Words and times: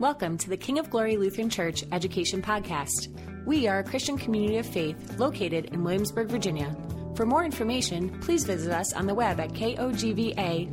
Welcome 0.00 0.38
to 0.38 0.48
the 0.48 0.56
King 0.56 0.78
of 0.78 0.88
Glory 0.88 1.18
Lutheran 1.18 1.50
Church 1.50 1.84
Education 1.92 2.40
Podcast. 2.40 3.14
We 3.44 3.68
are 3.68 3.80
a 3.80 3.84
Christian 3.84 4.16
community 4.16 4.56
of 4.56 4.64
faith 4.64 5.18
located 5.18 5.66
in 5.74 5.84
Williamsburg, 5.84 6.28
Virginia. 6.28 6.74
For 7.16 7.26
more 7.26 7.44
information, 7.44 8.08
please 8.20 8.44
visit 8.44 8.72
us 8.72 8.94
on 8.94 9.06
the 9.06 9.14
web 9.14 9.38
at 9.40 9.50
kogva.org. 9.50 10.72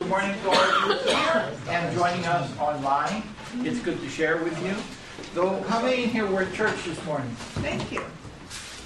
Good 0.00 0.08
morning 0.08 0.34
to 0.40 0.48
all 0.48 0.56
of 0.56 0.88
you 0.88 1.12
here 1.12 1.52
and 1.68 1.94
joining 1.94 2.24
us 2.24 2.58
online. 2.58 3.22
It's 3.56 3.80
good 3.80 4.00
to 4.00 4.08
share 4.08 4.38
with 4.38 4.58
you. 4.64 4.74
Though, 5.34 5.60
how 5.64 5.82
many 5.82 6.04
in 6.04 6.08
here 6.08 6.24
were 6.24 6.44
at 6.44 6.54
church 6.54 6.84
this 6.86 7.04
morning? 7.04 7.28
Thank 7.56 7.92
you. 7.92 8.02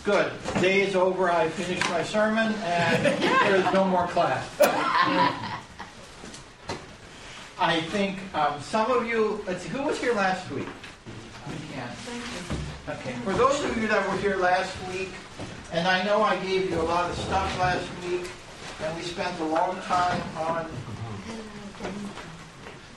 Good. 0.02 0.32
Day 0.61 0.80
is 0.80 0.96
over. 0.96 1.30
I 1.30 1.50
finished 1.50 1.88
my 1.88 2.02
sermon 2.02 2.52
and 2.52 3.04
there 3.04 3.54
is 3.54 3.72
no 3.72 3.84
more 3.84 4.09
class. 4.09 5.45
I 7.61 7.80
think 7.80 8.19
um, 8.34 8.60
some 8.60 8.91
of 8.92 9.06
you, 9.06 9.42
let's 9.46 9.64
see, 9.64 9.69
who 9.69 9.82
was 9.82 9.98
here 9.98 10.14
last 10.14 10.48
week? 10.51 10.69
Yeah. 11.74 11.91
Okay. 12.88 13.12
For 13.24 13.32
those 13.32 13.65
of 13.65 13.77
you 13.77 13.88
that 13.88 14.09
were 14.09 14.16
here 14.19 14.37
last 14.37 14.77
week, 14.92 15.10
and 15.73 15.88
I 15.88 16.05
know 16.05 16.23
I 16.23 16.37
gave 16.37 16.70
you 16.70 16.80
a 16.80 16.82
lot 16.82 17.10
of 17.10 17.18
stuff 17.18 17.59
last 17.59 17.84
week, 18.05 18.30
and 18.82 18.96
we 18.96 19.02
spent 19.02 19.38
a 19.41 19.45
long 19.45 19.77
time 19.82 20.23
on 20.37 20.70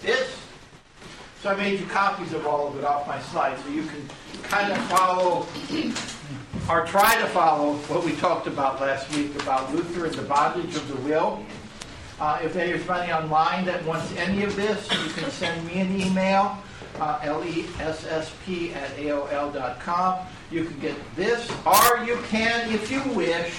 this. 0.01 0.37
So 1.41 1.49
I 1.49 1.55
made 1.55 1.79
you 1.79 1.87
copies 1.87 2.33
of 2.33 2.45
all 2.45 2.67
of 2.67 2.77
it 2.77 2.85
off 2.85 3.07
my 3.07 3.19
slide 3.19 3.57
so 3.59 3.69
you 3.69 3.83
can 3.83 4.07
kind 4.43 4.71
of 4.71 4.77
follow 4.85 5.47
or 6.69 6.85
try 6.85 7.19
to 7.19 7.25
follow 7.29 7.73
what 7.73 8.05
we 8.05 8.11
talked 8.17 8.45
about 8.45 8.79
last 8.79 9.13
week 9.15 9.33
about 9.41 9.73
Luther 9.73 10.05
and 10.05 10.13
the 10.13 10.21
bondage 10.21 10.75
of 10.75 10.87
the 10.87 10.97
will. 10.97 11.43
Uh, 12.21 12.39
if 12.43 12.55
anybody 12.55 13.11
online 13.11 13.65
that 13.65 13.83
wants 13.83 14.15
any 14.15 14.43
of 14.43 14.55
this, 14.55 14.87
you 14.91 15.09
can 15.09 15.31
send 15.31 15.65
me 15.65 15.79
an 15.79 15.99
email, 15.99 16.55
uh, 16.99 17.17
lessp 17.17 18.75
at 18.75 18.91
aol.com. 18.91 20.27
You 20.51 20.65
can 20.65 20.79
get 20.79 21.15
this, 21.15 21.49
or 21.65 22.05
you 22.05 22.17
can, 22.27 22.71
if 22.71 22.91
you 22.91 23.01
wish, 23.15 23.51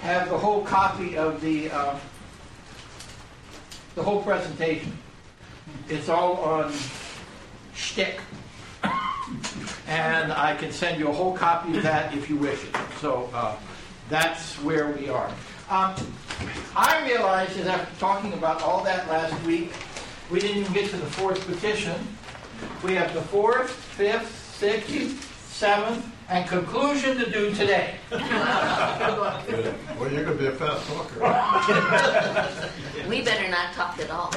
have 0.00 0.28
the 0.28 0.36
whole 0.36 0.64
copy 0.64 1.16
of 1.16 1.40
the 1.40 1.70
uh, 1.70 1.96
the 3.94 4.02
whole 4.02 4.20
presentation. 4.20 4.98
It's 5.88 6.08
all 6.08 6.38
on 6.38 6.72
shtick. 7.76 8.18
And 9.86 10.32
I 10.32 10.56
can 10.56 10.72
send 10.72 10.98
you 10.98 11.06
a 11.10 11.12
whole 11.12 11.36
copy 11.36 11.76
of 11.76 11.84
that 11.84 12.12
if 12.12 12.28
you 12.28 12.36
wish 12.38 12.64
it. 12.64 12.76
So 13.00 13.30
uh, 13.32 13.54
that's 14.08 14.56
where 14.56 14.88
we 14.88 15.08
are. 15.08 15.30
Um, 15.70 15.94
I 16.76 17.06
realized 17.06 17.56
that 17.58 17.66
after 17.66 17.98
talking 17.98 18.34
about 18.34 18.60
all 18.62 18.84
that 18.84 19.08
last 19.08 19.40
week, 19.44 19.72
we 20.30 20.38
didn't 20.38 20.58
even 20.58 20.72
get 20.74 20.90
to 20.90 20.96
the 20.96 21.06
fourth 21.06 21.46
petition. 21.46 21.94
We 22.82 22.94
have 22.94 23.14
the 23.14 23.22
fourth, 23.22 23.70
fifth, 23.70 24.54
sixth, 24.58 25.48
seventh, 25.50 26.06
and 26.28 26.46
conclusion 26.46 27.16
to 27.16 27.30
do 27.30 27.54
today. 27.54 27.94
well, 28.10 29.42
you're 30.10 30.24
going 30.24 30.26
to 30.26 30.34
be 30.34 30.46
a 30.46 30.52
fast 30.52 30.86
talker. 30.86 31.20
we 33.08 33.22
better 33.22 33.48
not 33.48 33.72
talk 33.72 33.98
at 33.98 34.10
all. 34.10 34.30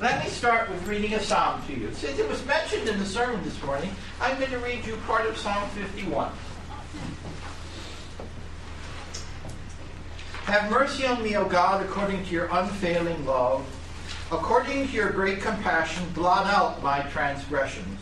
Let 0.00 0.24
me 0.24 0.30
start 0.30 0.68
with 0.68 0.86
reading 0.86 1.14
a 1.14 1.20
psalm 1.20 1.62
to 1.66 1.72
you. 1.78 1.92
Since 1.92 2.18
it 2.18 2.28
was 2.28 2.44
mentioned 2.44 2.88
in 2.88 2.98
the 2.98 3.06
sermon 3.06 3.42
this 3.44 3.60
morning, 3.62 3.90
I'm 4.20 4.36
going 4.38 4.50
to 4.50 4.58
read 4.58 4.84
you 4.84 4.96
part 5.06 5.26
of 5.26 5.36
Psalm 5.36 5.68
51. 5.70 6.32
Have 10.44 10.70
mercy 10.70 11.06
on 11.06 11.22
me, 11.22 11.36
O 11.36 11.44
God, 11.44 11.84
according 11.84 12.24
to 12.26 12.30
your 12.30 12.48
unfailing 12.50 13.24
love. 13.24 13.64
According 14.30 14.88
to 14.88 14.92
your 14.92 15.10
great 15.10 15.40
compassion, 15.40 16.04
blot 16.14 16.46
out 16.46 16.82
my 16.82 17.00
transgressions. 17.02 17.98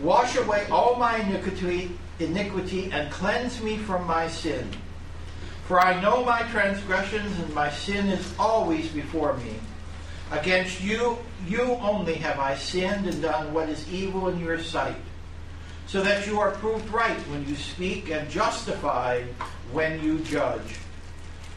Wash 0.00 0.36
away 0.36 0.66
all 0.70 0.96
my 0.96 1.18
iniquity, 1.18 1.90
iniquity 2.18 2.90
and 2.92 3.10
cleanse 3.10 3.62
me 3.62 3.78
from 3.78 4.06
my 4.06 4.28
sin. 4.28 4.70
For 5.66 5.80
I 5.80 6.00
know 6.00 6.24
my 6.24 6.42
transgressions, 6.50 7.38
and 7.38 7.54
my 7.54 7.70
sin 7.70 8.08
is 8.08 8.34
always 8.38 8.88
before 8.88 9.36
me. 9.36 9.54
Against 10.30 10.80
you, 10.80 11.18
you 11.46 11.62
only 11.62 12.14
have 12.14 12.38
I 12.38 12.56
sinned 12.56 13.06
and 13.06 13.22
done 13.22 13.52
what 13.52 13.68
is 13.68 13.90
evil 13.92 14.28
in 14.28 14.40
your 14.40 14.58
sight, 14.58 14.96
so 15.90 16.00
that 16.00 16.24
you 16.24 16.38
are 16.38 16.52
proved 16.52 16.88
right 16.90 17.18
when 17.30 17.44
you 17.48 17.56
speak 17.56 18.10
and 18.10 18.30
justified 18.30 19.24
when 19.72 20.00
you 20.04 20.20
judge. 20.20 20.78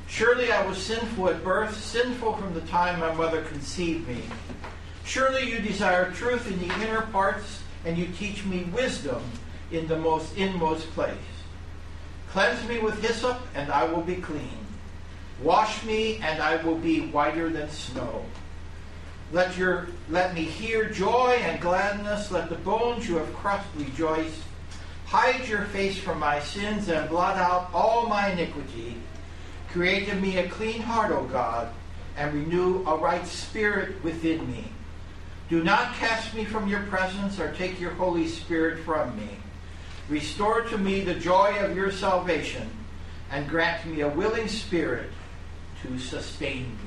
Surely 0.07 0.51
I 0.51 0.66
was 0.66 0.79
sinful 0.79 1.29
at 1.29 1.44
birth, 1.44 1.77
sinful 1.77 2.38
from 2.38 2.55
the 2.55 2.61
time 2.61 2.99
my 2.99 3.13
mother 3.13 3.44
conceived 3.44 4.07
me. 4.07 4.23
Surely 5.05 5.47
you 5.47 5.59
desire 5.59 6.11
truth 6.11 6.47
in 6.47 6.57
the 6.67 6.73
inner 6.81 7.03
parts, 7.03 7.61
and 7.85 7.95
you 7.95 8.07
teach 8.07 8.44
me 8.44 8.63
wisdom 8.73 9.21
in 9.71 9.88
the 9.88 9.97
most 9.97 10.35
inmost 10.35 10.89
place. 10.94 11.13
Cleanse 12.29 12.67
me 12.67 12.79
with 12.79 13.00
hyssop, 13.03 13.39
and 13.53 13.71
I 13.71 13.83
will 13.83 14.01
be 14.01 14.15
clean. 14.15 14.65
Wash 15.44 15.83
me, 15.83 16.17
and 16.17 16.41
I 16.41 16.55
will 16.63 16.77
be 16.77 17.01
whiter 17.01 17.50
than 17.50 17.69
snow. 17.69 18.25
Let 19.33 19.57
your 19.57 19.88
let 20.09 20.35
me 20.35 20.44
hear 20.44 20.91
joy 20.91 21.39
and 21.41 21.59
gladness. 21.59 22.29
Let 22.29 22.49
the 22.49 22.55
bones 22.55 23.09
you 23.09 23.17
have 23.17 23.33
crushed 23.33 23.67
rejoice. 23.75 24.44
Hide 25.07 25.47
your 25.47 25.63
face 25.66 25.97
from 25.97 26.19
my 26.19 26.39
sins 26.39 26.88
and 26.88 27.09
blot 27.09 27.38
out 27.38 27.71
all 27.73 28.05
my 28.05 28.29
iniquity. 28.29 28.95
Create 29.71 30.07
in 30.07 30.21
me 30.21 30.38
a 30.38 30.47
clean 30.49 30.81
heart, 30.81 31.11
O 31.11 31.23
God, 31.23 31.73
and 32.16 32.31
renew 32.31 32.85
a 32.85 32.95
right 32.95 33.25
spirit 33.25 34.03
within 34.03 34.45
me. 34.51 34.66
Do 35.50 35.63
not 35.63 35.95
cast 35.95 36.35
me 36.35 36.45
from 36.45 36.67
your 36.67 36.83
presence 36.83 37.39
or 37.39 37.51
take 37.53 37.79
your 37.79 37.94
Holy 37.94 38.27
Spirit 38.27 38.83
from 38.85 39.15
me. 39.17 39.29
Restore 40.09 40.61
to 40.61 40.77
me 40.77 41.01
the 41.01 41.15
joy 41.15 41.57
of 41.59 41.75
your 41.75 41.91
salvation 41.91 42.69
and 43.31 43.50
grant 43.50 43.83
me 43.88 44.01
a 44.01 44.09
willing 44.09 44.47
spirit 44.47 45.09
to 45.81 45.97
sustain 45.97 46.65
me. 46.65 46.82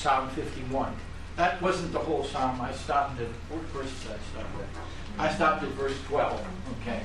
Psalm 0.00 0.30
51. 0.30 0.96
That 1.36 1.60
wasn't 1.60 1.92
the 1.92 1.98
whole 1.98 2.24
psalm. 2.24 2.58
I 2.58 2.72
stopped 2.72 3.20
at, 3.20 3.26
what 3.50 3.60
verse 3.64 3.92
did 4.02 4.12
I 4.12 4.18
stop 4.32 4.46
at? 4.58 5.20
I 5.20 5.34
stopped 5.34 5.62
at 5.62 5.68
verse 5.70 5.96
12. 6.08 6.46
Okay. 6.80 7.02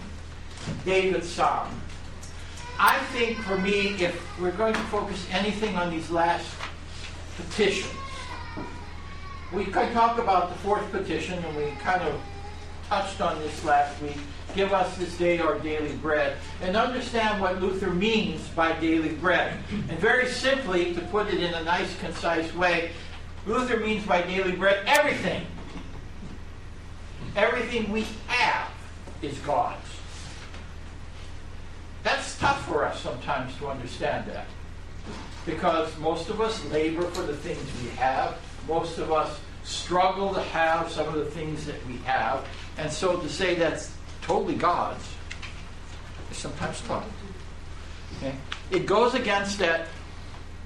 David's 0.86 1.28
Psalm. 1.28 1.70
I 2.80 2.98
think 3.12 3.38
for 3.40 3.58
me, 3.58 3.96
if 4.02 4.40
we're 4.40 4.52
going 4.52 4.74
to 4.74 4.80
focus 4.84 5.28
anything 5.32 5.76
on 5.76 5.90
these 5.90 6.10
last 6.10 6.48
petitions, 7.36 7.92
we 9.52 9.66
could 9.66 9.92
talk 9.92 10.18
about 10.18 10.50
the 10.50 10.56
fourth 10.60 10.90
petition, 10.92 11.44
and 11.44 11.58
we 11.58 11.72
kind 11.82 12.02
of 12.02 12.22
touched 12.88 13.20
on 13.20 13.38
this 13.40 13.64
last 13.66 14.02
week. 14.02 14.18
Give 14.56 14.72
us 14.72 14.98
this 14.98 15.18
day 15.18 15.40
our 15.40 15.60
daily 15.60 15.94
bread, 15.98 16.38
and 16.62 16.76
understand 16.76 17.42
what 17.42 17.62
Luther 17.62 17.92
means 17.92 18.48
by 18.50 18.72
daily 18.80 19.10
bread. 19.10 19.58
And 19.90 20.00
very 20.00 20.28
simply, 20.28 20.94
to 20.96 21.02
put 21.02 21.28
it 21.28 21.42
in 21.42 21.54
a 21.54 21.64
nice, 21.64 21.96
concise 22.00 22.54
way, 22.56 22.92
Luther 23.46 23.78
means 23.78 24.06
by 24.06 24.22
daily 24.22 24.54
bread 24.54 24.84
everything 24.88 25.46
Everything 27.36 27.92
we 27.92 28.06
have 28.28 28.72
is 29.22 29.38
God's. 29.40 29.82
That's 32.04 32.38
tough 32.38 32.66
for 32.66 32.86
us 32.86 33.02
sometimes 33.02 33.56
to 33.58 33.68
understand 33.68 34.32
that. 34.32 34.46
Because 35.46 35.96
most 35.98 36.30
of 36.30 36.40
us 36.40 36.64
labor 36.72 37.02
for 37.02 37.24
the 37.24 37.36
things 37.36 37.60
we 37.84 37.90
have. 37.98 38.38
Most 38.70 39.00
of 39.00 39.12
us 39.12 39.38
struggle 39.64 40.34
to 40.34 40.42
have 40.42 40.90
some 40.90 41.08
of 41.08 41.16
the 41.16 41.26
things 41.26 41.66
that 41.66 41.86
we 41.88 41.98
have. 41.98 42.46
And 42.78 42.92
so 42.92 43.20
to 43.20 43.28
say 43.28 43.56
that's 43.56 43.92
totally 44.26 44.56
God's 44.56 45.06
is 46.32 46.38
sometimes 46.38 46.82
tough. 46.82 47.08
Okay? 48.18 48.34
It 48.72 48.88
goes 48.88 49.14
against 49.14 49.60
that, 49.60 49.88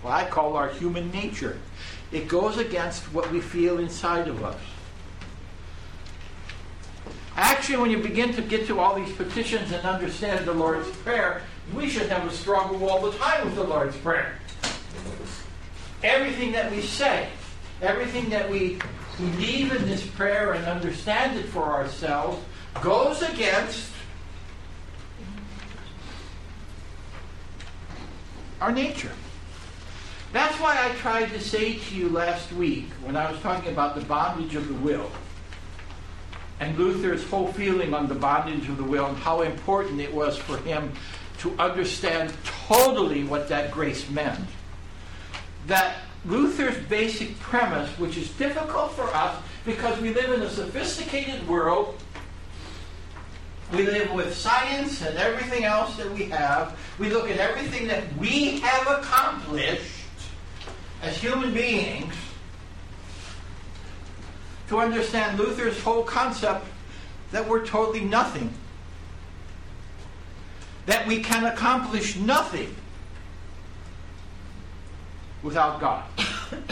what 0.01 0.13
I 0.13 0.25
call 0.25 0.55
our 0.55 0.69
human 0.69 1.11
nature. 1.11 1.59
It 2.11 2.27
goes 2.27 2.57
against 2.57 3.03
what 3.13 3.29
we 3.31 3.41
feel 3.41 3.79
inside 3.79 4.27
of 4.29 4.43
us. 4.43 4.59
Actually, 7.35 7.77
when 7.77 7.91
you 7.91 7.97
begin 7.99 8.33
to 8.33 8.41
get 8.41 8.65
to 8.67 8.79
all 8.79 8.95
these 8.95 9.13
petitions 9.15 9.71
and 9.71 9.85
understand 9.85 10.45
the 10.45 10.53
Lord's 10.53 10.89
Prayer, 10.97 11.41
we 11.73 11.89
should 11.89 12.09
have 12.09 12.25
a 12.25 12.31
struggle 12.31 12.89
all 12.89 13.01
the 13.01 13.17
time 13.17 13.45
with 13.45 13.55
the 13.55 13.63
Lord's 13.63 13.95
Prayer. 13.97 14.39
Everything 16.01 16.53
that 16.53 16.71
we 16.71 16.81
say, 16.81 17.27
everything 17.81 18.29
that 18.29 18.49
we 18.49 18.79
believe 19.17 19.73
in 19.73 19.85
this 19.85 20.05
prayer 20.05 20.53
and 20.53 20.65
understand 20.65 21.37
it 21.37 21.45
for 21.45 21.63
ourselves 21.63 22.41
goes 22.75 23.21
against 23.21 23.91
our 28.61 28.71
nature. 28.71 29.11
That's 30.31 30.55
why 30.59 30.77
I 30.77 30.93
tried 30.95 31.29
to 31.29 31.39
say 31.39 31.79
to 31.79 31.95
you 31.95 32.09
last 32.09 32.51
week 32.51 32.89
when 33.03 33.15
I 33.15 33.31
was 33.31 33.39
talking 33.41 33.71
about 33.71 33.95
the 33.95 34.01
bondage 34.01 34.55
of 34.55 34.67
the 34.67 34.75
will 34.75 35.09
and 36.59 36.77
Luther's 36.77 37.23
whole 37.29 37.51
feeling 37.53 37.93
on 37.93 38.07
the 38.07 38.15
bondage 38.15 38.67
of 38.69 38.77
the 38.77 38.83
will 38.83 39.07
and 39.07 39.17
how 39.17 39.41
important 39.41 40.01
it 40.01 40.13
was 40.13 40.37
for 40.37 40.57
him 40.57 40.91
to 41.39 41.55
understand 41.57 42.33
totally 42.67 43.23
what 43.23 43.47
that 43.47 43.71
grace 43.71 44.09
meant. 44.09 44.45
That 45.67 45.97
Luther's 46.25 46.77
basic 46.87 47.39
premise, 47.39 47.89
which 47.97 48.17
is 48.17 48.29
difficult 48.31 48.91
for 48.91 49.05
us 49.15 49.41
because 49.65 49.99
we 50.01 50.13
live 50.13 50.31
in 50.33 50.41
a 50.41 50.49
sophisticated 50.49 51.47
world, 51.47 51.97
we 53.71 53.83
live 53.83 54.11
with 54.13 54.35
science 54.35 55.01
and 55.01 55.17
everything 55.17 55.63
else 55.63 55.95
that 55.97 56.11
we 56.11 56.25
have, 56.25 56.77
we 56.97 57.09
look 57.09 57.29
at 57.29 57.37
everything 57.37 57.87
that 57.87 58.03
we 58.17 58.59
have 58.59 58.87
accomplished 58.87 59.83
as 61.01 61.17
human 61.17 61.53
beings 61.53 62.13
to 64.69 64.79
understand 64.79 65.37
Luther's 65.39 65.79
whole 65.81 66.03
concept 66.03 66.65
that 67.31 67.47
we're 67.47 67.65
totally 67.65 68.01
nothing. 68.01 68.53
That 70.85 71.07
we 71.07 71.21
can 71.21 71.45
accomplish 71.45 72.15
nothing 72.15 72.75
without 75.43 75.79
God. 75.79 76.05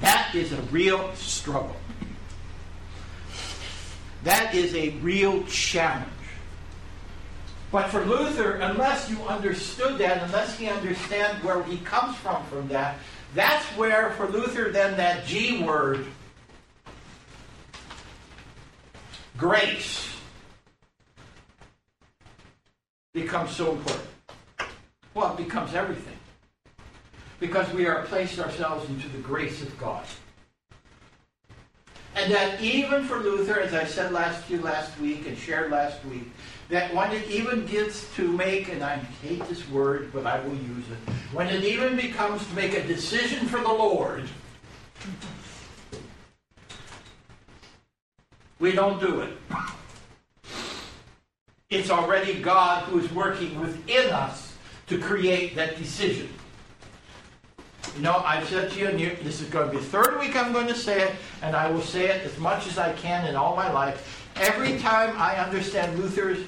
that 0.00 0.34
is 0.34 0.52
a 0.52 0.62
real 0.62 1.12
struggle. 1.14 1.76
That 4.24 4.54
is 4.54 4.74
a 4.74 4.90
real 4.98 5.42
challenge. 5.44 6.08
But 7.72 7.88
for 7.88 8.04
Luther, 8.04 8.56
unless 8.56 9.08
you 9.08 9.20
understood 9.22 9.98
that, 9.98 10.22
unless 10.22 10.58
he 10.58 10.68
understands 10.68 11.42
where 11.42 11.62
he 11.64 11.78
comes 11.78 12.16
from 12.18 12.44
from 12.44 12.68
that, 12.68 12.98
that's 13.34 13.64
where, 13.78 14.10
for 14.10 14.28
Luther, 14.28 14.70
then 14.70 14.96
that 14.98 15.24
G 15.24 15.62
word, 15.62 16.06
grace, 19.38 20.06
becomes 23.14 23.50
so 23.50 23.72
important. 23.72 24.08
Well, 25.14 25.32
it 25.32 25.38
becomes 25.38 25.74
everything. 25.74 26.16
Because 27.40 27.72
we 27.72 27.86
are 27.86 28.02
placed 28.02 28.38
ourselves 28.38 28.88
into 28.88 29.08
the 29.08 29.18
grace 29.18 29.62
of 29.62 29.78
God. 29.78 30.04
And 32.14 32.30
that 32.32 32.60
even 32.60 33.04
for 33.04 33.18
Luther, 33.18 33.60
as 33.60 33.72
I 33.72 33.84
said 33.84 34.12
last 34.12 34.48
you 34.50 34.60
last 34.60 34.98
week 35.00 35.26
and 35.26 35.36
shared 35.36 35.70
last 35.70 36.04
week, 36.04 36.30
that 36.68 36.94
when 36.94 37.10
it 37.12 37.28
even 37.28 37.66
gets 37.66 38.14
to 38.16 38.30
make, 38.30 38.68
and 38.68 38.82
I 38.82 38.96
hate 39.22 39.46
this 39.48 39.68
word, 39.70 40.10
but 40.12 40.26
I 40.26 40.40
will 40.40 40.54
use 40.54 40.84
it, 40.90 41.12
when 41.32 41.48
it 41.48 41.64
even 41.64 41.96
becomes 41.96 42.46
to 42.46 42.54
make 42.54 42.74
a 42.74 42.86
decision 42.86 43.46
for 43.46 43.60
the 43.60 43.68
Lord, 43.68 44.24
we 48.58 48.72
don't 48.72 49.00
do 49.00 49.20
it. 49.22 49.32
It's 51.70 51.90
already 51.90 52.40
God 52.40 52.84
who 52.84 52.98
is 52.98 53.10
working 53.12 53.58
within 53.58 54.10
us 54.10 54.54
to 54.88 54.98
create 54.98 55.56
that 55.56 55.78
decision. 55.78 56.28
You 57.96 58.02
know, 58.02 58.22
I've 58.24 58.48
said 58.48 58.70
to 58.70 58.78
you, 58.78 58.86
and 58.86 58.98
you, 58.98 59.16
this 59.22 59.40
is 59.42 59.48
going 59.48 59.66
to 59.66 59.72
be 59.72 59.78
the 59.78 59.84
third 59.84 60.18
week 60.18 60.34
I'm 60.34 60.52
going 60.52 60.68
to 60.68 60.74
say 60.74 61.02
it, 61.02 61.14
and 61.42 61.54
I 61.54 61.70
will 61.70 61.82
say 61.82 62.06
it 62.06 62.24
as 62.24 62.38
much 62.38 62.66
as 62.66 62.78
I 62.78 62.92
can 62.94 63.26
in 63.26 63.36
all 63.36 63.54
my 63.54 63.70
life. 63.70 64.30
Every 64.36 64.78
time 64.78 65.14
I 65.18 65.36
understand 65.36 65.98
Luther's 65.98 66.46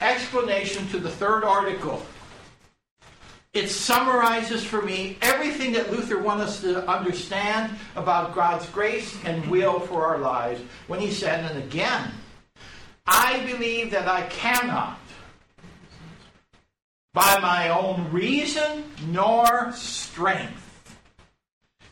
explanation 0.00 0.86
to 0.88 1.00
the 1.00 1.10
third 1.10 1.42
article, 1.42 2.00
it 3.54 3.68
summarizes 3.68 4.62
for 4.62 4.82
me 4.82 5.18
everything 5.20 5.72
that 5.72 5.90
Luther 5.90 6.22
wants 6.22 6.44
us 6.44 6.60
to 6.60 6.88
understand 6.88 7.76
about 7.96 8.34
God's 8.34 8.66
grace 8.70 9.16
and 9.24 9.44
will 9.50 9.80
for 9.80 10.06
our 10.06 10.18
lives 10.18 10.60
when 10.86 11.00
he 11.00 11.10
said, 11.10 11.50
and 11.50 11.58
again, 11.58 12.12
I 13.04 13.44
believe 13.46 13.90
that 13.90 14.06
I 14.06 14.22
cannot, 14.26 15.00
by 17.14 17.40
my 17.40 17.70
own 17.70 18.12
reason 18.12 18.84
nor 19.08 19.72
strength, 19.72 20.67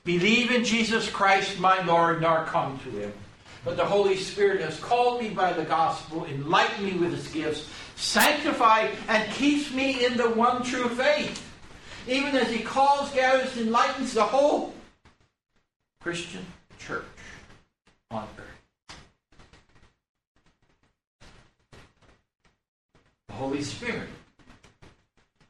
believe 0.06 0.52
in 0.52 0.64
Jesus 0.64 1.10
Christ 1.10 1.58
my 1.58 1.82
Lord 1.82 2.22
nor 2.22 2.44
come 2.44 2.78
to 2.84 2.90
him. 2.90 3.12
But 3.64 3.76
the 3.76 3.84
Holy 3.84 4.16
Spirit 4.16 4.60
has 4.60 4.78
called 4.78 5.20
me 5.20 5.30
by 5.30 5.52
the 5.52 5.64
gospel, 5.64 6.24
enlightened 6.26 6.86
me 6.86 6.92
with 6.92 7.12
his 7.12 7.26
gifts, 7.28 7.68
sanctified, 7.96 8.90
and 9.08 9.30
keeps 9.32 9.74
me 9.74 10.06
in 10.06 10.16
the 10.16 10.30
one 10.30 10.62
true 10.62 10.88
faith. 10.88 11.42
Even 12.06 12.36
as 12.36 12.48
he 12.48 12.60
calls, 12.60 13.10
gathers, 13.10 13.56
enlightens 13.56 14.14
the 14.14 14.22
whole 14.22 14.72
Christian 16.00 16.46
church 16.78 17.04
on 18.12 18.28
earth. 18.38 18.96
The 23.26 23.34
Holy 23.34 23.62
Spirit. 23.62 24.08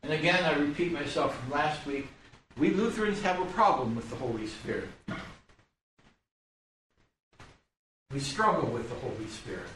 And 0.03 0.14
again, 0.14 0.43
I 0.43 0.55
repeat 0.55 0.93
myself 0.93 1.38
from 1.38 1.50
last 1.50 1.85
week 1.85 2.06
we 2.58 2.70
Lutherans 2.70 3.20
have 3.23 3.41
a 3.41 3.44
problem 3.47 3.94
with 3.94 4.08
the 4.08 4.17
Holy 4.17 4.47
Spirit. 4.47 4.88
We 8.12 8.20
struggle 8.20 8.70
with 8.70 8.88
the 8.88 8.94
Holy 8.97 9.26
Spirit. 9.29 9.69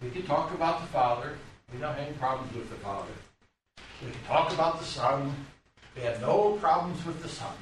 We 0.00 0.10
can 0.10 0.22
talk 0.22 0.54
about 0.54 0.80
the 0.80 0.86
Father. 0.88 1.32
We 1.72 1.78
don't 1.78 1.94
have 1.94 2.06
any 2.06 2.16
problems 2.16 2.54
with 2.54 2.70
the 2.70 2.76
Father. 2.76 3.12
We 4.04 4.12
can 4.12 4.22
talk 4.26 4.52
about 4.52 4.78
the 4.78 4.84
Son. 4.84 5.34
We 5.96 6.02
have 6.02 6.20
no 6.20 6.52
problems 6.52 7.04
with 7.04 7.20
the 7.22 7.28
Son. 7.28 7.54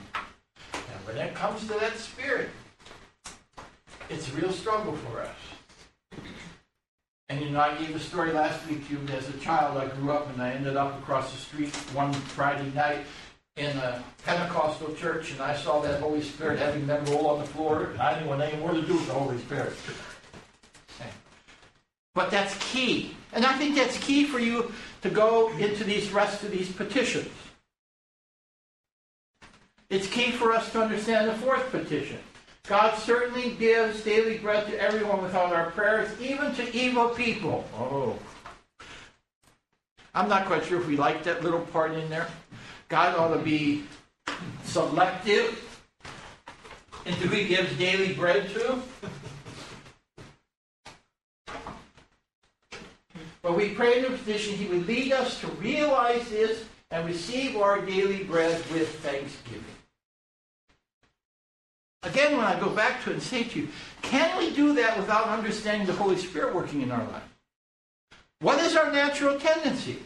And 0.75 1.07
when 1.07 1.17
it 1.17 1.35
comes 1.35 1.63
to 1.63 1.75
that 1.75 1.97
Spirit, 1.97 2.51
it's 4.11 4.29
a 4.31 4.33
real 4.33 4.53
struggle 4.53 4.95
for 4.97 5.21
us. 5.21 5.48
And 7.29 7.43
you 7.43 7.51
know, 7.51 7.61
I 7.61 7.77
gave 7.77 7.95
a 7.95 8.01
story 8.01 8.33
last 8.33 8.67
week 8.69 8.87
to 8.89 8.95
you. 8.95 9.01
As 9.13 9.29
a 9.29 9.37
child, 9.39 9.77
I 9.77 9.87
grew 9.97 10.13
up 10.13 10.33
and 10.33 10.41
I 10.41 10.51
ended 10.53 10.77
up 10.77 10.99
across 11.03 11.31
the 11.31 11.39
street 11.39 11.75
one 11.93 12.13
Friday 12.13 12.71
night 12.75 13.05
in 13.57 13.77
a 13.77 14.03
Pentecostal 14.25 14.95
church, 14.95 15.33
and 15.33 15.41
I 15.41 15.55
saw 15.57 15.81
that 15.81 16.01
Holy 16.01 16.23
Spirit 16.23 16.59
having 16.59 16.87
them 16.87 17.05
roll 17.07 17.27
on 17.27 17.41
the 17.41 17.47
floor, 17.47 17.85
and 17.85 18.01
I 18.01 18.15
didn't 18.15 18.29
want 18.29 18.41
anything 18.41 18.61
more 18.61 18.73
to 18.73 18.83
do 18.83 18.95
with 18.95 19.07
the 19.07 19.13
Holy 19.13 19.39
Spirit. 19.39 19.75
But 22.15 22.33
that's 22.33 22.57
key. 22.59 23.15
And 23.33 23.47
I 23.47 23.57
think 23.57 23.77
that's 23.77 23.97
key 23.99 24.25
for 24.25 24.41
you 24.41 24.73
to 25.03 25.11
go 25.11 25.51
into 25.59 25.85
these 25.85 26.11
rest 26.11 26.43
of 26.43 26.51
these 26.51 26.73
petitions. 26.73 27.29
It's 29.89 30.09
key 30.09 30.33
for 30.33 30.53
us 30.53 30.73
to 30.73 30.83
understand 30.83 31.29
the 31.29 31.35
fourth 31.35 31.71
petition. 31.71 32.19
God 32.69 32.99
certainly 32.99 33.53
gives 33.53 34.03
daily 34.03 34.37
bread 34.37 34.67
to 34.67 34.79
everyone 34.79 35.23
without 35.23 35.55
our 35.55 35.71
prayers, 35.71 36.09
even 36.21 36.55
to 36.55 36.77
evil 36.77 37.09
people. 37.09 37.67
Oh. 37.75 38.19
I'm 40.15 40.29
not 40.29 40.45
quite 40.45 40.67
sure 40.67 40.79
if 40.79 40.87
we 40.87 40.99
like 40.99 41.23
that 41.25 41.43
little 41.43 41.61
part 41.61 41.93
in 41.93 42.11
there. 42.11 42.29
God 42.91 43.17
ought 43.17 43.35
to 43.35 43.43
be 43.43 43.85
selective 44.65 45.65
in 47.07 47.15
who 47.15 47.29
he 47.29 47.49
gives 47.49 47.75
daily 47.79 48.13
bread 48.13 48.51
to. 48.51 48.83
But 53.41 53.57
we 53.57 53.71
pray 53.71 53.97
in 53.97 54.03
the 54.03 54.19
petition 54.19 54.57
he 54.57 54.67
would 54.67 54.87
lead 54.87 55.13
us 55.13 55.41
to 55.41 55.47
realize 55.53 56.29
this 56.29 56.67
and 56.91 57.07
receive 57.07 57.57
our 57.57 57.81
daily 57.81 58.25
bread 58.25 58.63
with 58.71 58.95
thanksgiving. 58.97 59.78
Again, 62.03 62.37
when 62.37 62.47
I 62.47 62.59
go 62.59 62.71
back 62.71 63.03
to 63.05 63.11
it 63.11 63.15
and 63.15 63.23
say 63.23 63.45
to 63.45 63.61
you, 63.61 63.69
can 64.03 64.39
we 64.39 64.55
do 64.55 64.75
that 64.75 64.97
without 64.97 65.27
understanding 65.27 65.87
the 65.87 65.93
Holy 65.93 66.17
Spirit 66.17 66.55
working 66.55 66.83
in 66.83 66.93
our 66.93 67.05
life? 67.05 67.23
What 68.41 68.61
is 68.61 68.77
our 68.77 68.93
natural 68.93 69.39
tendency? 69.39 69.99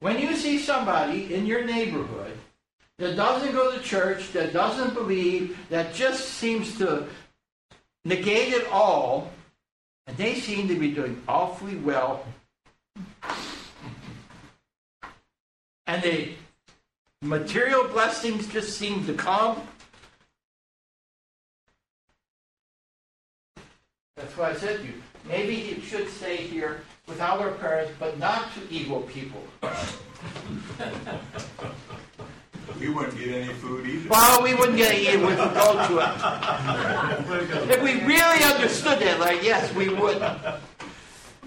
When 0.00 0.18
you 0.18 0.36
see 0.36 0.58
somebody 0.58 1.34
in 1.34 1.46
your 1.46 1.64
neighborhood 1.64 2.36
that 2.98 3.16
doesn't 3.16 3.52
go 3.52 3.72
to 3.72 3.82
church, 3.82 4.32
that 4.32 4.52
doesn't 4.52 4.94
believe, 4.94 5.58
that 5.68 5.94
just 5.94 6.28
seems 6.28 6.78
to 6.78 7.06
negate 8.04 8.52
it 8.52 8.66
all, 8.70 9.30
and 10.06 10.16
they 10.16 10.34
seem 10.34 10.68
to 10.68 10.78
be 10.78 10.90
doing 10.90 11.22
awfully 11.26 11.76
well 11.76 12.24
and 15.86 16.02
the 16.02 16.30
material 17.22 17.86
blessings 17.88 18.46
just 18.48 18.76
seem 18.76 19.06
to 19.06 19.14
come. 19.14 19.60
That's 24.16 24.36
why 24.36 24.50
I 24.50 24.54
said 24.54 24.78
to 24.78 24.84
you, 24.84 24.94
maybe 25.26 25.56
it 25.70 25.82
should 25.82 26.08
say 26.08 26.36
here, 26.36 26.82
without 27.06 27.40
our 27.40 27.50
prayers, 27.52 27.90
but 27.98 28.18
not 28.18 28.48
to 28.54 28.74
evil 28.74 29.02
people. 29.02 29.42
We 32.80 32.88
wouldn't 32.88 33.16
get 33.16 33.28
any 33.28 33.52
food 33.54 33.86
either. 33.86 34.08
Well, 34.08 34.42
we 34.42 34.54
wouldn't 34.54 34.76
get 34.76 34.94
any 34.94 35.06
if 35.06 35.20
we 35.20 35.34
go 35.34 35.86
to 35.86 35.98
it. 35.98 37.70
If 37.70 37.82
we 37.82 38.04
really 38.04 38.44
understood 38.44 38.98
that, 39.00 39.20
like, 39.20 39.42
yes, 39.42 39.72
we 39.74 39.88
would. 39.90 40.22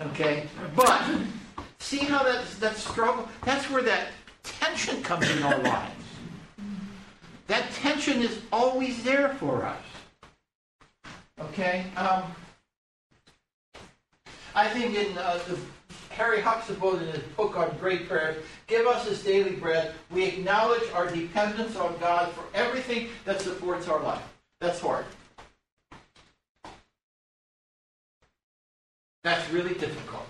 Okay? 0.01 0.47
But, 0.75 1.03
see 1.79 1.97
how 1.97 2.23
that, 2.23 2.45
that 2.59 2.77
struggle, 2.77 3.27
that's 3.43 3.69
where 3.69 3.83
that 3.83 4.07
tension 4.59 5.01
comes 5.01 5.29
in 5.29 5.43
our 5.43 5.57
lives. 5.59 5.93
that 7.47 7.71
tension 7.71 8.21
is 8.21 8.41
always 8.51 9.03
there 9.03 9.29
for 9.35 9.65
us. 9.65 9.83
Okay? 11.39 11.85
Um, 11.95 12.23
I 14.55 14.67
think 14.69 14.95
in 14.95 15.17
uh, 15.17 15.39
the, 15.47 15.57
Harry 16.09 16.41
Huxtable 16.41 16.97
in 16.97 17.05
his 17.07 17.21
book 17.35 17.55
on 17.55 17.69
Great 17.79 18.07
Prayers, 18.09 18.43
Give 18.65 18.87
Us 18.87 19.05
This 19.05 19.23
Daily 19.23 19.55
Bread, 19.55 19.93
we 20.09 20.23
acknowledge 20.23 20.81
our 20.93 21.07
dependence 21.07 21.75
on 21.75 21.95
God 21.99 22.31
for 22.31 22.43
everything 22.55 23.09
that 23.23 23.39
supports 23.39 23.87
our 23.87 24.01
life. 24.01 24.23
That's 24.59 24.79
hard. 24.79 25.05
That's 29.23 29.51
really 29.51 29.75
difficult. 29.75 30.25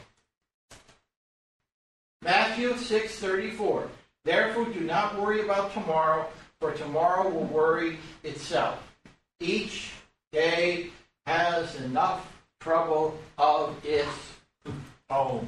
Matthew 2.22 2.74
6:34. 2.74 3.88
Therefore 4.28 4.66
do 4.66 4.82
not 4.82 5.18
worry 5.18 5.40
about 5.40 5.72
tomorrow, 5.72 6.28
for 6.60 6.74
tomorrow 6.74 7.30
will 7.30 7.46
worry 7.46 7.98
itself. 8.26 8.84
Each 9.40 9.94
day 10.34 10.90
has 11.26 11.80
enough 11.80 12.30
trouble 12.60 13.18
of 13.38 13.78
its 13.86 14.10
own. 15.10 15.48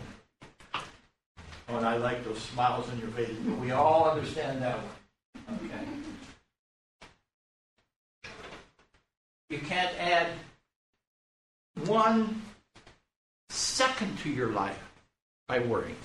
Oh, 0.73 1.75
and 1.75 1.85
I 1.85 1.97
like 1.97 2.23
those 2.23 2.39
smiles 2.39 2.89
on 2.89 2.97
your 2.99 3.09
face. 3.09 3.35
We 3.59 3.71
all 3.71 4.09
understand 4.09 4.61
that 4.61 4.77
one. 4.77 5.59
Okay. 5.65 5.85
You 9.49 9.57
can't 9.57 9.93
add 9.99 10.27
one 11.85 12.41
second 13.49 14.17
to 14.19 14.29
your 14.29 14.53
life 14.53 14.81
by 15.49 15.59
worrying. 15.59 15.97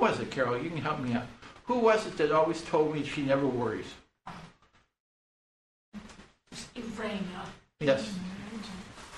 Who 0.00 0.06
was 0.06 0.18
it, 0.18 0.30
Carol? 0.30 0.58
You 0.58 0.70
can 0.70 0.78
help 0.78 1.00
me 1.00 1.12
out. 1.12 1.26
Who 1.64 1.78
was 1.78 2.06
it 2.06 2.16
that 2.16 2.32
always 2.32 2.62
told 2.62 2.94
me 2.94 3.04
she 3.04 3.20
never 3.20 3.46
worries? 3.46 3.84
Ephraimia 6.74 7.44
Yes, 7.80 8.10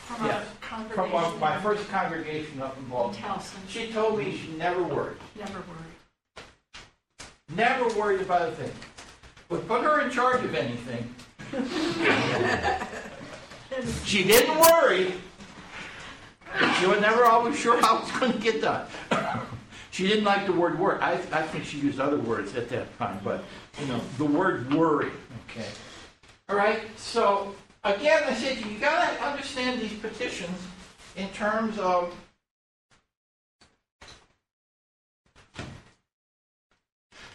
from 0.06 0.26
Yes. 0.26 0.44
our 0.72 0.84
from 0.86 1.12
my, 1.12 1.30
my 1.36 1.60
first 1.60 1.88
congregation 1.88 2.60
up 2.60 2.76
in 2.76 2.82
in 2.82 2.90
Baltimore. 2.90 3.36
Towson. 3.36 3.58
She 3.68 3.92
told 3.92 4.18
me 4.18 4.36
she 4.36 4.48
never 4.56 4.82
worried. 4.82 5.18
Never 5.38 5.60
worried. 5.60 6.44
Never 7.54 7.86
worried 7.96 8.22
about 8.22 8.48
a 8.48 8.50
thing. 8.50 8.72
Would 9.50 9.68
put 9.68 9.84
her 9.84 10.00
in 10.00 10.10
charge 10.10 10.44
of 10.44 10.52
anything. 10.52 11.14
she 14.04 14.24
didn't 14.24 14.58
worry. 14.58 15.14
She 16.80 16.86
was 16.86 17.00
never 17.00 17.24
always 17.24 17.56
sure 17.56 17.80
how 17.80 17.98
it 17.98 18.02
was 18.02 18.10
going 18.18 18.32
to 18.32 18.38
get 18.38 18.60
done. 18.60 18.88
She 19.92 20.08
didn't 20.08 20.24
like 20.24 20.46
the 20.46 20.52
word 20.52 20.78
worry. 20.78 21.00
I, 21.00 21.12
I 21.12 21.42
think 21.42 21.64
she 21.64 21.78
used 21.78 22.00
other 22.00 22.18
words 22.18 22.56
at 22.56 22.68
that 22.70 22.98
time, 22.98 23.20
but 23.22 23.44
you 23.78 23.86
know, 23.86 24.00
the 24.16 24.24
word 24.24 24.72
worry. 24.72 25.12
Okay. 25.48 25.68
All 26.48 26.56
right. 26.56 26.80
So 26.96 27.54
again, 27.84 28.22
I 28.26 28.34
said 28.34 28.58
you 28.64 28.78
got 28.78 29.16
to 29.16 29.22
understand 29.22 29.80
these 29.80 29.92
petitions 29.92 30.58
in 31.16 31.28
terms 31.28 31.78
of 31.78 32.12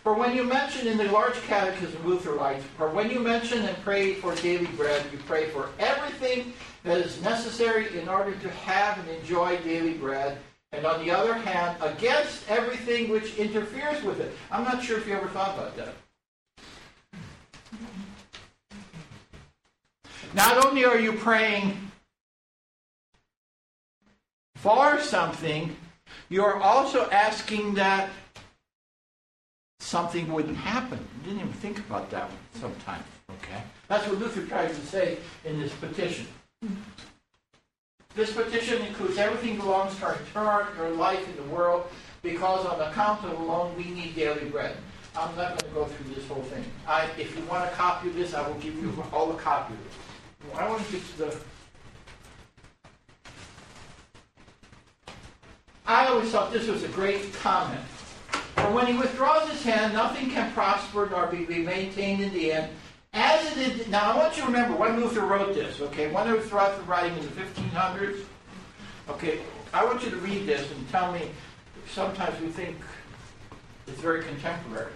For 0.03 0.13
when 0.13 0.37
you 0.37 0.45
mention 0.45 0.87
in 0.87 0.97
the 0.97 1.03
large 1.11 1.35
catechism 1.47 2.07
Luther 2.07 2.31
writes, 2.31 2.63
for 2.77 2.87
when 2.89 3.09
you 3.09 3.19
mention 3.19 3.65
and 3.65 3.77
pray 3.83 4.13
for 4.13 4.33
daily 4.35 4.67
bread, 4.67 5.05
you 5.11 5.17
pray 5.27 5.49
for 5.49 5.67
everything 5.79 6.53
that 6.83 6.99
is 6.99 7.21
necessary 7.21 7.99
in 7.99 8.07
order 8.07 8.31
to 8.31 8.49
have 8.49 8.97
and 8.99 9.09
enjoy 9.09 9.57
daily 9.63 9.95
bread, 9.95 10.37
and 10.71 10.85
on 10.85 11.03
the 11.03 11.11
other 11.11 11.33
hand, 11.33 11.77
against 11.81 12.49
everything 12.49 13.09
which 13.09 13.35
interferes 13.37 14.03
with 14.03 14.19
it. 14.19 14.33
I'm 14.51 14.63
not 14.63 14.83
sure 14.83 14.97
if 14.97 15.07
you 15.07 15.13
ever 15.13 15.27
thought 15.27 15.57
about 15.57 15.77
that. 15.77 15.93
Not 20.33 20.65
only 20.65 20.83
are 20.83 20.99
you 20.99 21.13
praying 21.13 21.91
for 24.55 24.99
something, 24.99 25.75
you're 26.29 26.61
also 26.61 27.09
asking 27.11 27.75
that 27.75 28.09
something 29.79 30.31
wouldn't 30.31 30.57
happen. 30.57 30.99
You 31.19 31.31
didn't 31.31 31.39
even 31.39 31.53
think 31.53 31.79
about 31.79 32.09
that 32.11 32.29
sometimes. 32.55 33.05
Okay? 33.31 33.63
That's 33.87 34.05
what 34.05 34.19
Luther 34.19 34.45
tries 34.45 34.77
to 34.77 34.85
say 34.85 35.17
in 35.45 35.59
this 35.59 35.73
petition. 35.75 36.27
This 38.17 38.33
petition 38.33 38.81
includes 38.81 39.19
everything 39.19 39.57
belongs 39.57 39.95
to 39.99 40.07
our 40.07 40.17
entire 40.17 40.89
life 40.89 41.23
in 41.29 41.35
the 41.35 41.53
world 41.53 41.85
because 42.23 42.65
on 42.65 42.81
account 42.81 43.23
of 43.23 43.39
alone 43.39 43.77
we 43.77 43.83
need 43.91 44.15
daily 44.15 44.49
bread. 44.49 44.75
I'm 45.15 45.35
not 45.35 45.49
going 45.49 45.59
to 45.59 45.75
go 45.75 45.85
through 45.85 46.15
this 46.15 46.27
whole 46.27 46.41
thing. 46.41 46.65
I, 46.87 47.05
if 47.19 47.37
you 47.37 47.45
want 47.45 47.65
a 47.65 47.75
copy 47.75 48.09
of 48.09 48.15
this, 48.15 48.33
I 48.33 48.47
will 48.47 48.55
give 48.55 48.73
you 48.73 48.91
all 49.13 49.27
the 49.27 49.37
copy 49.37 49.75
of 49.75 49.79
it. 49.79 50.59
I 50.59 50.67
want 50.67 50.83
to 50.83 50.91
get 50.91 51.05
to 51.05 51.17
the. 51.19 51.37
I 55.85 56.07
always 56.07 56.31
thought 56.31 56.51
this 56.51 56.67
was 56.67 56.81
a 56.81 56.89
great 56.89 57.31
comment. 57.35 57.85
For 58.55 58.71
when 58.71 58.87
he 58.87 58.97
withdraws 58.97 59.47
his 59.51 59.61
hand, 59.61 59.93
nothing 59.93 60.31
can 60.31 60.51
prosper 60.53 61.07
nor 61.11 61.27
be 61.27 61.45
maintained 61.45 62.21
in 62.21 62.33
the 62.33 62.51
end. 62.53 62.71
As 63.17 63.57
it 63.57 63.79
is, 63.79 63.87
now 63.87 64.11
I 64.11 64.15
want 64.15 64.37
you 64.37 64.43
to 64.43 64.47
remember 64.47 64.77
when 64.77 65.01
Luther 65.01 65.21
wrote 65.21 65.55
this, 65.55 65.81
okay? 65.81 66.11
When 66.11 66.27
it 66.29 66.37
was 66.37 66.51
writing 66.51 67.17
in 67.17 67.25
the 67.25 67.31
1500s. 67.31 68.23
Okay, 69.09 69.39
I 69.73 69.83
want 69.83 70.03
you 70.03 70.11
to 70.11 70.17
read 70.17 70.45
this 70.45 70.69
and 70.69 70.87
tell 70.91 71.11
me, 71.11 71.31
sometimes 71.89 72.39
we 72.39 72.49
think 72.49 72.77
it's 73.87 73.99
very 73.99 74.23
contemporary. 74.23 74.91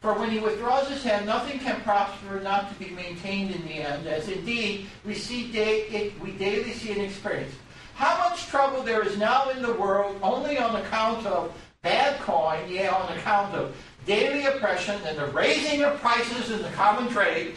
For 0.00 0.14
when 0.14 0.30
he 0.30 0.38
withdraws 0.38 0.88
his 0.88 1.02
hand, 1.02 1.26
nothing 1.26 1.58
can 1.58 1.80
prosper 1.80 2.38
not 2.38 2.72
to 2.72 2.78
be 2.78 2.94
maintained 2.94 3.52
in 3.52 3.62
the 3.66 3.82
end, 3.82 4.06
as 4.06 4.28
indeed 4.28 4.86
we 5.04 5.14
see 5.14 5.50
day, 5.50 5.88
it, 5.88 6.20
we 6.20 6.30
daily 6.30 6.72
see 6.72 6.92
and 6.92 7.02
experience. 7.02 7.52
How 7.94 8.16
much 8.28 8.46
trouble 8.46 8.84
there 8.84 9.04
is 9.04 9.18
now 9.18 9.50
in 9.50 9.60
the 9.60 9.72
world 9.72 10.16
only 10.22 10.56
on 10.56 10.76
account 10.76 11.26
of 11.26 11.52
bad 11.82 12.20
coin, 12.20 12.60
yeah, 12.68 12.94
on 12.94 13.18
account 13.18 13.56
of 13.56 13.74
daily 14.10 14.44
oppression 14.46 15.00
and 15.06 15.16
the 15.16 15.26
raising 15.26 15.84
of 15.84 15.96
prices 16.00 16.50
in 16.50 16.60
the 16.62 16.70
common 16.70 17.08
trade, 17.12 17.56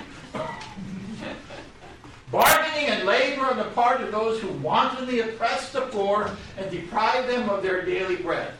bargaining 2.32 2.90
and 2.90 3.08
labor 3.08 3.46
on 3.46 3.58
the 3.58 3.64
part 3.72 4.02
of 4.02 4.12
those 4.12 4.40
who 4.40 4.50
wantonly 4.60 5.22
oppress 5.22 5.72
the 5.72 5.82
poor 5.82 6.30
and 6.60 6.70
deprive 6.70 7.26
them 7.26 7.50
of 7.50 7.64
their 7.64 7.84
daily 7.84 8.18
bread. 8.18 8.54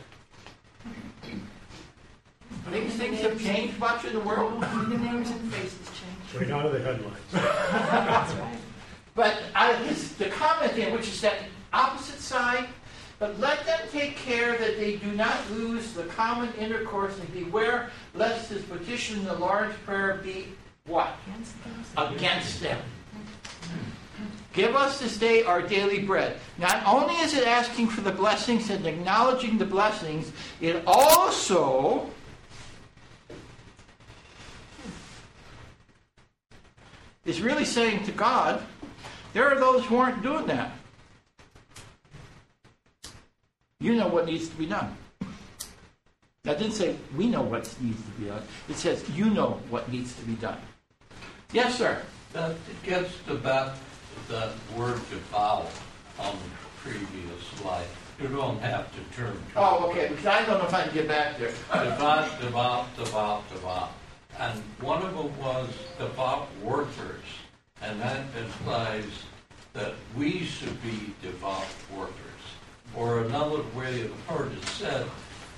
These 2.72 2.94
things 2.94 3.20
have 3.20 3.40
changed 3.40 3.78
much 3.78 4.04
in 4.04 4.14
the 4.14 4.20
world. 4.20 4.60
The 4.60 4.98
names 4.98 5.30
and 5.30 5.52
faces 5.52 5.88
change. 5.90 6.42
Right 6.42 6.50
out 6.50 6.66
of 6.66 6.72
the 6.72 6.80
headlines. 6.80 7.16
That's 7.30 8.32
right. 8.40 8.58
But 9.14 9.36
uh, 9.54 9.76
his, 9.84 10.16
the 10.16 10.30
comment 10.30 10.76
in 10.76 10.92
which 10.92 11.06
is 11.06 11.20
that 11.20 11.36
opposite 11.72 12.18
side, 12.18 12.66
but 13.18 13.38
let 13.38 13.64
them 13.64 13.80
take 13.92 14.16
care 14.16 14.56
that 14.58 14.76
they 14.78 14.96
do 14.96 15.12
not 15.12 15.36
lose 15.52 15.92
the 15.92 16.04
common 16.04 16.52
intercourse 16.54 17.18
and 17.18 17.32
beware 17.32 17.90
lest 18.14 18.50
his 18.50 18.62
petition 18.64 19.20
in 19.20 19.24
the 19.24 19.34
Lord's 19.34 19.74
Prayer 19.84 20.20
be 20.22 20.48
what? 20.86 21.14
Against 21.96 22.60
them. 22.60 22.78
Give 24.52 24.76
us 24.76 25.00
this 25.00 25.16
day 25.16 25.42
our 25.42 25.62
daily 25.62 26.00
bread. 26.00 26.38
Not 26.58 26.86
only 26.86 27.14
is 27.16 27.34
it 27.34 27.46
asking 27.46 27.88
for 27.88 28.02
the 28.02 28.12
blessings 28.12 28.70
and 28.70 28.86
acknowledging 28.86 29.58
the 29.58 29.64
blessings, 29.64 30.30
it 30.60 30.82
also 30.86 32.08
is 37.24 37.40
really 37.40 37.64
saying 37.64 38.04
to 38.04 38.12
God, 38.12 38.62
there 39.32 39.50
are 39.50 39.58
those 39.58 39.84
who 39.86 39.96
aren't 39.96 40.22
doing 40.22 40.46
that. 40.46 40.70
You 43.84 43.94
know 43.96 44.08
what 44.08 44.24
needs 44.24 44.48
to 44.48 44.56
be 44.56 44.64
done. 44.64 44.96
That 46.44 46.58
didn't 46.58 46.72
say 46.72 46.96
we 47.14 47.26
know 47.28 47.42
what 47.42 47.68
needs 47.82 48.00
to 48.02 48.10
be 48.12 48.28
done. 48.28 48.42
It 48.66 48.76
says 48.76 49.04
you 49.10 49.26
know 49.28 49.60
what 49.68 49.92
needs 49.92 50.14
to 50.14 50.22
be 50.22 50.36
done. 50.36 50.56
Yes, 51.52 51.76
sir. 51.76 52.00
That 52.32 52.56
gets 52.82 53.12
to 53.26 53.34
back 53.34 53.76
that 54.30 54.52
word 54.74 54.98
devout 55.10 55.70
on 56.18 56.32
the 56.32 56.50
previous 56.80 57.42
slide. 57.56 57.84
You 58.18 58.28
don't 58.28 58.58
have 58.60 58.88
to 58.90 59.16
turn 59.16 59.34
to 59.34 59.40
Oh, 59.56 59.90
okay, 59.90 60.08
because 60.08 60.24
I 60.24 60.46
don't 60.46 60.60
know 60.60 60.66
if 60.66 60.72
I 60.72 60.84
can 60.84 60.94
get 60.94 61.06
back 61.06 61.36
there. 61.38 61.52
devout, 61.68 62.40
devout, 62.40 62.96
devout, 62.96 63.52
devout. 63.52 63.92
And 64.38 64.62
one 64.80 65.02
of 65.02 65.14
them 65.14 65.38
was 65.38 65.68
devout 65.98 66.48
workers, 66.62 67.26
and 67.82 68.00
that 68.00 68.24
implies 68.38 69.04
that 69.74 69.92
we 70.16 70.40
should 70.40 70.82
be 70.82 71.12
devout 71.20 71.66
workers. 71.94 72.33
Or 72.96 73.20
another 73.20 73.62
way 73.74 74.02
the 74.02 74.32
word 74.32 74.52
is 74.56 74.68
said, 74.70 75.06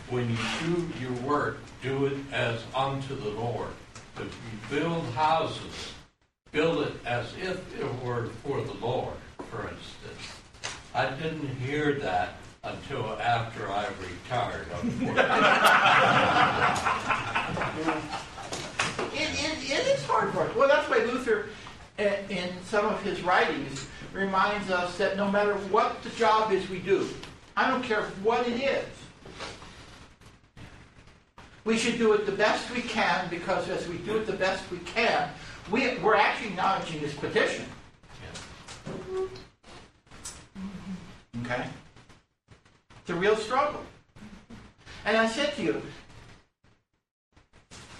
when 0.09 0.31
you 0.31 0.37
do 0.65 0.89
your 1.01 1.13
work, 1.23 1.59
do 1.83 2.07
it 2.07 2.17
as 2.33 2.63
unto 2.75 3.15
the 3.15 3.29
Lord. 3.31 3.69
If 4.17 4.23
you 4.23 4.79
build 4.79 5.05
houses, 5.11 5.93
build 6.53 6.87
it 6.87 6.95
as 7.05 7.27
if 7.41 7.59
it 7.79 8.03
were 8.03 8.29
for 8.43 8.63
the 8.63 8.75
Lord, 8.75 9.15
for 9.51 9.63
instance. 9.63 10.41
I 10.95 11.11
didn't 11.11 11.49
hear 11.57 11.95
that 11.95 12.37
until 12.65 13.19
after 13.21 13.71
I 13.71 13.87
retired, 14.01 14.67
unfortunately. 14.83 15.23
It 19.69 19.87
is 19.99 20.05
hard 20.05 20.35
us. 20.37 20.55
Well, 20.55 20.69
that's 20.69 20.89
why 20.89 20.99
Luther, 20.99 21.47
in 21.99 22.51
some 22.65 22.87
of 22.87 23.03
his 23.03 23.21
writings, 23.23 23.89
reminds 24.17 24.71
us 24.71 24.97
that 24.99 25.17
no 25.17 25.31
matter 25.31 25.55
what 25.71 26.03
the 26.03 26.11
job 26.11 26.53
is 26.53 26.69
we 26.69 26.79
do, 26.79 27.09
I 27.57 27.71
don't 27.71 27.83
care 27.83 28.03
what 28.23 28.47
it 28.49 28.61
is, 28.61 28.87
we 31.65 31.77
should 31.77 31.99
do 31.99 32.13
it 32.13 32.27
the 32.27 32.33
best 32.33 32.71
we 32.71 32.81
can 32.81 33.29
because 33.29 33.69
as 33.69 33.89
we 33.89 33.99
do 33.99 34.17
it 34.17 34.27
the 34.27 34.33
best 34.33 34.71
we 34.71 34.79
can, 34.79 35.29
we, 35.71 35.99
we're 35.99 36.15
actually 36.15 36.51
acknowledging 36.51 37.01
this 37.01 37.15
petition. 37.15 37.65
Okay? 41.43 41.67
It's 43.01 43.11
a 43.11 43.15
real 43.15 43.37
struggle. 43.37 43.85
And 45.05 45.17
I 45.17 45.27
said 45.29 45.55
to 45.57 45.63
you, 45.63 45.83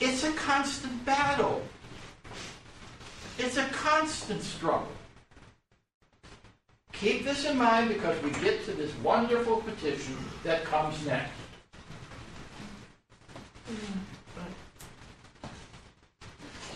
it's 0.01 0.25
a 0.25 0.33
constant 0.33 1.05
battle. 1.05 1.63
It's 3.39 3.57
a 3.57 3.65
constant 3.67 4.43
struggle. 4.43 4.93
Keep 7.01 7.25
this 7.25 7.45
in 7.45 7.59
mind 7.59 7.89
because 7.89 8.21
we 8.23 8.31
get 8.43 8.65
to 8.65 8.73
this 8.73 8.95
wonderful 9.03 9.59
petition 9.59 10.17
that 10.45 10.65
comes 10.65 11.05
next. 11.05 11.31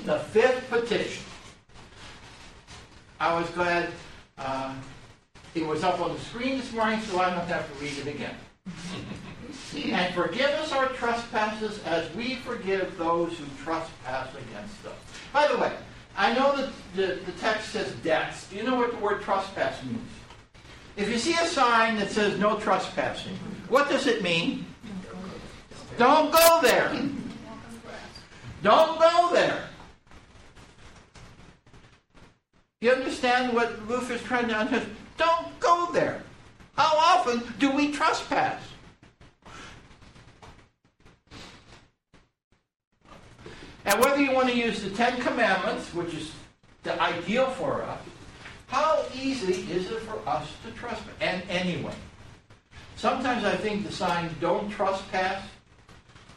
The 0.04 0.18
fifth 0.18 0.68
petition. 0.68 1.24
I 3.18 3.38
was 3.38 3.48
glad 3.50 3.90
uh, 4.36 4.74
it 5.54 5.66
was 5.66 5.84
up 5.84 6.00
on 6.00 6.12
the 6.12 6.20
screen 6.20 6.58
this 6.58 6.72
morning, 6.72 7.00
so 7.00 7.18
I 7.18 7.30
don't 7.30 7.46
have 7.46 7.72
to 7.72 7.84
read 7.84 7.98
it 7.98 8.06
again. 8.06 8.34
and 9.74 10.14
forgive 10.14 10.50
us 10.50 10.72
our 10.72 10.88
trespasses 10.88 11.82
as 11.84 12.14
we 12.14 12.36
forgive 12.36 12.96
those 12.98 13.38
who 13.38 13.44
trespass 13.64 14.28
against 14.34 14.84
us. 14.86 14.94
By 15.32 15.48
the 15.48 15.58
way, 15.58 15.72
I 16.20 16.34
know 16.34 16.54
that 16.54 16.70
the, 16.94 17.18
the 17.24 17.32
text 17.40 17.70
says 17.70 17.90
debts. 18.02 18.46
Do 18.48 18.56
you 18.56 18.62
know 18.62 18.74
what 18.74 18.90
the 18.90 18.98
word 18.98 19.22
trespass 19.22 19.82
means? 19.82 20.06
If 20.94 21.08
you 21.08 21.16
see 21.16 21.32
a 21.32 21.46
sign 21.46 21.96
that 21.96 22.10
says 22.10 22.38
no 22.38 22.60
trespassing, 22.60 23.34
what 23.70 23.88
does 23.88 24.06
it 24.06 24.22
mean? 24.22 24.66
Don't 25.96 26.30
go 26.30 26.60
there. 26.60 26.94
Don't 28.62 29.00
go 29.00 29.30
there. 29.32 29.62
You 32.82 32.90
understand 32.90 33.54
what 33.54 33.88
Luther's 33.88 34.22
trying 34.22 34.48
to 34.48 34.54
understand? 34.54 34.94
Don't 35.16 35.58
go 35.58 35.90
there. 35.90 36.22
How 36.76 36.98
often 36.98 37.42
do 37.58 37.72
we 37.72 37.92
trespass? 37.92 38.60
And 43.84 44.00
whether 44.00 44.20
you 44.20 44.32
want 44.32 44.48
to 44.48 44.56
use 44.56 44.82
the 44.82 44.90
Ten 44.90 45.20
Commandments, 45.20 45.94
which 45.94 46.14
is 46.14 46.32
the 46.82 47.00
ideal 47.00 47.50
for 47.50 47.82
us, 47.82 48.00
how 48.66 49.04
easy 49.14 49.70
is 49.72 49.90
it 49.90 50.00
for 50.00 50.18
us 50.28 50.48
to 50.64 50.70
trespass? 50.72 51.14
And 51.20 51.42
anyway, 51.48 51.94
sometimes 52.96 53.44
I 53.44 53.56
think 53.56 53.84
the 53.84 53.92
sign 53.92 54.30
"Don't 54.40 54.70
trespass" 54.70 55.44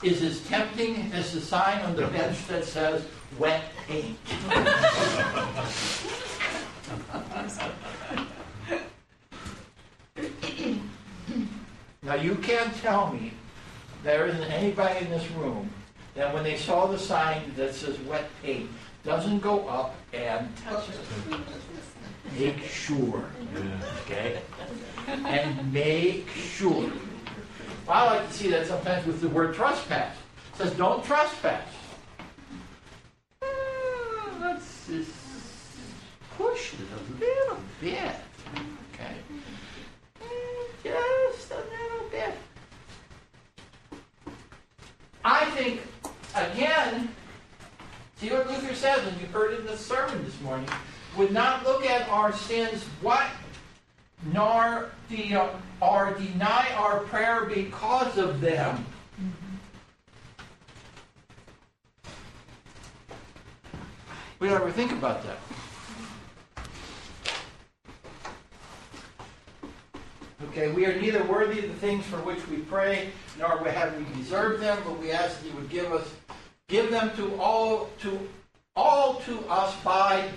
is 0.01 0.21
as 0.23 0.41
tempting 0.47 1.11
as 1.13 1.33
the 1.33 1.41
sign 1.41 1.81
on 1.81 1.95
the 1.95 2.07
bench 2.07 2.47
that 2.47 2.65
says 2.65 3.05
"Wet 3.37 3.63
paint." 3.87 4.17
now 12.01 12.15
you 12.15 12.35
can't 12.35 12.75
tell 12.77 13.13
me 13.13 13.33
there 14.03 14.27
isn't 14.27 14.43
anybody 14.43 15.05
in 15.05 15.11
this 15.11 15.29
room 15.31 15.69
that 16.15 16.33
when 16.33 16.43
they 16.43 16.57
saw 16.57 16.85
the 16.87 16.97
sign 16.99 17.53
that 17.55 17.73
says 17.73 17.99
"Wet 18.01 18.29
paint" 18.41 18.69
doesn't 19.03 19.39
go 19.39 19.67
up 19.67 19.95
and 20.13 20.47
Touch 20.57 20.85
it. 20.89 21.39
make 22.39 22.63
sure, 22.63 23.25
okay? 24.05 24.39
And 25.07 25.73
make 25.73 26.29
sure. 26.29 26.89
I 27.87 28.05
like 28.05 28.27
to 28.29 28.33
see 28.33 28.49
that 28.49 28.65
sometimes 28.65 29.05
with 29.05 29.19
the 29.19 29.27
word 29.27 29.53
trespass. 29.55 30.15
It 30.53 30.57
says, 30.57 30.71
don't 30.75 31.03
trespass. 31.03 31.67
Uh, 33.41 33.47
Let's 34.39 34.87
just 34.87 35.11
push 36.37 36.73
it 36.75 36.79
a 36.79 37.19
little 37.19 37.57
bit, 37.81 38.15
okay? 38.93 39.15
Just 40.81 41.51
a 41.51 41.55
little 41.55 42.09
bit. 42.09 42.35
I 45.25 45.45
think, 45.51 45.81
again, 46.35 47.09
See 48.23 48.29
what 48.29 48.47
Luther 48.47 48.73
says, 48.73 49.05
and 49.05 49.19
you 49.19 49.27
heard 49.27 49.51
it 49.51 49.59
in 49.59 49.65
the 49.65 49.77
sermon 49.77 50.23
this 50.23 50.39
morning, 50.39 50.65
would 51.17 51.33
not 51.33 51.65
look 51.65 51.85
at 51.85 52.07
our 52.07 52.31
sins 52.31 52.81
what? 53.01 53.27
Nor 54.31 54.91
the, 55.09 55.35
uh, 55.35 55.49
or 55.81 56.13
deny 56.13 56.69
our 56.77 56.99
prayer 56.99 57.43
because 57.43 58.17
of 58.17 58.39
them. 58.39 58.85
We 64.39 64.47
don't 64.47 64.61
ever 64.61 64.71
think 64.71 64.93
about 64.93 65.21
that. 65.23 65.37
Okay, 70.49 70.71
we 70.71 70.85
are 70.85 70.97
neither 71.01 71.25
worthy 71.25 71.59
of 71.59 71.67
the 71.67 71.79
things 71.79 72.05
for 72.05 72.17
which 72.17 72.47
we 72.47 72.57
pray, 72.57 73.09
nor 73.37 73.57
have 73.67 73.97
we 73.97 74.05
deserved 74.15 74.61
them, 74.61 74.77
but 74.85 74.97
we 74.97 75.11
ask 75.11 75.41
that 75.41 75.47
you 75.47 75.53
would 75.55 75.69
give 75.69 75.91
us 75.91 76.09
give 76.73 76.89
them 76.89 77.15
to 77.15 77.39
all 77.39 77.87
to 77.99 78.19
all 78.75 79.21
to 79.21 79.45
us 79.47 79.75
by 79.83 80.27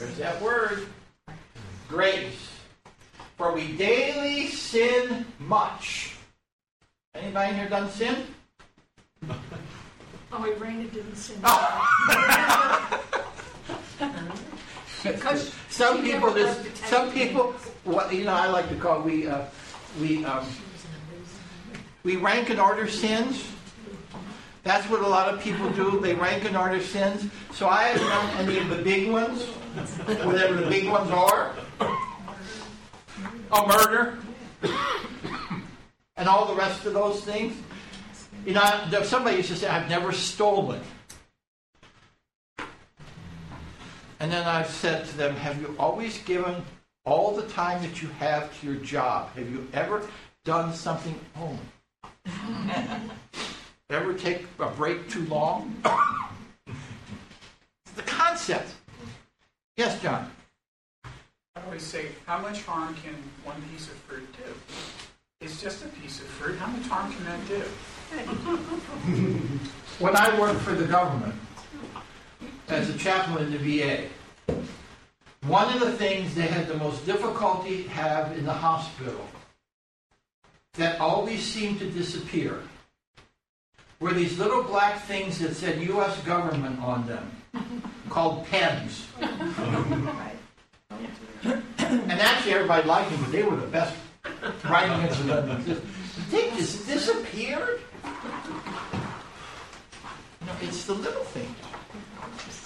there's 0.00 0.18
that 0.18 0.42
word 0.42 0.88
grace. 1.88 2.50
For 3.36 3.52
we 3.52 3.68
daily 3.76 4.48
sin 4.48 5.24
much. 5.38 6.16
Anybody 7.14 7.54
here 7.54 7.68
done 7.68 7.88
sin? 7.88 8.26
Oh, 10.32 10.44
Irena 10.44 10.88
didn't 10.88 11.14
sing. 11.14 11.36
because 15.04 15.54
some 15.68 16.02
people 16.02 16.34
just 16.34 16.76
some 16.78 17.12
people 17.12 17.52
what 17.84 18.12
you 18.12 18.24
know 18.24 18.34
i 18.34 18.48
like 18.48 18.68
to 18.70 18.74
call 18.74 19.00
we 19.02 19.28
uh, 19.28 19.44
we 20.00 20.24
um, 20.24 20.44
we 22.02 22.16
rank 22.16 22.50
and 22.50 22.58
order 22.58 22.88
sins 22.88 23.44
That's 24.64 24.88
what 24.88 25.02
a 25.02 25.06
lot 25.06 25.32
of 25.32 25.40
people 25.40 25.70
do. 25.70 26.00
They 26.00 26.14
rank 26.14 26.46
and 26.46 26.56
order 26.56 26.80
sins. 26.80 27.30
So 27.52 27.68
I 27.68 27.84
haven't 27.84 28.08
done 28.08 28.48
any 28.48 28.58
of 28.58 28.70
the 28.70 28.82
big 28.82 29.10
ones, 29.10 29.44
whatever 30.24 30.54
the 30.54 30.66
big 30.66 30.88
ones 30.88 31.10
are. 31.10 31.52
A 33.52 33.66
murder. 33.66 34.18
And 36.16 36.28
all 36.28 36.46
the 36.46 36.54
rest 36.54 36.86
of 36.86 36.94
those 36.94 37.22
things. 37.22 37.54
You 38.46 38.54
know, 38.54 39.02
somebody 39.02 39.36
used 39.36 39.50
to 39.50 39.56
say, 39.56 39.68
I've 39.68 39.88
never 39.88 40.12
stolen. 40.12 40.80
And 44.18 44.32
then 44.32 44.46
I've 44.46 44.70
said 44.70 45.06
to 45.06 45.16
them, 45.18 45.36
Have 45.36 45.60
you 45.60 45.76
always 45.78 46.18
given 46.22 46.62
all 47.04 47.36
the 47.36 47.46
time 47.48 47.82
that 47.82 48.00
you 48.00 48.08
have 48.18 48.58
to 48.60 48.66
your 48.66 48.76
job? 48.76 49.34
Have 49.34 49.50
you 49.50 49.68
ever 49.74 50.08
done 50.44 50.72
something? 50.72 51.18
Oh. 51.36 51.58
Ever 53.94 54.12
take 54.12 54.44
a 54.58 54.66
break 54.66 55.08
too 55.08 55.24
long? 55.26 55.80
the 57.94 58.02
concept. 58.02 58.74
Yes, 59.76 60.02
John. 60.02 60.32
I 61.04 61.60
always 61.64 61.84
say, 61.84 62.08
how 62.26 62.38
much 62.38 62.62
harm 62.62 62.96
can 62.96 63.14
one 63.44 63.62
piece 63.70 63.86
of 63.86 63.92
fruit 63.92 64.26
do? 64.36 64.52
It's 65.40 65.62
just 65.62 65.84
a 65.84 65.88
piece 65.88 66.18
of 66.18 66.26
fruit. 66.26 66.58
How 66.58 66.66
much 66.66 66.88
harm 66.88 67.12
can 67.12 67.24
that 67.26 67.46
do? 67.46 67.62
When 70.00 70.16
I 70.16 70.40
worked 70.40 70.60
for 70.62 70.72
the 70.72 70.86
government 70.86 71.36
as 72.66 72.90
a 72.90 72.98
chaplain 72.98 73.46
in 73.46 73.52
the 73.52 73.58
VA, 73.58 74.08
one 75.46 75.72
of 75.72 75.78
the 75.78 75.92
things 75.92 76.34
they 76.34 76.48
had 76.48 76.66
the 76.66 76.78
most 76.78 77.06
difficulty 77.06 77.84
have 77.84 78.36
in 78.36 78.44
the 78.44 78.52
hospital 78.52 79.24
that 80.72 80.98
always 80.98 81.44
seemed 81.44 81.78
to 81.78 81.88
disappear 81.88 82.60
were 84.00 84.12
these 84.12 84.38
little 84.38 84.62
black 84.62 85.00
things 85.02 85.38
that 85.38 85.54
said 85.54 85.80
U.S. 85.82 86.20
government 86.22 86.80
on 86.80 87.06
them, 87.06 87.30
called 88.08 88.46
pens. 88.46 89.06
and 89.20 89.32
actually, 92.12 92.52
everybody 92.52 92.86
liked 92.86 93.10
them, 93.10 93.20
but 93.20 93.32
they 93.32 93.42
were 93.42 93.56
the 93.56 93.66
best 93.66 93.94
writing 94.64 95.06
instruments. 95.06 95.80
They 96.30 96.50
just 96.50 96.86
disappeared. 96.86 97.80
No, 100.44 100.52
it's 100.62 100.84
the 100.84 100.94
little 100.94 101.24
thing. 101.24 101.54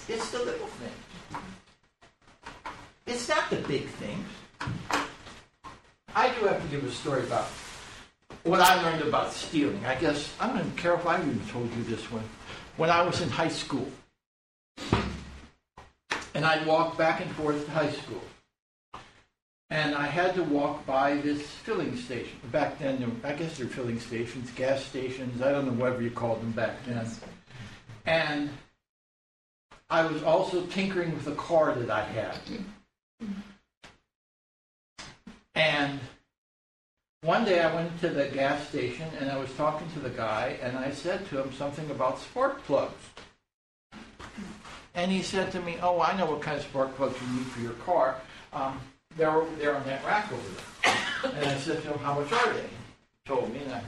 It's 0.08 0.30
the 0.30 0.38
little 0.38 0.66
thing. 0.66 0.92
It's 3.06 3.28
not 3.28 3.50
the 3.50 3.56
big 3.56 3.86
things. 3.86 4.26
I 6.14 6.32
do 6.34 6.46
have 6.46 6.62
to 6.62 6.68
give 6.68 6.84
a 6.84 6.90
story 6.90 7.22
about 7.22 7.46
what 8.44 8.61
I 8.61 8.83
learned 8.83 9.03
about 9.03 9.33
stealing. 9.33 9.85
I 9.85 9.94
guess, 9.94 10.35
I 10.40 10.48
don't 10.48 10.77
care 10.77 10.94
if 10.94 11.07
I 11.07 11.16
even 11.20 11.40
told 11.48 11.72
you 11.74 11.85
this 11.85 12.11
one. 12.11 12.24
When 12.77 12.90
I 12.90 13.03
was 13.03 13.20
in 13.20 13.29
high 13.29 13.48
school, 13.48 13.88
and 16.35 16.44
I'd 16.44 16.66
walk 16.66 16.96
back 16.96 17.20
and 17.20 17.31
forth 17.33 17.64
to 17.64 17.70
high 17.72 17.90
school. 17.90 18.22
And 19.70 19.94
I 19.94 20.07
had 20.07 20.35
to 20.37 20.42
walk 20.44 20.87
by 20.87 21.16
this 21.16 21.42
filling 21.42 21.96
station. 21.96 22.38
Back 22.53 22.79
then, 22.79 23.20
I 23.24 23.33
guess 23.33 23.59
they're 23.59 23.66
filling 23.66 24.01
stations, 24.01 24.51
gas 24.53 24.83
stations, 24.85 25.42
I 25.42 25.51
don't 25.51 25.66
know 25.66 25.72
whatever 25.72 26.01
you 26.01 26.11
called 26.11 26.40
them 26.40 26.53
back 26.53 26.77
then. 26.87 27.07
And 28.07 28.51
I 29.90 30.07
was 30.07 30.22
also 30.22 30.64
tinkering 30.66 31.14
with 31.14 31.27
a 31.27 31.35
car 31.35 31.74
that 31.74 31.90
I 31.90 32.05
had. 32.05 32.38
And 35.55 35.98
one 37.22 37.44
day 37.44 37.61
I 37.61 37.74
went 37.74 38.00
to 38.00 38.09
the 38.09 38.26
gas 38.28 38.68
station 38.68 39.09
and 39.18 39.31
I 39.31 39.37
was 39.37 39.52
talking 39.54 39.90
to 39.92 40.00
the 40.00 40.11
guy 40.11 40.57
and 40.62 40.78
I 40.78 40.90
said 40.90 41.28
to 41.28 41.42
him 41.42 41.52
something 41.52 41.90
about 41.90 42.20
spark 42.20 42.62
plugs. 42.64 42.94
And 44.94 45.11
he 45.11 45.22
said 45.22 45.52
to 45.52 45.61
me, 45.61 45.78
"Oh, 45.83 46.00
I 46.00 46.16
know 46.16 46.26
what 46.26 46.42
kind 46.42 46.57
of 46.57 46.62
spark 46.62 46.96
plugs 46.96 47.16
you 47.20 47.38
need 47.38 47.46
for 47.46 47.61
your 47.61 47.74
car. 47.85 48.16
Um, 48.52 48.81
they're 49.16 49.44
they're 49.59 49.76
on 49.76 49.85
that 49.85 50.04
rack 50.04 50.33
over 50.33 50.42
there." 50.42 51.33
And 51.35 51.46
I 51.46 51.57
said 51.59 51.83
to 51.83 51.88
him, 51.88 51.98
"How 51.98 52.18
much 52.18 52.33
are 52.33 52.52
they?" 52.52 52.62
He 52.62 53.26
told 53.26 53.52
me, 53.52 53.61
and 53.61 53.74
I 53.74 53.83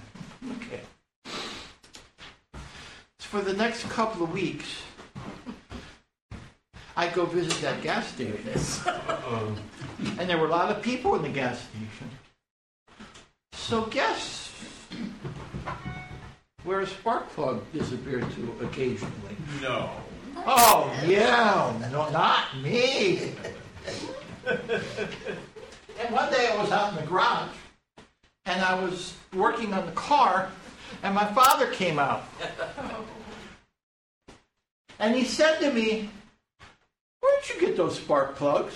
okay. 0.59 0.81
So 3.19 3.29
for 3.38 3.40
the 3.40 3.55
next 3.55 3.88
couple 3.88 4.23
of 4.23 4.33
weeks, 4.33 4.83
I 6.97 7.09
go 7.09 7.25
visit 7.27 7.61
that 7.62 7.83
gas 7.83 8.07
station, 8.07 8.53
and 10.19 10.31
there 10.31 10.38
were 10.38 10.47
a 10.47 10.51
lot 10.51 10.71
of 10.71 10.83
people 10.83 11.16
in 11.16 11.23
the 11.23 11.29
gas 11.29 11.59
station. 11.59 12.11
So 13.61 13.83
guess 13.87 14.53
where 16.64 16.81
a 16.81 16.87
spark 16.87 17.29
plug 17.31 17.62
disappeared 17.73 18.27
to 18.33 18.66
occasionally. 18.66 19.37
No. 19.62 19.90
Oh, 20.38 20.92
yeah, 21.07 21.73
no, 21.92 22.11
not 22.11 22.57
me. 22.62 23.33
and 24.46 24.61
one 26.11 26.33
day 26.33 26.49
I 26.53 26.57
was 26.61 26.73
out 26.73 26.90
in 26.90 26.96
the 26.96 27.09
garage 27.09 27.55
and 28.46 28.61
I 28.61 28.75
was 28.83 29.14
working 29.35 29.73
on 29.73 29.87
the 29.87 29.92
car 29.92 30.51
and 31.05 31.14
my 31.14 31.27
father 31.27 31.68
came 31.68 32.01
out. 32.01 32.25
And 34.99 35.14
he 35.14 35.25
said 35.25 35.61
to 35.61 35.73
me, 35.73 36.11
Where'd 37.20 37.49
you 37.49 37.61
get 37.61 37.77
those 37.77 37.96
spark 37.96 38.35
plugs? 38.35 38.75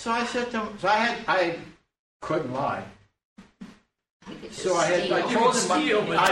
So 0.00 0.10
I 0.10 0.24
said 0.24 0.50
to 0.52 0.60
him, 0.60 0.78
so 0.78 0.88
I 0.88 0.96
had, 0.96 1.18
I 1.28 1.56
couldn't 2.22 2.54
lie. 2.54 2.82
So 4.50 4.74
I 4.74 4.86
had, 4.86 5.12
I 5.12 5.20
told 5.20 5.54
him, 5.54 5.70
I, 5.72 5.76
I, 5.76 6.28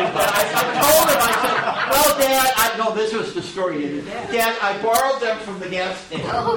I 0.57 0.65
told 0.81 1.09
him, 1.11 1.19
I 1.21 1.33
said, 1.43 1.57
well, 1.93 2.19
Dad, 2.19 2.53
I, 2.57 2.79
no, 2.79 2.95
this 2.95 3.13
was 3.13 3.35
the 3.35 3.43
story. 3.43 4.01
Dad, 4.33 4.57
I 4.63 4.81
borrowed 4.83 5.21
them 5.21 5.39
from 5.41 5.59
the 5.61 5.69
gas 5.69 5.99
station. 6.07 6.25
I'll 6.31 6.57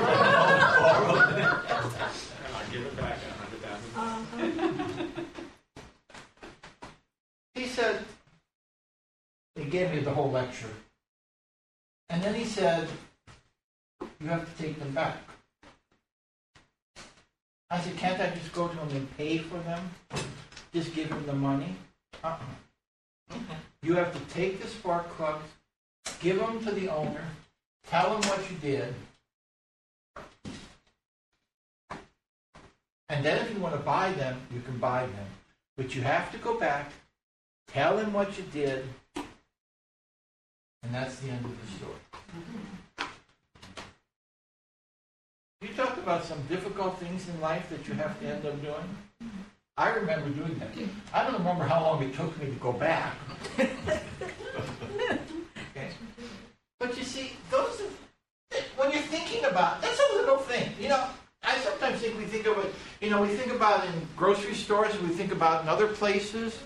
give 2.71 2.85
it 2.85 2.95
back 2.95 3.17
a 3.27 3.33
hundred 3.33 3.59
thousand. 3.59 5.27
He 7.55 7.65
said, 7.67 8.05
he 9.57 9.65
gave 9.65 9.91
me 9.91 9.99
the 9.99 10.13
whole 10.13 10.31
lecture. 10.31 10.71
And 12.09 12.23
then 12.23 12.35
he 12.35 12.45
said, 12.45 12.87
you 14.21 14.27
have 14.29 14.49
to 14.49 14.63
take 14.63 14.79
them 14.79 14.93
back. 14.93 15.17
I 17.71 17.79
said, 17.79 17.95
can't 17.95 18.19
I 18.19 18.29
just 18.35 18.51
go 18.51 18.67
to 18.67 18.75
him 18.75 18.97
and 18.97 19.17
pay 19.17 19.37
for 19.37 19.57
them? 19.59 19.89
Just 20.73 20.93
give 20.93 21.09
him 21.09 21.25
the 21.25 21.33
money? 21.33 21.77
Uh-uh. 22.21 23.37
You 23.81 23.95
have 23.95 24.13
to 24.13 24.33
take 24.33 24.61
the 24.61 24.67
spark 24.67 25.09
plugs, 25.15 25.47
give 26.19 26.37
them 26.37 26.63
to 26.65 26.71
the 26.71 26.89
owner, 26.89 27.23
tell 27.87 28.13
him 28.17 28.29
what 28.29 28.51
you 28.51 28.57
did, 28.57 28.93
and 33.07 33.25
then 33.25 33.45
if 33.45 33.53
you 33.53 33.59
want 33.59 33.75
to 33.75 33.81
buy 33.81 34.11
them, 34.11 34.39
you 34.53 34.59
can 34.61 34.77
buy 34.77 35.05
them. 35.05 35.27
But 35.77 35.95
you 35.95 36.01
have 36.01 36.29
to 36.33 36.37
go 36.39 36.59
back, 36.59 36.91
tell 37.67 37.97
him 37.97 38.11
what 38.11 38.37
you 38.37 38.43
did, 38.51 38.85
and 39.15 40.93
that's 40.93 41.15
the 41.19 41.29
end 41.29 41.45
of 41.45 41.51
the 41.51 41.71
story. 41.77 41.93
Mm-hmm. 42.35 42.90
About 46.01 46.23
some 46.23 46.41
difficult 46.49 46.97
things 46.99 47.27
in 47.29 47.39
life 47.41 47.69
that 47.69 47.87
you 47.87 47.93
have 47.93 48.19
to 48.19 48.27
end 48.27 48.45
up 48.45 48.61
doing. 48.61 49.31
I 49.77 49.89
remember 49.89 50.29
doing 50.29 50.59
that. 50.59 50.69
I 51.13 51.23
don't 51.23 51.33
remember 51.33 51.63
how 51.63 51.81
long 51.83 52.03
it 52.03 52.13
took 52.13 52.37
me 52.39 52.47
to 52.47 52.51
go 52.53 52.73
back. 52.73 53.15
Okay. 55.73 55.89
But 56.79 56.97
you 56.97 57.03
see, 57.05 57.31
those 57.49 57.79
are, 57.79 58.57
when 58.75 58.91
you're 58.91 59.01
thinking 59.03 59.45
about 59.45 59.81
that's 59.81 60.01
a 60.11 60.15
little 60.15 60.37
thing. 60.37 60.69
You 60.81 60.89
know, 60.89 61.05
I 61.43 61.57
sometimes 61.59 62.01
think 62.01 62.17
we 62.17 62.25
think 62.25 62.45
of 62.45 62.57
it. 62.57 62.73
You 62.99 63.09
know, 63.09 63.21
we 63.21 63.29
think 63.29 63.53
about 63.53 63.85
in 63.85 63.93
grocery 64.17 64.53
stores. 64.53 64.99
We 65.01 65.07
think 65.09 65.31
about 65.31 65.63
in 65.63 65.69
other 65.69 65.87
places. 65.87 66.59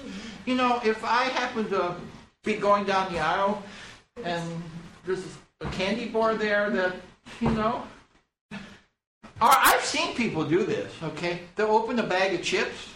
You 0.48 0.56
know, 0.56 0.82
if 0.84 1.04
I 1.04 1.26
happen 1.26 1.70
to 1.70 1.96
be 2.44 2.56
going 2.56 2.86
down 2.86 3.14
the 3.14 3.20
aisle 3.20 3.62
and 4.24 4.64
there's 5.06 5.24
a 5.62 5.68
candy 5.68 6.08
bar 6.08 6.34
there 6.34 6.72
that 6.72 6.96
you 7.40 7.52
know. 7.52 7.84
Or 9.42 9.50
I've 9.52 9.84
seen 9.84 10.16
people 10.16 10.46
do 10.46 10.64
this, 10.64 10.92
okay? 11.04 11.42
They'll 11.56 11.72
open 11.72 12.00
a 12.00 12.08
bag 12.08 12.34
of 12.34 12.42
chips. 12.42 12.94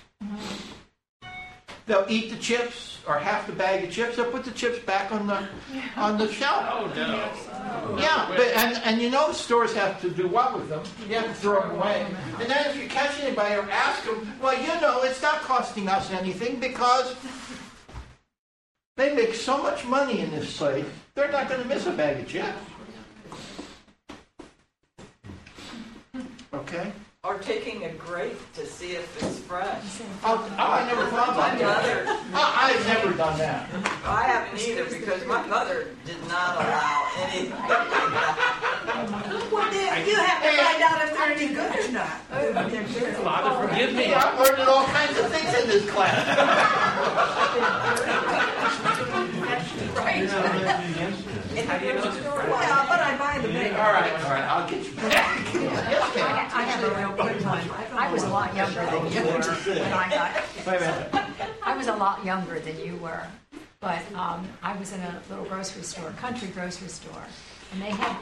They'll 1.85 2.05
eat 2.07 2.29
the 2.29 2.37
chips 2.37 2.99
or 3.07 3.17
half 3.17 3.47
the 3.47 3.53
bag 3.53 3.83
of 3.83 3.91
chips. 3.91 4.15
They'll 4.15 4.31
put 4.31 4.45
the 4.45 4.51
chips 4.51 4.79
back 4.79 5.11
on 5.11 5.27
the 5.27 5.47
on 5.97 6.17
the 6.17 6.31
shelf. 6.31 6.65
Oh, 6.69 6.85
no. 6.95 7.97
Yeah, 7.99 8.27
but 8.29 8.47
and, 8.55 8.79
and 8.85 9.01
you 9.01 9.09
know 9.09 9.31
stores 9.31 9.73
have 9.73 9.99
to 10.01 10.09
do 10.09 10.27
what 10.27 10.53
with 10.53 10.69
them? 10.69 10.83
You 11.09 11.15
have 11.15 11.25
to 11.25 11.33
throw 11.33 11.61
them 11.61 11.71
away. 11.71 12.05
And 12.39 12.49
then 12.49 12.69
if 12.69 12.81
you 12.81 12.87
catch 12.87 13.19
anybody 13.19 13.55
or 13.55 13.69
ask 13.71 14.05
them, 14.05 14.31
well, 14.41 14.57
you 14.59 14.79
know, 14.79 15.01
it's 15.03 15.21
not 15.21 15.41
costing 15.41 15.87
us 15.89 16.11
anything 16.11 16.59
because 16.59 17.15
they 18.95 19.13
make 19.15 19.33
so 19.33 19.61
much 19.61 19.83
money 19.85 20.19
in 20.19 20.29
this 20.29 20.57
place. 20.57 20.85
They're 21.15 21.31
not 21.31 21.49
going 21.49 21.61
to 21.61 21.67
miss 21.67 21.87
a 21.87 21.91
bag 21.91 22.19
of 22.19 22.27
chips. 22.27 22.47
Okay. 26.69 26.91
Or 27.23 27.39
taking 27.39 27.83
a 27.83 27.89
grape 27.89 28.37
to 28.53 28.63
see 28.63 28.91
if 28.91 29.23
it's 29.23 29.39
fresh. 29.39 29.81
Oh, 30.23 30.37
oh, 30.37 30.71
I 30.71 30.85
never 30.85 31.07
thought 31.07 31.35
My 31.35 31.49
about 31.55 31.57
that. 31.57 32.05
mother, 32.05 32.21
I, 32.31 32.75
I've 32.77 32.85
never 32.85 33.11
done 33.17 33.37
that. 33.39 33.67
I 34.05 34.21
haven't 34.23 34.61
either 34.61 34.85
because 34.85 35.25
my 35.25 35.45
mother 35.47 35.87
did 36.05 36.21
not 36.27 36.55
allow 36.61 37.07
anything 37.17 37.49
like 37.49 37.67
that. 37.67 39.49
Well, 39.51 39.71
then 39.71 40.07
you 40.07 40.15
have 40.15 40.43
to 40.43 40.49
find 40.61 40.83
out 40.83 41.01
if 41.07 41.13
they're 41.17 41.33
any 41.33 41.47
good 41.55 41.89
or 41.89 41.91
not. 41.91 42.21
If 42.33 42.71
they're 42.71 42.87
good. 43.01 43.15
Father, 43.17 43.67
forgive 43.67 43.95
me. 43.95 44.09
Yeah, 44.11 44.21
I'm 44.23 44.37
learning 44.37 44.67
all 44.69 44.85
kinds 44.85 45.17
of 45.17 45.25
things 45.31 45.53
in 45.57 45.67
this 45.67 45.89
class. 45.89 46.23
Well, 52.49 52.85
but 52.87 52.99
I 52.99 53.17
buy 53.17 53.39
the 53.41 53.47
big. 53.47 53.73
All 53.73 53.93
right, 53.93 54.11
all 54.23 54.31
right, 54.31 54.43
I'll 54.43 54.69
get 54.69 54.85
you 54.85 54.93
back. 54.95 55.39
Yes, 55.53 56.15
ma'am. 56.15 56.49
I 56.53 56.63
have 56.63 56.83
a 56.83 56.95
real 56.97 57.11
quick 57.11 57.45
one. 57.45 57.61
I 57.97 58.11
was 58.11 58.23
a 58.23 58.29
lot 58.29 58.55
younger 58.55 58.85
than 58.85 59.11
you 59.11 59.21
were 59.23 59.41
when 59.41 59.93
I 59.93 60.09
got, 60.09 60.43
Wait 60.65 60.77
a 60.77 60.79
minute. 60.79 61.49
I 61.63 61.77
was 61.77 61.87
a 61.87 61.95
lot 61.95 62.23
younger 62.25 62.59
than 62.59 62.79
you 62.79 62.95
were. 62.97 63.23
But 63.79 64.01
um, 64.13 64.47
I 64.61 64.75
was 64.77 64.91
in 64.93 64.99
a 65.01 65.21
little 65.29 65.45
grocery 65.45 65.83
store, 65.83 66.11
country 66.11 66.49
grocery 66.49 66.89
store, 66.89 67.23
and 67.71 67.81
they 67.81 67.91
had 67.91 68.17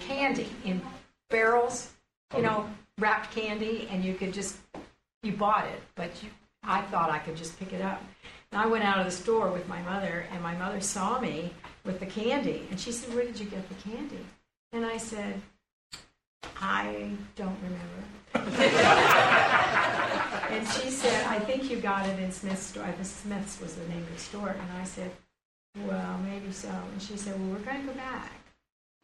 candy 0.00 0.48
in 0.64 0.80
barrels, 1.28 1.90
you 2.36 2.42
know, 2.42 2.68
wrapped 2.98 3.32
candy, 3.34 3.88
and 3.90 4.04
you 4.04 4.14
could 4.14 4.32
just, 4.32 4.56
you 5.22 5.32
bought 5.32 5.66
it, 5.66 5.80
but 5.94 6.10
you, 6.22 6.30
I 6.64 6.82
thought 6.82 7.10
I 7.10 7.18
could 7.18 7.36
just 7.36 7.58
pick 7.58 7.72
it 7.72 7.82
up. 7.82 8.02
I 8.52 8.66
went 8.66 8.84
out 8.84 8.98
of 8.98 9.04
the 9.04 9.12
store 9.12 9.50
with 9.50 9.68
my 9.68 9.80
mother, 9.82 10.26
and 10.32 10.42
my 10.42 10.54
mother 10.56 10.80
saw 10.80 11.20
me 11.20 11.52
with 11.84 12.00
the 12.00 12.06
candy, 12.06 12.66
and 12.70 12.80
she 12.80 12.92
said, 12.92 13.14
"Where 13.14 13.24
did 13.24 13.38
you 13.38 13.46
get 13.46 13.68
the 13.68 13.90
candy?" 13.90 14.24
And 14.72 14.84
I 14.84 14.96
said, 14.96 15.40
"I 16.60 17.12
don't 17.36 17.58
remember." 17.62 18.04
And 20.50 20.66
she 20.66 20.90
said, 20.90 21.26
I 21.26 21.38
think 21.38 21.70
you 21.70 21.76
got 21.76 22.08
it 22.08 22.18
in 22.18 22.32
Smith's 22.32 22.66
store. 22.66 22.82
I 22.82 22.88
uh, 22.88 22.92
think 22.92 23.06
Smith's 23.06 23.60
was 23.60 23.76
the 23.76 23.86
name 23.88 24.02
of 24.02 24.12
the 24.12 24.18
store. 24.18 24.48
And 24.48 24.78
I 24.80 24.84
said, 24.84 25.12
well, 25.86 26.18
maybe 26.18 26.50
so. 26.50 26.68
And 26.68 27.00
she 27.00 27.16
said, 27.16 27.38
well, 27.40 27.50
we're 27.50 27.64
going 27.64 27.82
to 27.82 27.86
go 27.86 27.92
back. 27.92 28.32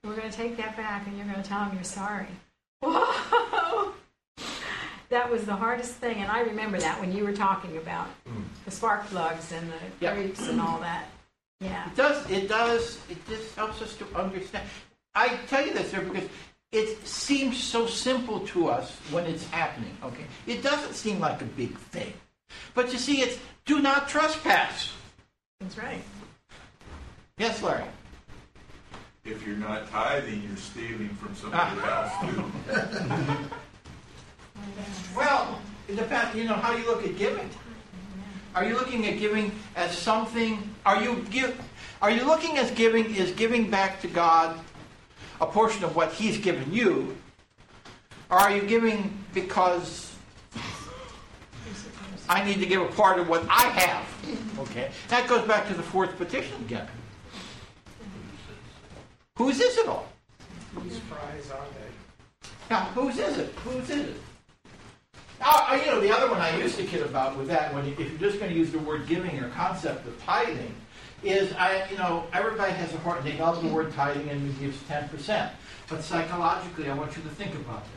We're 0.02 0.16
going 0.16 0.28
to 0.28 0.36
take 0.36 0.56
that 0.56 0.76
back 0.76 1.06
and 1.06 1.16
you're 1.16 1.26
going 1.26 1.40
to 1.40 1.48
tell 1.48 1.60
them 1.60 1.74
you're 1.74 1.84
sorry. 1.84 2.26
Whoa! 2.82 3.92
That 5.08 5.30
was 5.30 5.44
the 5.44 5.54
hardest 5.54 5.94
thing. 5.94 6.18
And 6.18 6.30
I 6.30 6.40
remember 6.40 6.78
that 6.78 7.00
when 7.00 7.12
you 7.12 7.24
were 7.24 7.32
talking 7.32 7.76
about 7.76 8.08
the 8.64 8.70
spark 8.70 9.06
plugs 9.06 9.52
and 9.52 9.70
the 9.70 9.78
Yeah. 10.00 10.14
grapes 10.14 10.48
and 10.48 10.60
all 10.60 10.80
that. 10.80 11.08
Yeah. 11.60 11.86
It 11.88 11.96
does, 11.96 12.30
it 12.30 12.48
does, 12.48 12.98
it 13.08 13.26
just 13.28 13.54
helps 13.54 13.80
us 13.80 13.96
to 13.96 14.06
understand. 14.14 14.68
I 15.14 15.28
tell 15.48 15.64
you 15.66 15.72
this, 15.72 15.90
sir, 15.90 16.00
because 16.00 16.28
it 16.72 17.06
seems 17.06 17.62
so 17.62 17.86
simple 17.86 18.40
to 18.48 18.68
us 18.68 18.90
when 19.10 19.24
it's 19.24 19.46
happening, 19.46 19.96
okay? 20.02 20.26
It 20.46 20.62
doesn't 20.62 20.94
seem 20.94 21.20
like 21.20 21.40
a 21.40 21.46
big 21.46 21.76
thing. 21.78 22.12
But 22.74 22.92
you 22.92 22.98
see, 22.98 23.22
it's 23.22 23.38
do 23.64 23.80
not 23.80 24.08
trespass. 24.08 24.92
That's 25.60 25.78
right. 25.78 26.02
Yes, 27.38 27.62
Larry? 27.62 27.84
if 29.26 29.44
you're 29.46 29.56
not 29.56 29.90
tithing, 29.90 30.42
you're 30.42 30.56
stealing 30.56 31.08
from 31.10 31.34
somebody 31.34 31.80
ah. 31.82 32.20
else 32.22 32.34
too. 32.34 33.50
Well, 35.16 35.60
it 35.88 35.96
depends, 35.96 36.34
you 36.36 36.44
know, 36.44 36.54
how 36.54 36.76
you 36.76 36.84
look 36.86 37.04
at 37.04 37.16
giving. 37.16 37.48
Are 38.54 38.64
you 38.64 38.74
looking 38.74 39.06
at 39.06 39.18
giving 39.18 39.52
as 39.74 39.96
something, 39.96 40.70
are 40.84 41.02
you 41.02 41.24
give, 41.30 41.60
are 42.00 42.10
you 42.10 42.24
looking 42.24 42.58
at 42.58 42.74
giving 42.74 43.14
is 43.14 43.30
giving 43.32 43.70
back 43.70 44.00
to 44.00 44.08
God 44.08 44.58
a 45.40 45.46
portion 45.46 45.84
of 45.84 45.94
what 45.94 46.12
He's 46.12 46.38
given 46.38 46.72
you? 46.72 47.16
Or 48.30 48.38
are 48.38 48.50
you 48.50 48.62
giving 48.62 49.16
because 49.34 50.14
I 52.28 52.44
need 52.44 52.58
to 52.60 52.66
give 52.66 52.82
a 52.82 52.88
part 52.88 53.18
of 53.18 53.28
what 53.28 53.44
I 53.48 53.68
have? 53.68 54.58
Okay. 54.58 54.90
That 55.08 55.28
goes 55.28 55.46
back 55.46 55.68
to 55.68 55.74
the 55.74 55.82
fourth 55.82 56.16
petition 56.16 56.56
again. 56.62 56.88
Whose 59.36 59.60
is 59.60 59.76
it 59.76 59.86
all? 59.86 60.08
Whose 60.74 60.98
prize 61.00 61.50
are 61.50 61.58
they? 61.58 62.48
Now, 62.70 62.86
whose 62.86 63.18
is 63.18 63.38
it? 63.38 63.52
Whose 63.64 63.90
is 63.90 64.08
it? 64.08 64.16
You 65.40 65.92
know, 65.92 66.00
the 66.00 66.10
other 66.10 66.28
one 66.28 66.40
I 66.40 66.56
used 66.58 66.76
to 66.78 66.84
kid 66.84 67.02
about 67.02 67.36
with 67.36 67.46
that, 67.48 67.72
when 67.72 67.86
you, 67.86 67.92
if 67.92 68.10
you're 68.10 68.18
just 68.18 68.40
going 68.40 68.50
to 68.50 68.58
use 68.58 68.72
the 68.72 68.78
word 68.80 69.06
giving 69.06 69.38
or 69.38 69.50
concept 69.50 70.06
of 70.06 70.20
tithing, 70.22 70.74
is 71.22 71.52
I, 71.52 71.88
you 71.90 71.96
know, 71.96 72.24
everybody 72.32 72.72
has 72.72 72.92
a 72.92 72.98
heart. 72.98 73.22
They 73.22 73.36
love 73.38 73.62
the 73.62 73.68
word 73.68 73.92
tithing 73.92 74.28
and 74.28 74.58
gives 74.58 74.82
ten 74.84 75.08
percent. 75.08 75.52
But 75.88 76.02
psychologically, 76.02 76.90
I 76.90 76.94
want 76.94 77.16
you 77.16 77.22
to 77.22 77.28
think 77.28 77.54
about 77.54 77.84
that. 77.84 77.90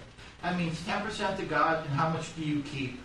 That 0.44 0.60
means 0.60 0.84
ten 0.86 1.02
percent 1.02 1.40
to 1.40 1.46
God, 1.46 1.84
and 1.86 1.94
how 1.96 2.10
much 2.10 2.36
do 2.36 2.44
you 2.44 2.62
keep? 2.62 3.00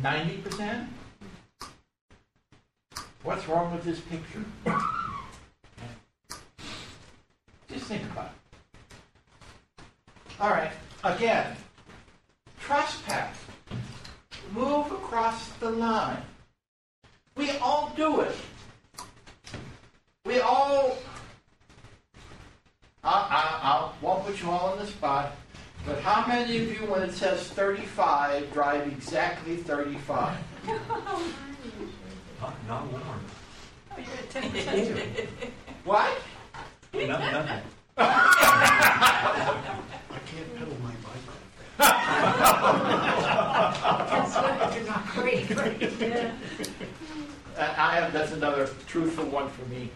Ninety 0.00 0.38
percent. 0.38 0.88
What's 3.22 3.48
wrong 3.48 3.72
with 3.72 3.84
this 3.84 4.00
picture? 4.00 4.44
Just 7.68 7.86
think 7.86 8.02
about 8.10 8.26
it. 8.26 8.41
All 10.40 10.50
right, 10.50 10.72
again, 11.04 11.56
trespass. 12.60 13.36
Move 14.52 14.90
across 14.92 15.48
the 15.60 15.70
line. 15.70 16.22
We 17.36 17.50
all 17.58 17.92
do 17.96 18.20
it. 18.20 18.36
We 20.24 20.40
all. 20.40 20.96
I, 23.04 23.10
I, 23.10 23.68
I 23.68 23.92
won't 24.04 24.24
put 24.26 24.40
you 24.40 24.50
all 24.50 24.72
on 24.72 24.78
the 24.78 24.86
spot, 24.86 25.32
but 25.86 25.98
how 26.00 26.26
many 26.26 26.56
of 26.58 26.68
you, 26.80 26.86
when 26.86 27.02
it 27.02 27.12
says 27.12 27.48
35, 27.48 28.52
drive 28.52 28.86
exactly 28.86 29.56
35? 29.56 30.36
Uh, 30.68 30.78
not, 32.40 32.66
not 32.68 32.86
warm. 32.92 33.04
Oh, 33.92 33.96
you're 33.98 34.14
at 34.14 34.30
ten 34.30 34.50
percent. 34.50 35.28
What? 35.84 36.12
Not, 36.92 37.06
nothing. 37.20 37.62
I 37.96 39.68
can't 40.26 40.54
pedal 40.56 40.76
my 40.82 40.94
bike. 41.04 41.20
You're 44.74 44.86
not 44.86 45.06
great. 45.08 45.50
Yeah. 46.00 46.32
I 47.58 47.96
have, 47.96 48.12
that's 48.12 48.32
another 48.32 48.68
truthful 48.86 49.26
one 49.26 49.48
for 49.50 49.64
me, 49.66 49.90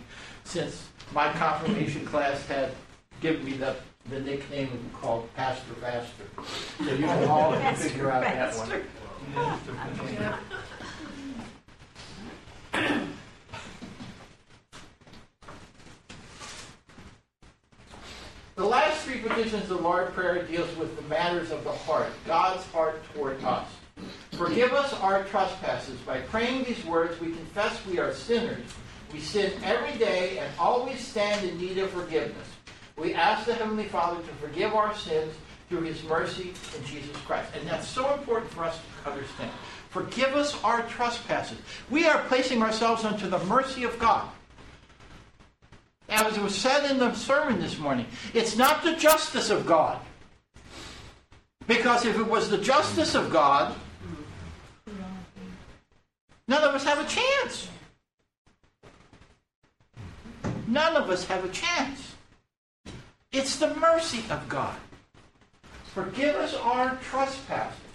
since 0.45 0.89
my 1.13 1.33
confirmation 1.33 2.05
class 2.07 2.47
had 2.47 2.73
given 3.21 3.45
me 3.45 3.53
the, 3.53 3.77
the 4.11 4.21
nickname 4.21 4.91
called 4.93 5.33
Pastor 5.35 5.75
Faster. 5.75 6.25
So 6.85 6.91
you 6.93 7.07
can 7.07 7.29
all 7.29 7.53
Pastor 7.53 7.89
figure 7.89 8.11
out 8.11 8.23
that 8.23 8.55
one. 8.57 8.83
Faster. 12.73 13.09
The 18.57 18.65
last 18.65 19.05
three 19.05 19.19
petitions 19.19 19.65
of 19.65 19.69
the 19.69 19.77
Lord 19.77 20.15
Prayer 20.15 20.43
deals 20.43 20.75
with 20.79 20.97
the 20.97 21.03
matters 21.11 21.51
of 21.51 21.63
the 21.63 21.73
heart, 21.73 22.09
God's 22.27 22.65
heart 22.69 23.03
toward 23.13 23.45
us. 23.45 23.69
Forgive 24.33 24.73
us 24.73 24.95
our 24.95 25.25
trespasses. 25.25 26.01
By 26.01 26.21
praying 26.21 26.65
these 26.65 26.83
words, 26.87 27.21
we 27.21 27.33
confess 27.33 27.85
we 27.85 27.99
are 27.99 28.15
sinners. 28.15 28.65
We 29.13 29.21
sin 29.21 29.53
every 29.63 29.99
day 29.99 30.39
and 30.39 30.51
always 30.59 31.07
stand 31.07 31.47
in 31.47 31.59
need 31.59 31.77
of 31.77 31.91
forgiveness. 31.91 32.49
We 32.97 33.13
ask 33.13 33.45
the 33.45 33.53
Heavenly 33.53 33.89
Father 33.89 34.23
to 34.23 34.35
forgive 34.47 34.73
our 34.73 34.95
sins 34.95 35.35
through 35.69 35.83
His 35.83 36.03
mercy 36.05 36.55
in 36.79 36.85
Jesus 36.87 37.15
Christ. 37.27 37.53
And 37.55 37.69
that's 37.69 37.87
so 37.87 38.15
important 38.15 38.51
for 38.51 38.65
us 38.65 38.81
to 39.05 39.11
understand. 39.11 39.51
Forgive 39.91 40.35
us 40.35 40.59
our 40.65 40.81
trespasses. 40.89 41.59
We 41.91 42.07
are 42.07 42.23
placing 42.29 42.63
ourselves 42.63 43.05
unto 43.05 43.29
the 43.29 43.39
mercy 43.41 43.85
of 43.85 43.99
God. 43.99 44.31
As 46.09 46.37
it 46.37 46.43
was 46.43 46.55
said 46.55 46.91
in 46.91 46.99
the 46.99 47.13
sermon 47.15 47.61
this 47.61 47.79
morning, 47.79 48.07
it's 48.33 48.57
not 48.57 48.83
the 48.83 48.95
justice 48.95 49.51
of 49.51 49.67
God. 49.67 49.99
Because 51.67 52.05
if 52.05 52.17
it 52.17 52.27
was 52.27 52.49
the 52.49 52.59
justice 52.59 53.15
of 53.15 53.31
God, 53.31 53.75
none 56.47 56.63
of 56.63 56.75
us 56.75 56.85
have 56.85 56.99
a 56.99 57.09
chance. 57.09 57.69
None 60.69 60.97
of 60.97 61.11
us 61.11 61.25
have 61.25 61.45
a 61.45 61.49
chance. 61.49 62.15
It's 63.33 63.57
the 63.57 63.75
mercy 63.75 64.23
of 64.31 64.49
God. 64.49 64.77
Forgive 65.93 66.37
us 66.37 66.55
our 66.55 66.97
trespasses. 66.97 67.86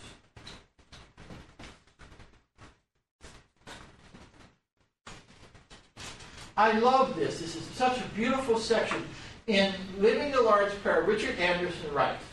I 6.61 6.77
love 6.77 7.15
this. 7.15 7.39
This 7.39 7.55
is 7.55 7.63
such 7.73 7.97
a 7.97 8.07
beautiful 8.09 8.59
section. 8.59 9.03
In 9.47 9.73
Living 9.97 10.31
the 10.31 10.43
Lord's 10.43 10.75
Prayer, 10.75 11.01
Richard 11.01 11.39
Anderson 11.39 11.91
writes 11.91 12.23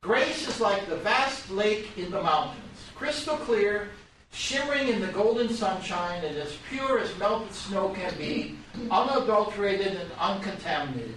Grace 0.00 0.48
is 0.48 0.62
like 0.62 0.88
the 0.88 0.96
vast 0.96 1.50
lake 1.50 1.90
in 1.98 2.10
the 2.10 2.22
mountains, 2.22 2.80
crystal 2.94 3.36
clear, 3.36 3.90
shimmering 4.32 4.88
in 4.88 5.02
the 5.02 5.08
golden 5.08 5.50
sunshine, 5.50 6.24
and 6.24 6.38
as 6.38 6.56
pure 6.70 7.00
as 7.00 7.18
melted 7.18 7.52
snow 7.52 7.90
can 7.90 8.16
be, 8.16 8.56
unadulterated 8.90 9.88
and 9.88 10.10
uncontaminated. 10.18 11.14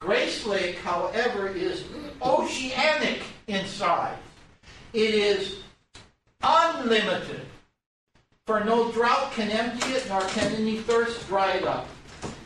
Grace 0.00 0.46
Lake, 0.46 0.78
however, 0.78 1.48
is 1.48 1.84
oceanic 2.22 3.20
in 3.48 3.66
size. 3.66 4.16
It 4.94 5.14
is 5.14 5.58
unlimited. 6.42 7.42
For 8.46 8.64
no 8.64 8.90
drought 8.90 9.30
can 9.34 9.50
empty 9.50 9.92
it, 9.92 10.08
nor 10.08 10.20
can 10.22 10.52
any 10.54 10.78
thirst 10.78 11.28
dry 11.28 11.52
it 11.52 11.64
up. 11.64 11.86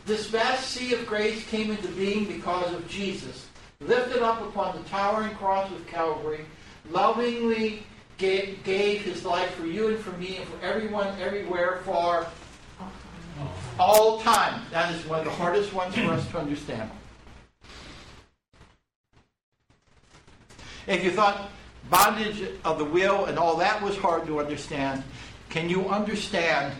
This 0.05 0.27
vast 0.27 0.69
sea 0.69 0.93
of 0.93 1.07
grace 1.07 1.43
came 1.47 1.71
into 1.71 1.87
being 1.87 2.25
because 2.25 2.71
of 2.71 2.87
Jesus, 2.87 3.47
lifted 3.79 4.21
up 4.21 4.39
upon 4.43 4.77
the 4.77 4.87
towering 4.89 5.33
cross 5.37 5.71
of 5.71 5.87
Calvary, 5.87 6.45
lovingly 6.91 7.81
gave, 8.19 8.63
gave 8.63 9.01
his 9.01 9.25
life 9.25 9.49
for 9.55 9.65
you 9.65 9.87
and 9.87 9.97
for 9.97 10.11
me 10.17 10.37
and 10.37 10.47
for 10.47 10.63
everyone, 10.63 11.19
everywhere, 11.19 11.81
for 11.83 12.27
all 13.79 14.21
time. 14.21 14.61
That 14.69 14.93
is 14.93 15.03
one 15.07 15.19
of 15.19 15.25
the 15.25 15.31
hardest 15.31 15.73
ones 15.73 15.95
for 15.95 16.11
us 16.11 16.29
to 16.29 16.37
understand. 16.37 16.91
If 20.85 21.03
you 21.03 21.09
thought 21.09 21.49
bondage 21.89 22.43
of 22.63 22.77
the 22.77 22.85
will 22.85 23.25
and 23.25 23.39
all 23.39 23.57
that 23.57 23.81
was 23.81 23.97
hard 23.97 24.27
to 24.27 24.39
understand, 24.39 25.03
can 25.49 25.69
you 25.69 25.87
understand 25.89 26.73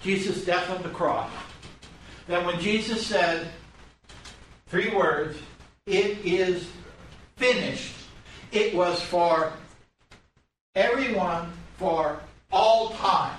Jesus' 0.00 0.44
death 0.44 0.70
on 0.70 0.82
the 0.82 0.88
cross? 0.90 1.30
That 2.26 2.44
when 2.44 2.60
Jesus 2.60 3.06
said 3.06 3.48
three 4.66 4.94
words, 4.94 5.38
it 5.86 6.18
is 6.24 6.68
finished, 7.36 7.94
it 8.52 8.74
was 8.74 9.00
for 9.00 9.52
everyone 10.74 11.52
for 11.76 12.20
all 12.50 12.90
time. 12.90 13.38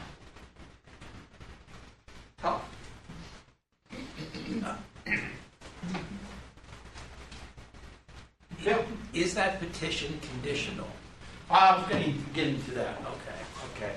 Tough. 2.42 2.64
Is 9.14 9.34
that 9.34 9.60
petition 9.60 10.20
conditional? 10.22 10.88
I 11.50 11.76
was 11.76 11.88
going 11.88 12.04
to 12.04 12.20
get 12.34 12.48
into 12.48 12.72
that. 12.72 12.98
Okay. 13.02 13.86
Okay. 13.86 13.96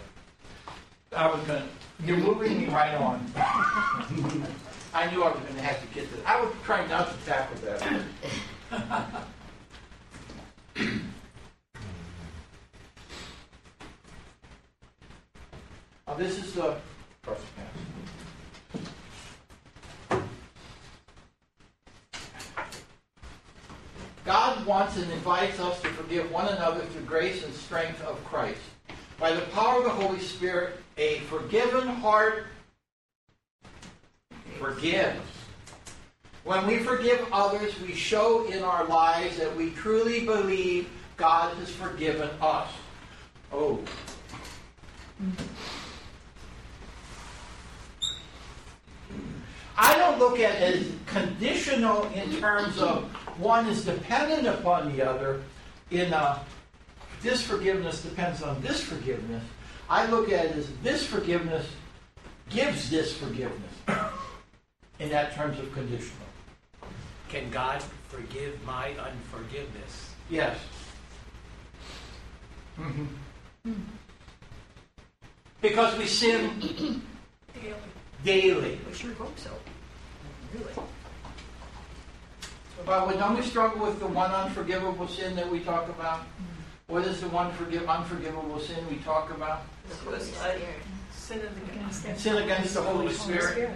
I 1.22 1.30
was 1.30 1.40
going 1.46 1.62
to, 1.62 1.68
you're 2.04 2.16
moving 2.16 2.58
me 2.58 2.66
right 2.66 2.96
on. 2.96 3.24
I 4.92 5.08
knew 5.08 5.22
I 5.22 5.30
was 5.30 5.40
going 5.40 5.54
to 5.54 5.62
have 5.62 5.80
to 5.80 5.87
get 5.94 6.11
that. 6.11 6.26
I 6.26 6.40
was 6.40 6.52
trying 6.64 6.88
not 6.88 7.16
to 7.16 7.24
tackle 7.24 7.56
that. 7.64 9.24
Now, 16.08 16.18
this 16.18 16.37
is 16.37 16.52
the 16.52 16.76
first 17.22 17.42
pass. 20.11 20.20
God 24.26 24.66
wants 24.66 24.96
and 24.98 25.11
invites 25.11 25.58
us 25.61 25.80
to 25.80 25.88
forgive 25.88 26.30
one 26.30 26.48
another 26.48 26.80
through 26.80 27.02
grace 27.02 27.44
and 27.44 27.54
strength 27.54 28.02
of 28.02 28.22
Christ. 28.24 28.61
By 29.18 29.32
the 29.32 29.42
power 29.52 29.78
of 29.78 29.85
the 29.85 29.90
Holy 29.90 30.18
Spirit, 30.18 30.81
a 30.96 31.18
forgiven 31.20 31.87
heart 31.88 32.46
forgive. 34.59 35.16
When 36.44 36.66
we 36.66 36.78
forgive 36.78 37.26
others, 37.33 37.78
we 37.81 37.94
show 37.94 38.46
in 38.46 38.62
our 38.62 38.85
lives 38.85 39.38
that 39.38 39.55
we 39.57 39.70
truly 39.70 40.24
believe 40.24 40.88
God 41.16 41.57
has 41.57 41.70
forgiven 41.70 42.31
us. 42.40 42.68
Oh. 43.52 43.81
I 49.76 49.96
don't 49.96 50.18
look 50.18 50.38
at 50.40 50.61
it 50.61 50.81
as 50.81 50.92
conditional 51.07 52.05
in 52.12 52.37
terms 52.37 52.78
of 52.78 53.05
one 53.38 53.66
is 53.68 53.85
dependent 53.85 54.46
upon 54.46 54.94
the 54.94 55.09
other 55.09 55.42
in 55.90 56.12
a 56.12 56.40
this 57.22 57.40
forgiveness 57.40 58.02
depends 58.02 58.42
on 58.42 58.61
this 58.62 58.83
forgiveness. 58.83 59.44
I 59.92 60.07
look 60.07 60.33
at 60.33 60.46
it 60.46 60.57
as 60.57 60.70
this 60.83 61.05
forgiveness 61.05 61.66
gives 62.48 62.88
this 62.88 63.12
forgiveness 63.14 63.74
in 64.98 65.11
that 65.11 65.35
terms 65.35 65.59
of 65.59 65.70
conditional. 65.74 66.26
Can 67.28 67.50
God 67.50 67.83
forgive 68.09 68.59
my 68.64 68.92
unforgiveness? 68.92 70.14
Yes. 70.31 70.57
hmm 72.76 73.05
Because 75.61 75.98
we 75.98 76.07
sin 76.07 76.59
daily. 76.59 77.02
Daily. 78.24 78.81
We 78.88 78.94
sure 78.94 79.12
hope 79.12 79.38
so. 79.38 79.50
Really. 80.55 80.72
But 82.87 83.09
we 83.09 83.14
don't 83.18 83.37
we 83.37 83.42
struggle 83.42 83.87
with 83.87 84.00
the 84.00 84.07
one 84.07 84.31
unforgivable 84.31 85.07
sin 85.07 85.37
that 85.37 85.50
we 85.50 85.61
talk 85.61 85.90
about? 85.90 86.22
What 86.87 87.07
is 87.07 87.20
the 87.20 87.28
one 87.28 87.52
forgive, 87.52 87.88
unforgivable 87.88 88.59
sin 88.59 88.78
we 88.90 88.96
talk 88.96 89.31
about? 89.31 89.62
Sin 91.12 91.40
against 91.70 92.20
Sin 92.20 92.37
against 92.37 92.74
the 92.74 92.83
Holy 92.83 93.12
Spirit. 93.12 93.70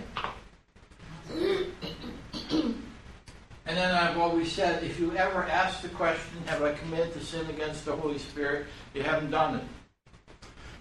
And 3.66 3.76
then 3.76 3.94
I've 3.94 4.16
always 4.16 4.52
said, 4.52 4.84
if 4.84 5.00
you 5.00 5.16
ever 5.16 5.42
ask 5.44 5.82
the 5.82 5.88
question, 5.88 6.38
have 6.46 6.62
I 6.62 6.72
committed 6.74 7.12
to 7.14 7.20
sin 7.20 7.46
against 7.50 7.84
the 7.84 7.96
Holy 7.96 8.18
Spirit, 8.18 8.66
you 8.94 9.02
haven't 9.02 9.30
done 9.30 9.56
it. 9.56 9.64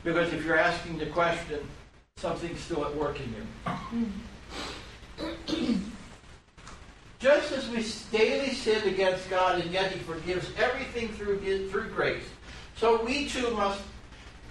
Because 0.03 0.31
if 0.31 0.45
you're 0.45 0.57
asking 0.57 0.99
the 0.99 1.07
question, 1.07 1.67
something's 2.17 2.59
still 2.59 2.85
at 2.85 2.95
work 2.95 3.19
in 3.19 3.33
you. 3.33 3.45
Just 7.17 7.51
as 7.53 7.67
we 7.69 7.83
daily 8.15 8.51
sin 8.53 8.87
against 8.87 9.27
God, 9.31 9.59
and 9.59 9.71
yet 9.71 9.91
He 9.91 9.99
forgives 9.99 10.47
everything 10.57 11.09
through 11.09 11.39
his, 11.39 11.71
through 11.71 11.89
grace, 11.89 12.23
so 12.75 13.03
we 13.03 13.27
too 13.27 13.49
must 13.51 13.81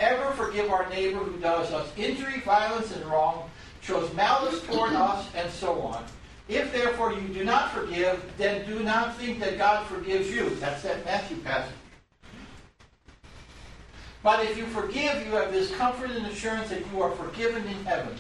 ever 0.01 0.31
forgive 0.33 0.71
our 0.71 0.89
neighbor 0.89 1.19
who 1.19 1.39
does 1.39 1.73
us 1.73 1.91
injury, 1.97 2.41
violence, 2.41 2.95
and 2.95 3.05
wrong, 3.07 3.49
shows 3.81 4.13
malice 4.15 4.63
toward 4.63 4.93
us, 4.93 5.29
and 5.35 5.51
so 5.51 5.81
on. 5.83 6.05
If 6.49 6.73
therefore 6.73 7.13
you 7.13 7.29
do 7.29 7.45
not 7.45 7.73
forgive, 7.73 8.23
then 8.37 8.67
do 8.67 8.81
not 8.81 9.17
think 9.17 9.41
that 9.41 9.57
God 9.57 9.87
forgives 9.87 10.31
you. 10.31 10.51
That's 10.57 10.83
that 10.83 11.05
Matthew 11.05 11.39
passage. 11.39 11.73
But 14.23 14.45
if 14.45 14.57
you 14.57 14.67
forgive, 14.67 15.27
you 15.27 15.33
have 15.33 15.53
this 15.53 15.75
comfort 15.77 16.11
and 16.11 16.27
assurance 16.27 16.71
that 16.71 16.83
you 16.91 17.03
are 17.03 17.11
forgiven 17.13 17.67
in 17.67 17.85
heaven. 17.85 18.15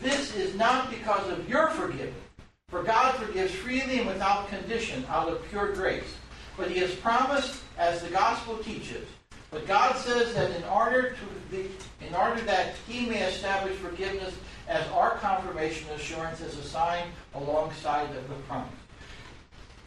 This 0.00 0.34
is 0.34 0.54
not 0.54 0.90
because 0.90 1.30
of 1.30 1.48
your 1.48 1.68
forgiveness, 1.68 2.14
for 2.68 2.82
God 2.82 3.14
forgives 3.16 3.52
freely 3.52 3.98
and 3.98 4.06
without 4.06 4.48
condition 4.48 5.04
out 5.08 5.28
of 5.28 5.46
pure 5.48 5.72
grace. 5.74 6.14
But 6.56 6.70
He 6.70 6.78
has 6.80 6.94
promised, 6.94 7.62
as 7.78 8.02
the 8.02 8.08
gospel 8.08 8.58
teaches. 8.58 9.06
But 9.56 9.66
God 9.66 9.96
says 9.96 10.34
that 10.34 10.50
in 10.50 10.62
order 10.64 11.16
to 11.50 11.58
in 12.06 12.14
order 12.14 12.42
that 12.42 12.74
He 12.86 13.06
may 13.06 13.22
establish 13.22 13.74
forgiveness 13.76 14.34
as 14.68 14.86
our 14.88 15.12
confirmation 15.16 15.88
assurance 15.94 16.42
as 16.42 16.58
a 16.58 16.62
sign 16.62 17.04
alongside 17.34 18.14
of 18.14 18.28
the 18.28 18.34
promise. 18.46 18.68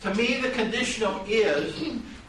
To 0.01 0.15
me, 0.15 0.41
the 0.41 0.49
conditional 0.49 1.21
is 1.27 1.75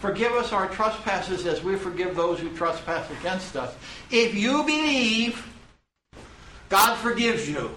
forgive 0.01 0.33
us 0.33 0.53
our 0.53 0.69
trespasses 0.69 1.47
as 1.47 1.63
we 1.63 1.77
forgive 1.77 2.15
those 2.15 2.41
who 2.41 2.55
trespass 2.55 3.11
against 3.11 3.57
us. 3.57 3.75
If 4.11 4.35
you 4.35 4.63
believe, 4.63 5.43
God 6.69 6.97
forgives 6.97 7.49
you. 7.49 7.75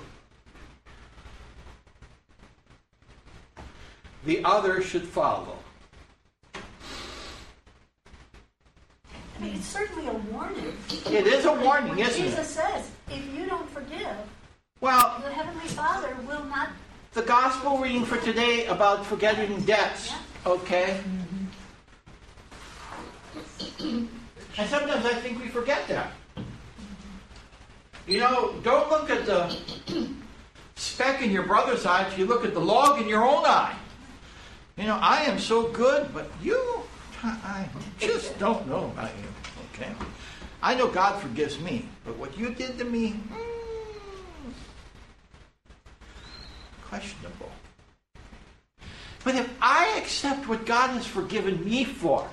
The 4.25 4.43
other 4.43 4.81
should 4.81 5.07
follow. 5.07 5.62
Mean, 9.43 9.55
it's 9.55 9.65
certainly 9.67 10.07
a 10.07 10.13
warning. 10.33 10.73
It 11.07 11.27
is 11.27 11.45
a 11.45 11.53
warning, 11.53 11.99
isn't 11.99 12.23
Jesus 12.23 12.39
it? 12.51 12.53
says, 12.61 12.91
if 13.09 13.35
you 13.35 13.45
don't 13.45 13.69
forgive, 13.69 14.15
Well, 14.81 15.21
the 15.23 15.31
Heavenly 15.31 15.67
Father 15.67 16.15
will 16.27 16.43
not. 16.45 16.69
the 17.13 17.21
gospel 17.21 17.77
reading 17.77 18.05
for 18.05 18.17
today 18.17 18.65
about 18.67 19.05
forgetting 19.05 19.61
debts, 19.65 20.13
okay? 20.45 20.99
Mm-hmm. 23.79 24.05
And 24.57 24.69
sometimes 24.69 25.05
I 25.05 25.13
think 25.15 25.39
we 25.41 25.47
forget 25.47 25.87
that. 25.87 26.11
You 28.07 28.19
know, 28.19 28.55
don't 28.63 28.89
look 28.89 29.09
at 29.09 29.25
the 29.25 29.55
speck 30.75 31.21
in 31.21 31.31
your 31.31 31.43
brother's 31.43 31.85
eye 31.85 32.05
if 32.07 32.17
you 32.19 32.25
look 32.25 32.43
at 32.45 32.53
the 32.53 32.59
log 32.59 33.01
in 33.01 33.07
your 33.07 33.23
own 33.23 33.45
eye. 33.45 33.75
You 34.77 34.85
know, 34.85 34.97
I 35.01 35.23
am 35.23 35.39
so 35.39 35.67
good, 35.69 36.13
but 36.13 36.29
you, 36.41 36.81
I 37.23 37.67
just 37.99 38.37
don't 38.37 38.67
know 38.67 38.85
about 38.85 39.11
you, 39.17 39.29
okay? 39.73 39.91
I 40.61 40.75
know 40.75 40.89
God 40.89 41.21
forgives 41.21 41.57
me, 41.59 41.87
but 42.03 42.17
what 42.17 42.37
you 42.37 42.49
did 42.53 42.77
to 42.79 42.83
me, 42.83 43.11
mm, 43.11 44.53
questionable. 46.83 47.51
But 49.23 49.35
if 49.35 49.49
I 49.61 49.97
accept 49.97 50.49
what 50.49 50.65
God 50.65 50.89
has 50.89 51.05
forgiven 51.05 51.63
me 51.63 51.85
for, 51.85 52.27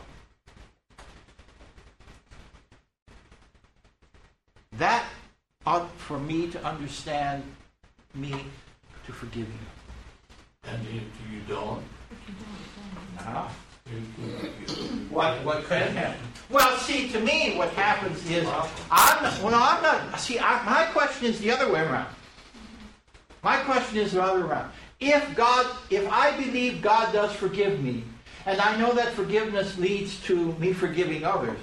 that 4.72 5.04
ought 5.66 5.90
for 5.98 6.18
me 6.18 6.50
to 6.50 6.64
understand 6.64 7.44
me 8.14 8.34
to 9.06 9.12
forgive 9.12 9.46
you. 9.46 10.64
And 10.64 10.84
if 10.88 11.32
you 11.32 11.40
don't, 11.46 11.84
No. 13.24 13.48
What 15.10 15.44
what 15.44 15.64
could 15.64 15.82
happen? 15.82 16.20
Well, 16.50 16.76
see, 16.78 17.08
to 17.10 17.20
me, 17.20 17.56
what 17.56 17.70
happens 17.70 18.28
is 18.28 18.46
I'm 18.90 19.22
not, 19.22 19.42
well, 19.42 19.54
I'm 19.54 19.82
not. 19.82 20.18
See, 20.18 20.38
I, 20.38 20.64
my 20.64 20.84
question 20.92 21.26
is 21.26 21.38
the 21.38 21.50
other 21.50 21.72
way 21.72 21.80
around. 21.80 22.08
My 23.42 23.58
question 23.58 23.98
is 23.98 24.12
the 24.12 24.22
other 24.22 24.40
way 24.40 24.46
around. 24.48 24.72
If 24.98 25.34
God, 25.36 25.66
if 25.90 26.10
I 26.10 26.36
believe 26.36 26.82
God 26.82 27.12
does 27.12 27.32
forgive 27.32 27.82
me, 27.82 28.04
and 28.46 28.60
I 28.60 28.76
know 28.76 28.92
that 28.94 29.12
forgiveness 29.14 29.78
leads 29.78 30.20
to 30.24 30.52
me 30.54 30.72
forgiving 30.72 31.24
others, 31.24 31.58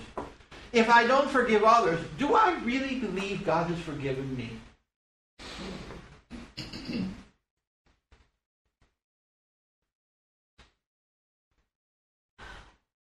if 0.71 0.89
I 0.89 1.05
don't 1.05 1.29
forgive 1.29 1.63
others, 1.63 1.99
do 2.17 2.33
I 2.33 2.57
really 2.63 2.95
believe 2.95 3.45
God 3.45 3.69
has 3.69 3.79
forgiven 3.79 4.35
me? 4.35 4.51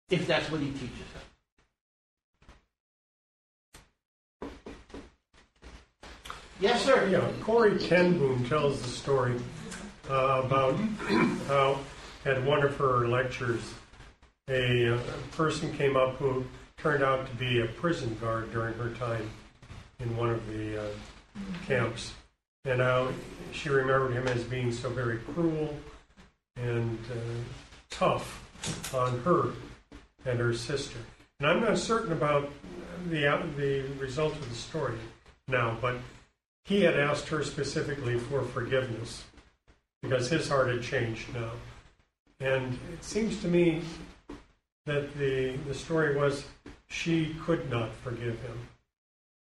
If 0.08 0.26
that's 0.26 0.50
what 0.50 0.60
he 0.60 0.70
teaches 0.70 0.90
them. 0.90 1.22
Yes, 6.60 6.84
sir. 6.84 7.08
Yeah, 7.08 7.28
Corrie 7.42 7.78
ten 7.78 8.18
Boom 8.18 8.48
tells 8.48 8.80
the 8.80 8.88
story 8.88 9.34
uh, 10.08 10.42
about 10.44 10.76
how 11.48 11.78
at 12.24 12.42
one 12.44 12.62
of 12.62 12.76
her 12.76 13.08
lectures, 13.08 13.74
a, 14.48 14.94
uh, 14.94 14.98
person 15.32 15.76
came 15.76 15.96
up 15.96 16.16
who 16.16 16.44
turned 16.76 17.02
out 17.02 17.26
to 17.26 17.34
be 17.34 17.60
a 17.60 17.66
prison 17.66 18.16
guard 18.20 18.52
during 18.52 18.74
her 18.74 18.90
time 18.90 19.28
in 19.98 20.16
one 20.16 20.30
of 20.30 20.46
the 20.48 20.82
uh, 20.82 20.88
camps, 21.66 22.12
and 22.64 22.80
how 22.80 23.08
she 23.52 23.68
remembered 23.68 24.12
him 24.12 24.28
as 24.28 24.44
being 24.44 24.70
so 24.70 24.88
very 24.88 25.18
cruel 25.18 25.76
and 26.56 26.98
uh, 27.10 27.14
tough 27.90 28.94
on 28.94 29.18
her 29.20 29.50
and 30.26 30.38
her 30.40 30.52
sister. 30.52 30.98
And 31.40 31.48
I'm 31.48 31.60
not 31.60 31.78
certain 31.78 32.12
about 32.12 32.50
the 33.10 33.26
out- 33.28 33.56
the 33.56 33.82
result 33.98 34.32
of 34.34 34.48
the 34.48 34.54
story 34.54 34.98
now, 35.48 35.76
but 35.80 35.96
he 36.64 36.82
had 36.82 36.98
asked 36.98 37.28
her 37.28 37.44
specifically 37.44 38.18
for 38.18 38.42
forgiveness 38.42 39.24
because 40.02 40.28
his 40.28 40.48
heart 40.48 40.68
had 40.68 40.82
changed 40.82 41.32
now. 41.34 41.50
And 42.40 42.78
it 42.92 43.02
seems 43.04 43.40
to 43.42 43.48
me 43.48 43.82
that 44.86 45.16
the 45.18 45.56
the 45.68 45.74
story 45.74 46.16
was 46.16 46.44
she 46.88 47.34
could 47.44 47.70
not 47.70 47.94
forgive 48.02 48.40
him. 48.40 48.58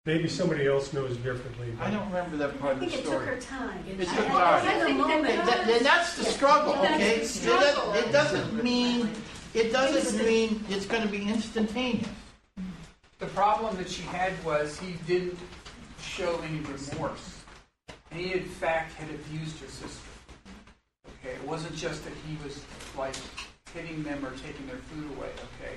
Maybe 0.06 0.28
somebody 0.28 0.66
else 0.66 0.92
knows 0.94 1.16
differently. 1.18 1.74
I 1.80 1.90
don't 1.90 2.06
remember 2.06 2.36
that 2.38 2.58
part 2.60 2.70
I 2.78 2.84
of 2.84 2.90
think 2.90 2.92
the 2.92 2.98
it 2.98 3.04
took 3.12 3.22
her 3.24 3.36
time. 3.40 3.84
It 3.86 3.98
took 3.98 4.08
time. 4.26 4.32
I 4.32 4.60
think 4.60 4.86
the 4.86 4.94
moment. 4.94 5.44
That- 5.46 5.66
then 5.66 5.82
that's 5.82 6.16
the 6.16 6.24
struggle, 6.24 6.74
okay? 6.76 7.16
the 7.18 7.22
It 7.22 7.26
struggle. 7.26 7.92
doesn't- 7.92 8.08
It 8.08 8.12
doesn't 8.12 8.64
mean, 8.64 9.10
it 9.54 9.72
doesn't 9.72 10.24
mean 10.26 10.64
it's 10.68 10.86
going 10.86 11.02
to 11.02 11.08
be 11.08 11.22
instantaneous. 11.28 12.08
The 13.18 13.26
problem 13.26 13.76
that 13.76 13.88
she 13.88 14.02
had 14.02 14.32
was 14.44 14.78
he 14.78 14.94
didn't 15.06 15.38
show 16.00 16.40
any 16.40 16.60
remorse. 16.60 17.42
he 18.12 18.32
in 18.32 18.44
fact 18.44 18.94
had 18.94 19.10
abused 19.10 19.58
her 19.60 19.68
sister. 19.68 20.08
Okay, 21.20 21.34
it 21.34 21.44
wasn't 21.44 21.74
just 21.74 22.04
that 22.04 22.12
he 22.26 22.36
was 22.44 22.62
like 22.96 23.16
hitting 23.74 24.02
them 24.02 24.24
or 24.24 24.30
taking 24.32 24.66
their 24.66 24.76
food 24.76 25.10
away. 25.16 25.30
Okay, 25.60 25.74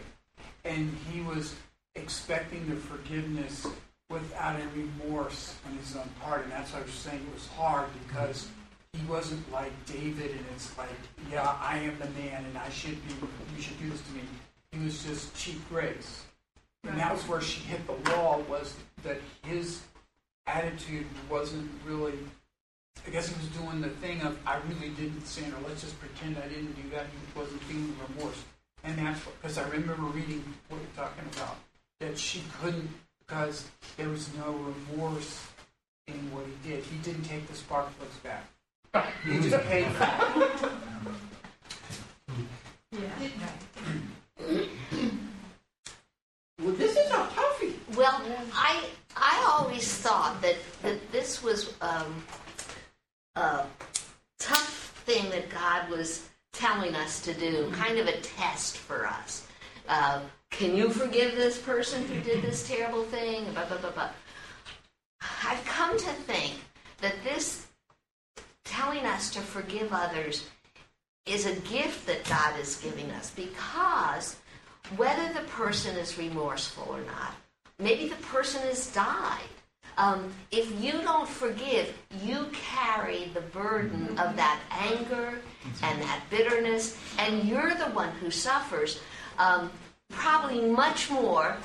and 0.66 0.96
he 1.12 1.22
was 1.22 1.56
expecting 1.96 2.68
the 2.70 2.76
forgiveness 2.76 3.66
without 4.10 4.56
any 4.56 4.66
remorse 4.76 5.56
on 5.66 5.78
his 5.78 5.96
own 5.96 6.10
part, 6.22 6.44
and 6.44 6.52
that's 6.52 6.74
why 6.74 6.80
I 6.80 6.82
was 6.84 6.92
saying 6.92 7.26
it 7.28 7.34
was 7.34 7.48
hard 7.48 7.88
because 8.08 8.48
he 8.94 9.06
wasn't 9.06 9.52
like 9.52 9.72
David, 9.86 10.32
and 10.32 10.46
it's 10.54 10.78
like, 10.78 10.90
yeah, 11.32 11.56
I 11.62 11.78
am 11.78 11.98
the 12.00 12.10
man, 12.22 12.46
and 12.46 12.58
I 12.58 12.70
should 12.70 12.98
be. 13.08 13.14
You 13.56 13.62
should 13.62 13.80
do 13.80 13.90
this 13.90 14.02
to 14.02 14.12
me. 14.14 14.22
He 14.72 14.80
was 14.84 15.04
just 15.04 15.36
cheap 15.36 15.62
grace, 15.70 16.26
and 16.84 17.00
that 17.00 17.14
was 17.14 17.28
where 17.28 17.42
she 17.42 17.62
hit 17.62 17.82
the 17.88 18.12
wall. 18.12 18.44
Was 18.50 18.76
that 19.04 19.18
his 19.44 19.82
attitude 20.48 21.06
wasn't 21.30 21.70
really. 21.86 22.18
I 23.08 23.10
guess 23.10 23.30
he 23.30 23.36
was 23.36 23.48
doing 23.48 23.82
the 23.82 23.90
thing 23.90 24.22
of 24.22 24.38
I 24.46 24.58
really 24.70 24.90
didn't 24.90 25.26
sin, 25.26 25.52
or 25.54 25.68
let's 25.68 25.82
just 25.82 26.00
pretend 26.00 26.38
I 26.38 26.48
didn't 26.48 26.74
do 26.74 26.90
that. 26.96 27.06
He 27.06 27.40
wasn't 27.40 27.62
feeling 27.64 27.96
remorse, 28.10 28.44
and 28.84 28.98
that's 28.98 29.22
because 29.42 29.58
I 29.58 29.68
remember 29.70 30.04
reading 30.04 30.44
what 30.68 30.80
you're 30.82 31.06
talking 31.06 31.26
about 31.34 31.58
that 32.02 32.18
she 32.18 32.44
couldn't 32.62 32.90
because 33.26 33.70
there 33.96 34.10
was 34.10 34.30
no 34.36 34.52
remorse 34.52 35.48
in 36.08 36.16
what 36.32 36.46
he 36.46 36.70
did. 36.70 36.84
He 36.84 36.98
didn't 36.98 37.24
take 37.24 37.48
the 37.48 37.56
spark 37.56 37.88
plugs 37.98 38.18
back. 38.18 38.44
He 39.24 39.40
just 39.40 39.66
paid 39.68 39.88
for 39.88 40.04
it. 40.04 40.72
Yeah. 42.92 43.10
Well, 46.62 46.76
this 46.76 46.92
is 46.92 47.10
a 47.10 47.14
toughie. 47.14 47.74
Well, 47.96 48.22
I 48.54 48.84
I 49.16 49.46
always 49.50 49.94
thought 49.98 50.42
that, 50.42 50.56
that 50.82 51.12
this 51.12 51.42
was 51.42 51.74
um, 51.82 52.24
a 53.36 53.64
tough 54.40 54.94
thing 55.06 55.30
that 55.30 55.50
God 55.50 55.90
was 55.90 56.28
telling 56.52 56.96
us 56.96 57.22
to 57.22 57.34
do, 57.34 57.72
kind 57.72 57.98
of 57.98 58.08
a 58.08 58.20
test 58.22 58.78
for 58.78 59.08
us. 59.08 59.48
Uh, 59.88 60.22
can 60.50 60.76
you 60.76 60.90
forgive 60.90 61.36
this 61.36 61.58
person 61.60 62.06
who 62.08 62.20
did 62.22 62.42
this 62.42 62.68
terrible 62.68 63.04
thing? 63.04 63.46
Blah, 63.54 63.66
blah, 63.66 63.78
blah, 63.78 63.92
blah. 63.92 64.10
I've 65.46 65.64
come 65.66 65.98
to 65.98 66.12
think 66.28 66.56
that 67.00 67.16
this 67.24 67.68
telling 68.72 69.06
us 69.06 69.30
to 69.32 69.42
forgive 69.42 69.92
others 69.92 70.48
is 71.26 71.46
a 71.46 71.60
gift 71.62 72.08
that 72.08 72.24
God 72.24 72.58
is 72.60 72.78
giving 72.78 73.12
us 73.12 73.30
because 73.32 74.38
whether 74.96 75.34
the 75.34 75.46
person 75.48 75.98
is 75.98 76.18
remorseful 76.18 76.88
or 76.90 77.02
not, 77.02 77.34
maybe 77.80 78.08
the 78.08 78.16
person 78.16 78.62
has 78.62 78.92
died. 78.94 79.52
Um, 79.98 80.34
if 80.52 80.82
you 80.82 80.94
don't 80.94 81.28
forgive, 81.28 81.94
you 82.24 82.50
carry 82.54 83.26
the 83.34 83.42
burden 83.42 84.08
of 84.18 84.38
that 84.38 84.60
anger 84.72 85.40
and 85.84 86.02
that 86.02 86.22
bitterness, 86.30 86.98
and 87.20 87.44
you're 87.44 87.76
the 87.76 87.92
one 87.92 88.10
who 88.22 88.32
suffers 88.32 89.02
um, 89.38 89.70
probably 90.10 90.62
much 90.62 91.12
more. 91.12 91.58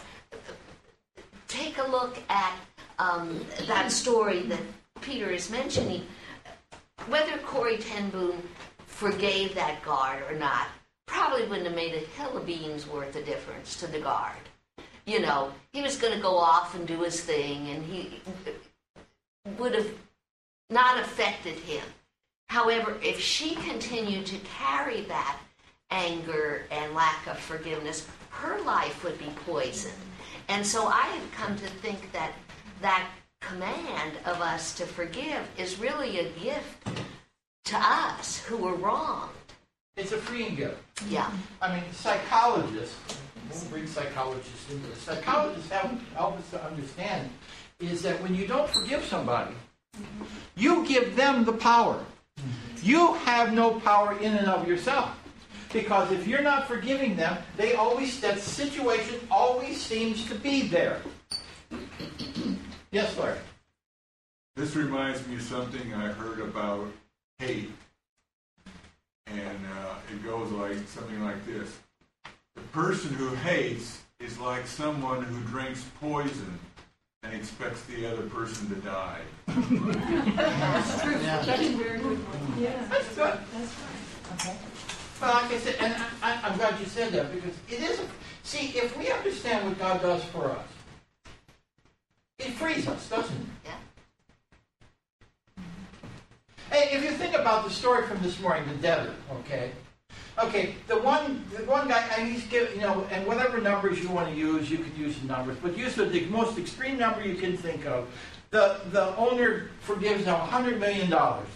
Take 1.46 1.78
a 1.78 1.88
look 1.88 2.18
at 2.28 2.52
um, 2.98 3.40
that 3.68 3.92
story 3.92 4.40
that 4.42 4.60
Peter 5.00 5.30
is 5.30 5.50
mentioning. 5.50 6.02
Whether 7.08 7.38
Corrie 7.38 7.78
ten 7.78 8.10
Boom 8.10 8.42
forgave 8.86 9.54
that 9.54 9.84
guard 9.84 10.22
or 10.30 10.36
not 10.36 10.66
probably 11.06 11.46
wouldn't 11.46 11.66
have 11.66 11.76
made 11.76 11.94
a 11.94 11.98
hill 11.98 12.36
of 12.36 12.46
beans 12.46 12.86
worth 12.86 13.14
of 13.14 13.24
difference 13.24 13.78
to 13.80 13.86
the 13.86 14.00
guard. 14.00 14.36
You 15.06 15.20
know, 15.20 15.52
he 15.72 15.82
was 15.82 15.96
going 15.96 16.14
to 16.14 16.20
go 16.20 16.36
off 16.36 16.74
and 16.74 16.86
do 16.86 17.02
his 17.02 17.20
thing, 17.20 17.68
and 17.68 17.84
he 17.84 18.20
would 19.56 19.74
have 19.74 19.88
not 20.68 20.98
affected 20.98 21.54
him. 21.54 21.84
However, 22.48 22.96
if 23.02 23.20
she 23.20 23.54
continued 23.54 24.26
to 24.26 24.38
carry 24.58 25.02
that 25.02 25.38
anger 25.90 26.64
and 26.72 26.94
lack 26.94 27.26
of 27.28 27.38
forgiveness, 27.38 28.08
her 28.30 28.60
life 28.62 29.04
would 29.04 29.18
be 29.18 29.32
poisoned. 29.44 29.94
And 30.48 30.66
so 30.66 30.86
I 30.86 31.02
have 31.02 31.32
come 31.32 31.56
to 31.56 31.66
think 31.66 32.10
that 32.12 32.32
that 32.80 33.08
command 33.40 34.12
of 34.24 34.40
us 34.40 34.74
to 34.74 34.86
forgive 34.86 35.48
is 35.56 35.78
really 35.78 36.18
a 36.18 36.30
gift 36.40 36.88
to 37.66 37.76
us 37.76 38.44
who 38.44 38.56
were 38.56 38.74
wronged. 38.74 39.30
It's 39.96 40.12
a 40.12 40.18
freeing 40.18 40.54
gift. 40.56 40.78
Yeah. 41.08 41.30
I 41.62 41.74
mean, 41.74 41.84
psychologists, 41.92 42.96
we'll 43.50 43.70
bring 43.70 43.86
psychologists 43.86 44.70
into 44.70 44.86
this. 44.88 44.98
Psychologists 44.98 45.70
help, 45.70 45.92
help 46.14 46.38
us 46.38 46.50
to 46.50 46.64
understand 46.64 47.30
is 47.80 48.02
that 48.02 48.20
when 48.22 48.34
you 48.34 48.46
don't 48.46 48.68
forgive 48.70 49.04
somebody, 49.04 49.54
you 50.54 50.86
give 50.86 51.16
them 51.16 51.44
the 51.44 51.52
power. 51.52 52.04
You 52.82 53.14
have 53.14 53.52
no 53.52 53.80
power 53.80 54.18
in 54.18 54.34
and 54.34 54.48
of 54.48 54.68
yourself. 54.68 55.10
Because 55.72 56.12
if 56.12 56.26
you're 56.26 56.42
not 56.42 56.68
forgiving 56.68 57.16
them, 57.16 57.36
they 57.56 57.74
always 57.74 58.20
that 58.20 58.38
situation 58.38 59.20
always 59.30 59.80
seems 59.80 60.26
to 60.28 60.34
be 60.34 60.62
there. 60.68 61.00
Yes, 62.96 63.14
Larry. 63.18 63.36
This 64.56 64.74
reminds 64.74 65.26
me 65.26 65.34
of 65.34 65.42
something 65.42 65.92
I 65.92 66.06
heard 66.06 66.40
about 66.40 66.90
hate. 67.38 67.70
And 69.26 69.58
uh, 69.78 69.96
it 70.10 70.24
goes 70.24 70.50
like 70.52 70.78
something 70.88 71.22
like 71.22 71.44
this. 71.44 71.76
The 72.54 72.62
person 72.72 73.12
who 73.12 73.34
hates 73.34 74.00
is 74.18 74.38
like 74.38 74.66
someone 74.66 75.22
who 75.24 75.38
drinks 75.40 75.84
poison 76.00 76.58
and 77.22 77.34
expects 77.34 77.82
the 77.82 78.10
other 78.10 78.22
person 78.30 78.70
to 78.70 78.76
die. 78.76 79.20
That's 79.46 81.02
true. 81.02 81.20
Yeah. 81.20 81.42
That's 81.42 81.60
a 81.60 81.76
very 81.76 81.98
good 81.98 82.16
one. 82.16 82.62
Yeah. 82.62 82.82
That's 82.88 83.08
good. 83.08 83.38
That's 83.52 83.74
right. 83.76 84.36
Okay. 84.40 84.56
Well, 85.20 85.34
like 85.34 85.52
I 85.52 85.58
said, 85.58 85.76
and 85.80 85.94
I, 86.22 86.32
I, 86.32 86.48
I'm 86.48 86.56
glad 86.56 86.80
you 86.80 86.86
said 86.86 87.12
that 87.12 87.30
because 87.30 87.52
it 87.68 87.80
is. 87.80 88.00
See, 88.42 88.68
if 88.78 88.96
we 88.96 89.10
understand 89.12 89.68
what 89.68 89.78
God 89.78 90.00
does 90.00 90.24
for 90.24 90.46
us, 90.46 90.66
it 92.46 92.52
frees 92.52 92.86
us, 92.88 93.08
doesn't 93.08 93.34
it? 93.34 93.46
Yeah. 93.64 95.62
Hey, 96.70 96.96
if 96.96 97.02
you 97.02 97.10
think 97.10 97.34
about 97.34 97.64
the 97.64 97.70
story 97.70 98.06
from 98.06 98.20
this 98.22 98.38
morning, 98.40 98.68
the 98.68 98.74
debtor, 98.74 99.14
okay? 99.40 99.72
Okay, 100.38 100.74
the 100.86 100.98
one, 100.98 101.44
the 101.56 101.64
one 101.64 101.88
guy, 101.88 102.06
and 102.16 102.30
he's 102.30 102.44
give, 102.46 102.74
you 102.74 102.82
know, 102.82 103.06
and 103.10 103.26
whatever 103.26 103.58
numbers 103.58 104.02
you 104.02 104.10
want 104.10 104.28
to 104.28 104.34
use, 104.34 104.70
you 104.70 104.78
could 104.78 104.96
use 104.96 105.18
the 105.18 105.26
numbers, 105.26 105.56
but 105.62 105.76
use 105.78 105.94
the, 105.94 106.26
most 106.30 106.58
extreme 106.58 106.98
number 106.98 107.26
you 107.26 107.36
can 107.36 107.56
think 107.56 107.86
of. 107.86 108.08
The 108.50 108.80
the 108.92 109.16
owner 109.16 109.70
forgives 109.80 110.24
him 110.24 110.34
hundred 110.34 110.78
million 110.78 111.10
dollars. 111.10 111.48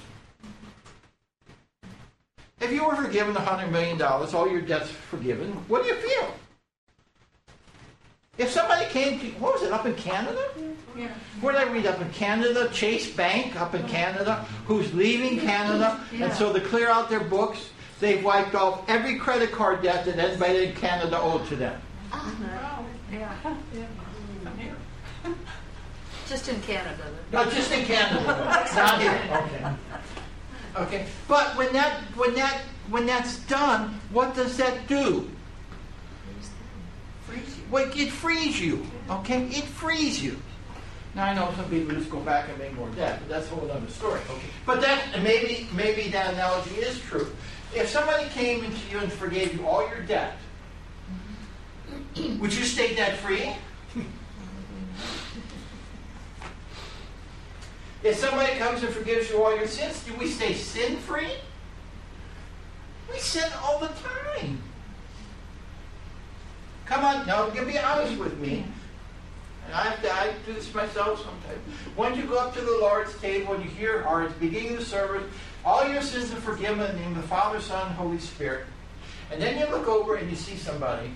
If 2.60 2.72
you 2.72 2.84
were 2.84 2.96
forgiven 2.96 3.34
hundred 3.34 3.70
million 3.70 3.96
dollars, 3.96 4.34
all 4.34 4.50
your 4.50 4.60
debts 4.60 4.90
forgiven, 4.90 5.52
what 5.68 5.82
do 5.82 5.88
you 5.88 5.94
feel? 5.94 6.34
If 8.40 8.50
somebody 8.50 8.86
came 8.86 9.20
to, 9.20 9.26
what 9.32 9.52
was 9.52 9.62
it, 9.62 9.70
up 9.70 9.84
in 9.84 9.94
Canada? 9.96 10.42
Yeah. 10.96 11.08
Where 11.42 11.52
did 11.52 11.68
I 11.68 11.70
read 11.70 11.84
up 11.84 12.00
in 12.00 12.10
Canada? 12.10 12.70
Chase 12.72 13.12
Bank 13.14 13.60
up 13.60 13.74
in 13.74 13.86
Canada, 13.86 14.46
who's 14.64 14.94
leaving 14.94 15.38
Canada, 15.38 16.00
and 16.14 16.32
so 16.32 16.50
to 16.50 16.58
clear 16.58 16.88
out 16.88 17.10
their 17.10 17.20
books, 17.20 17.68
they've 18.00 18.24
wiped 18.24 18.54
off 18.54 18.88
every 18.88 19.18
credit 19.18 19.52
card 19.52 19.82
debt 19.82 20.06
that 20.06 20.18
anybody 20.18 20.68
in 20.68 20.74
Canada 20.74 21.20
owed 21.20 21.46
to 21.48 21.56
them. 21.56 21.78
Mm-hmm. 22.10 23.14
Yeah. 23.14 23.56
Yeah. 23.74 25.32
Just 26.26 26.48
in 26.48 26.62
Canada. 26.62 27.12
No, 27.32 27.44
just 27.50 27.72
in 27.72 27.84
Canada, 27.84 28.24
not 28.74 29.00
here. 29.00 29.20
Okay. 29.32 29.74
Okay, 30.76 31.06
but 31.26 31.56
when 31.56 31.72
that 31.72 32.02
when 32.14 32.34
that 32.36 32.60
when 32.88 33.04
that's 33.04 33.40
done, 33.46 34.00
what 34.12 34.34
does 34.36 34.56
that 34.56 34.86
do? 34.86 35.28
Well, 37.70 37.90
it 37.94 38.10
frees 38.10 38.60
you. 38.60 38.86
Okay, 39.08 39.44
it 39.46 39.64
frees 39.64 40.22
you. 40.22 40.40
Now 41.14 41.24
I 41.24 41.34
know 41.34 41.52
some 41.56 41.68
people 41.68 41.94
just 41.94 42.10
go 42.10 42.20
back 42.20 42.48
and 42.48 42.58
make 42.58 42.74
more 42.74 42.88
debt, 42.90 43.20
but 43.20 43.28
that's 43.28 43.46
a 43.50 43.54
whole 43.54 43.70
other 43.70 43.88
story. 43.88 44.20
Okay, 44.30 44.46
but 44.64 44.80
that 44.80 45.22
maybe 45.22 45.68
maybe 45.74 46.08
that 46.10 46.34
analogy 46.34 46.76
is 46.76 47.00
true. 47.00 47.32
If 47.74 47.88
somebody 47.88 48.28
came 48.30 48.64
into 48.64 48.78
you 48.90 48.98
and 48.98 49.12
forgave 49.12 49.54
you 49.54 49.66
all 49.66 49.88
your 49.88 50.02
debt, 50.02 50.36
would 52.38 52.54
you 52.54 52.64
stay 52.64 52.94
debt 52.94 53.18
free? 53.18 53.54
If 58.02 58.16
somebody 58.16 58.54
comes 58.54 58.82
and 58.82 58.90
forgives 58.94 59.28
you 59.28 59.42
all 59.42 59.54
your 59.54 59.66
sins, 59.66 60.02
do 60.04 60.14
we 60.14 60.26
stay 60.26 60.54
sin 60.54 60.96
free? 60.96 61.32
We 63.12 63.18
sin 63.18 63.44
all 63.62 63.78
the 63.78 63.88
time. 63.88 64.62
Come 66.90 67.04
on, 67.04 67.24
now, 67.24 67.48
be 67.48 67.78
honest 67.78 68.18
with 68.18 68.36
me. 68.40 68.64
And 69.64 69.74
I, 69.74 69.82
have 69.90 70.02
to, 70.02 70.12
I 70.12 70.32
do 70.44 70.52
this 70.52 70.74
myself 70.74 71.18
sometimes. 71.18 71.60
When 71.94 72.16
you 72.16 72.24
go 72.24 72.36
up 72.36 72.52
to 72.54 72.60
the 72.60 72.78
Lord's 72.80 73.16
table 73.20 73.54
and 73.54 73.62
you 73.62 73.70
hear, 73.70 74.04
or 74.08 74.22
at 74.22 74.30
the 74.30 74.46
beginning 74.48 74.72
of 74.72 74.78
the 74.80 74.84
service, 74.84 75.22
all 75.64 75.88
your 75.88 76.02
sins 76.02 76.32
are 76.32 76.40
forgiven 76.40 76.80
in 76.80 76.96
the 76.96 77.00
name 77.00 77.10
of 77.12 77.22
the 77.22 77.28
Father, 77.28 77.60
Son, 77.60 77.86
and 77.86 77.94
Holy 77.94 78.18
Spirit. 78.18 78.66
And 79.30 79.40
then 79.40 79.56
you 79.56 79.72
look 79.72 79.86
over 79.86 80.16
and 80.16 80.28
you 80.28 80.34
see 80.34 80.56
somebody 80.56 81.12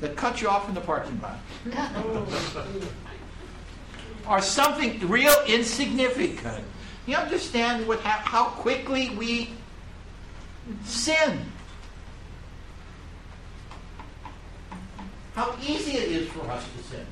that 0.00 0.16
cut 0.16 0.42
you 0.42 0.48
off 0.48 0.68
in 0.68 0.74
the 0.74 0.80
parking 0.80 1.20
lot. 1.20 1.38
or 4.28 4.40
something 4.40 4.98
real 5.08 5.36
insignificant. 5.46 6.64
You 7.06 7.14
understand 7.14 7.86
what 7.86 8.00
ha- 8.00 8.22
how 8.24 8.46
quickly 8.46 9.10
we 9.10 9.52
sin. 10.84 11.40
How 15.34 15.54
easy 15.62 15.92
it 15.92 16.10
is 16.10 16.28
for 16.30 16.48
us 16.50 16.64
to 16.76 16.82
sin. 16.84 17.06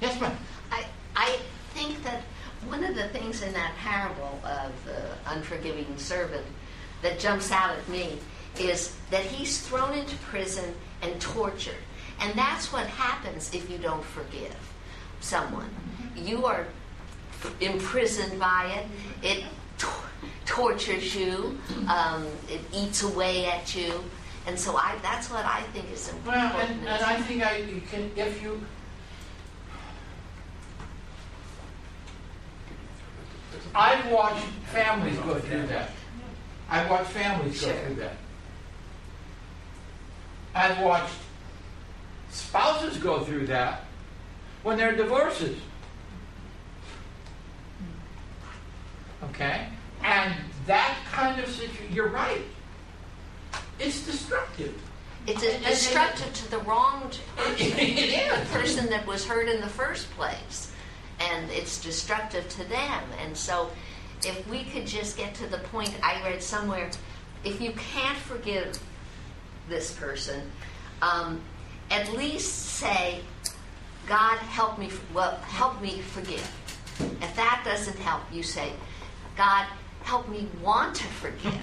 Yes, 0.00 0.20
ma'am. 0.20 0.36
I, 0.70 0.84
I 1.16 1.38
think 1.74 2.02
that 2.04 2.22
one 2.68 2.84
of 2.84 2.94
the 2.94 3.08
things 3.08 3.42
in 3.42 3.52
that 3.52 3.74
parable 3.76 4.40
of 4.44 4.72
the 4.84 5.30
unforgiving 5.30 5.96
servant 5.96 6.46
that 7.02 7.18
jumps 7.18 7.50
out 7.50 7.76
at 7.76 7.88
me 7.88 8.18
is 8.58 8.96
that 9.10 9.24
he's 9.24 9.66
thrown 9.66 9.94
into 9.94 10.16
prison 10.18 10.74
and 11.02 11.20
tortured. 11.20 11.74
And 12.20 12.34
that's 12.38 12.72
what 12.72 12.86
happens 12.86 13.52
if 13.54 13.70
you 13.70 13.78
don't 13.78 14.04
forgive 14.04 14.56
someone. 15.20 15.68
Mm-hmm. 15.68 16.26
You 16.26 16.46
are 16.46 16.66
imprisoned 17.60 18.38
by 18.38 18.66
it. 18.76 18.86
It 19.26 19.44
tortures 20.46 21.14
you. 21.14 21.58
Um, 21.88 22.26
it 22.48 22.60
eats 22.74 23.02
away 23.02 23.46
at 23.46 23.74
you. 23.74 24.02
And 24.46 24.58
so 24.58 24.76
I, 24.76 24.96
that's 25.02 25.30
what 25.30 25.44
I 25.44 25.62
think 25.72 25.90
is 25.92 26.08
important. 26.08 26.52
Well, 26.54 26.60
and, 26.60 26.88
and 26.88 27.04
I 27.04 27.20
think 27.20 27.44
I 27.44 27.58
you 27.58 27.80
can 27.90 28.10
if 28.16 28.42
you 28.42 28.60
I've 33.74 34.10
watched 34.10 34.44
families 34.72 35.18
go 35.18 35.34
through 35.38 35.66
that. 35.68 35.90
I've 36.68 36.90
watched 36.90 37.10
families 37.10 37.60
go 37.60 37.72
through 37.72 37.94
that. 37.96 38.16
I've 40.54 40.80
watched 40.80 41.14
spouses 42.30 42.96
go 42.98 43.20
through 43.20 43.46
that 43.46 43.84
when 44.62 44.76
they're 44.76 44.96
divorces. 44.96 45.56
Okay? 49.24 49.66
And 50.02 50.34
that 50.66 50.96
kind 51.10 51.40
of 51.40 51.48
situation, 51.48 51.92
you're 51.92 52.08
right. 52.08 52.42
It's 53.78 54.04
destructive. 54.04 54.80
It's 55.26 55.42
a 55.42 55.58
destructive 55.60 56.32
to 56.32 56.50
the 56.50 56.58
wronged 56.58 57.18
person, 57.36 57.68
the 57.76 58.46
person 58.50 58.86
that 58.90 59.06
was 59.06 59.26
hurt 59.26 59.48
in 59.48 59.60
the 59.60 59.68
first 59.68 60.10
place, 60.12 60.72
and 61.18 61.50
it's 61.50 61.80
destructive 61.82 62.48
to 62.50 62.64
them. 62.68 63.02
And 63.22 63.36
so, 63.36 63.70
if 64.24 64.48
we 64.48 64.64
could 64.64 64.86
just 64.86 65.16
get 65.16 65.34
to 65.36 65.46
the 65.46 65.58
point, 65.58 65.94
I 66.02 66.22
read 66.22 66.42
somewhere, 66.42 66.90
if 67.44 67.60
you 67.60 67.72
can't 67.72 68.18
forgive 68.18 68.78
this 69.68 69.92
person, 69.92 70.50
um, 71.02 71.40
at 71.90 72.12
least 72.12 72.54
say, 72.54 73.20
"God, 74.06 74.38
help 74.38 74.78
me. 74.78 74.90
Well, 75.12 75.36
help 75.36 75.80
me 75.82 76.00
forgive." 76.00 76.50
If 77.22 77.36
that 77.36 77.62
doesn't 77.64 77.98
help, 77.98 78.22
you 78.32 78.42
say, 78.42 78.72
"God, 79.40 79.64
help 80.02 80.28
me 80.28 80.46
want 80.62 80.94
to 80.96 81.04
forgive. 81.22 81.54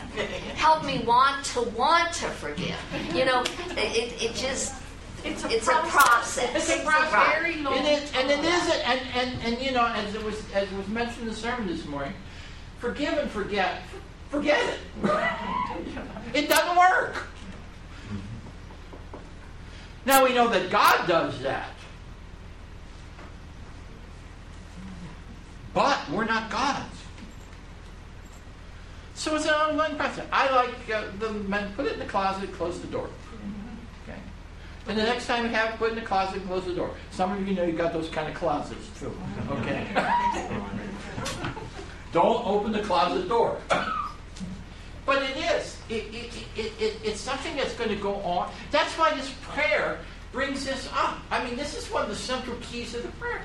help 0.56 0.84
me 0.84 1.04
want 1.06 1.46
to 1.54 1.62
want 1.62 2.12
to 2.14 2.28
forgive." 2.28 2.76
You 3.14 3.26
know, 3.26 3.44
it, 3.78 4.20
it 4.20 4.34
just 4.34 4.74
It's 5.24 5.44
a 5.44 5.50
it's 5.56 5.68
a 5.68 5.72
process. 5.72 5.92
process. 5.94 6.56
It's 6.56 6.84
a 6.84 6.86
Right. 6.88 7.36
very 7.40 7.56
long 7.62 7.76
It 7.78 7.86
is, 7.86 8.12
and 8.16 8.32
it 8.32 8.40
is, 8.44 8.64
and, 8.84 9.02
and, 9.14 9.30
and 9.44 9.62
you 9.62 9.72
know, 9.72 9.86
as 9.86 10.16
it 10.16 10.24
was 10.24 10.42
as 10.56 10.64
it 10.72 10.76
was 10.78 10.88
mentioned 10.88 11.24
in 11.24 11.28
the 11.28 11.36
sermon 11.36 11.68
this 11.68 11.86
morning, 11.86 12.14
forgive 12.80 13.14
and 13.20 13.30
forget. 13.30 13.84
Forget 14.32 14.60
it. 14.74 14.80
It 16.34 16.50
doesn't 16.50 16.76
work. 16.78 17.28
Now 20.06 20.24
we 20.26 20.34
know 20.34 20.48
that 20.50 20.70
God 20.70 21.08
does 21.08 21.40
that. 21.42 21.70
But 25.74 26.00
we're 26.12 26.26
not 26.26 26.50
gods. 26.50 26.97
So 29.18 29.36
it's 29.36 29.45
an 29.45 29.53
ongoing 29.55 29.95
process. 29.95 30.28
I 30.32 30.47
like 30.55 30.70
uh, 30.93 31.05
the 31.18 31.34
men 31.34 31.74
put 31.74 31.88
it 31.88 31.93
in 31.93 31.99
the 31.99 32.05
closet, 32.05 32.53
close 32.53 32.80
the 32.80 32.88
door. 32.88 33.09
Okay. 34.03 34.20
And 34.88 34.95
the 34.97 35.01
next 35.03 35.26
time 35.26 35.43
you 35.43 35.49
have 35.49 35.74
it, 35.74 35.78
put 35.80 35.88
it 35.88 35.93
in 35.93 35.99
the 35.99 36.05
closet, 36.05 36.45
close 36.45 36.65
the 36.65 36.76
door. 36.76 36.91
Some 37.09 37.32
of 37.32 37.47
you 37.47 37.55
know 37.55 37.63
you 37.63 37.72
got 37.72 37.93
those 37.93 38.09
kind 38.09 38.30
of 38.30 38.36
closets 38.36 38.88
too. 38.99 39.11
Okay. 39.49 39.88
Don't 42.13 42.45
open 42.45 42.72
the 42.72 42.84
closet 42.84 43.28
door. 43.28 43.57
but 45.05 45.24
it 45.24 45.36
is. 45.36 45.80
It, 45.89 46.13
it, 46.13 46.34
it, 46.55 46.72
it, 46.80 46.99
it's 47.03 47.20
something 47.20 47.55
that's 47.55 47.74
going 47.74 47.89
to 47.89 47.95
go 47.95 48.18
on. 48.18 48.51
That's 48.70 48.93
why 48.99 49.15
this 49.15 49.34
prayer 49.41 49.97
brings 50.32 50.63
this 50.63 50.88
up. 50.93 51.18
I 51.32 51.43
mean, 51.43 51.55
this 51.55 51.76
is 51.76 51.91
one 51.91 52.03
of 52.03 52.09
the 52.09 52.15
central 52.15 52.55
keys 52.61 52.93
of 52.93 53.01
the 53.01 53.11
prayer. 53.13 53.41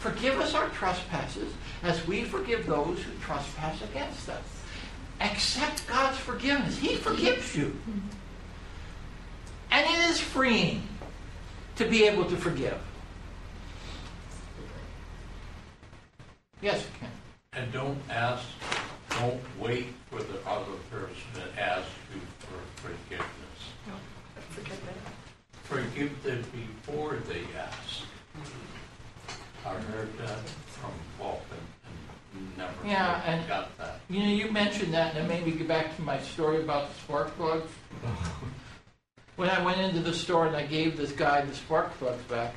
Forgive 0.00 0.40
us 0.40 0.54
our 0.54 0.68
trespasses 0.70 1.54
as 1.84 2.04
we 2.08 2.24
forgive 2.24 2.66
those 2.66 2.98
who 2.98 3.12
trespass 3.20 3.80
against 3.82 4.28
us. 4.28 4.61
Accept 5.22 5.86
God's 5.86 6.18
forgiveness. 6.18 6.76
He 6.78 6.96
forgives 6.96 7.54
you. 7.56 7.76
And 9.70 9.86
it 9.86 10.10
is 10.10 10.20
freeing 10.20 10.82
to 11.76 11.84
be 11.88 12.04
able 12.04 12.24
to 12.24 12.36
forgive. 12.36 12.78
Yes, 16.60 16.84
Ken. 16.98 17.08
And 17.52 17.72
don't 17.72 17.98
ask, 18.10 18.44
don't 19.10 19.40
wait 19.60 19.86
for 20.10 20.18
the 20.22 20.38
other 20.46 20.72
person 20.90 21.14
to 21.34 21.62
ask 21.62 21.86
you 22.12 22.20
for 22.40 22.88
forgiveness. 22.88 23.28
Forgive 25.64 26.22
them 26.22 26.44
before 26.52 27.16
they 27.28 27.42
ask. 27.56 28.04
I 29.64 29.74
heard 29.74 30.18
that 30.18 30.38
from 30.66 30.90
Vulcan 31.18 31.44
and 32.34 32.58
never 32.58 32.72
Yeah, 32.84 33.22
and- 33.24 33.46
got. 33.48 33.68
You 34.12 34.20
know, 34.20 34.28
you 34.28 34.52
mentioned 34.52 34.92
that, 34.92 35.16
and 35.16 35.24
it 35.24 35.28
made 35.28 35.46
me 35.46 35.52
get 35.52 35.66
back 35.66 35.96
to 35.96 36.02
my 36.02 36.18
story 36.18 36.60
about 36.60 36.92
the 36.92 37.00
spark 37.00 37.34
plugs. 37.36 37.70
When 39.36 39.48
I 39.48 39.64
went 39.64 39.80
into 39.80 40.00
the 40.00 40.12
store 40.12 40.46
and 40.46 40.54
I 40.54 40.66
gave 40.66 40.98
this 40.98 41.10
guy 41.10 41.40
the 41.40 41.54
spark 41.54 41.90
plugs 41.98 42.22
back, 42.24 42.54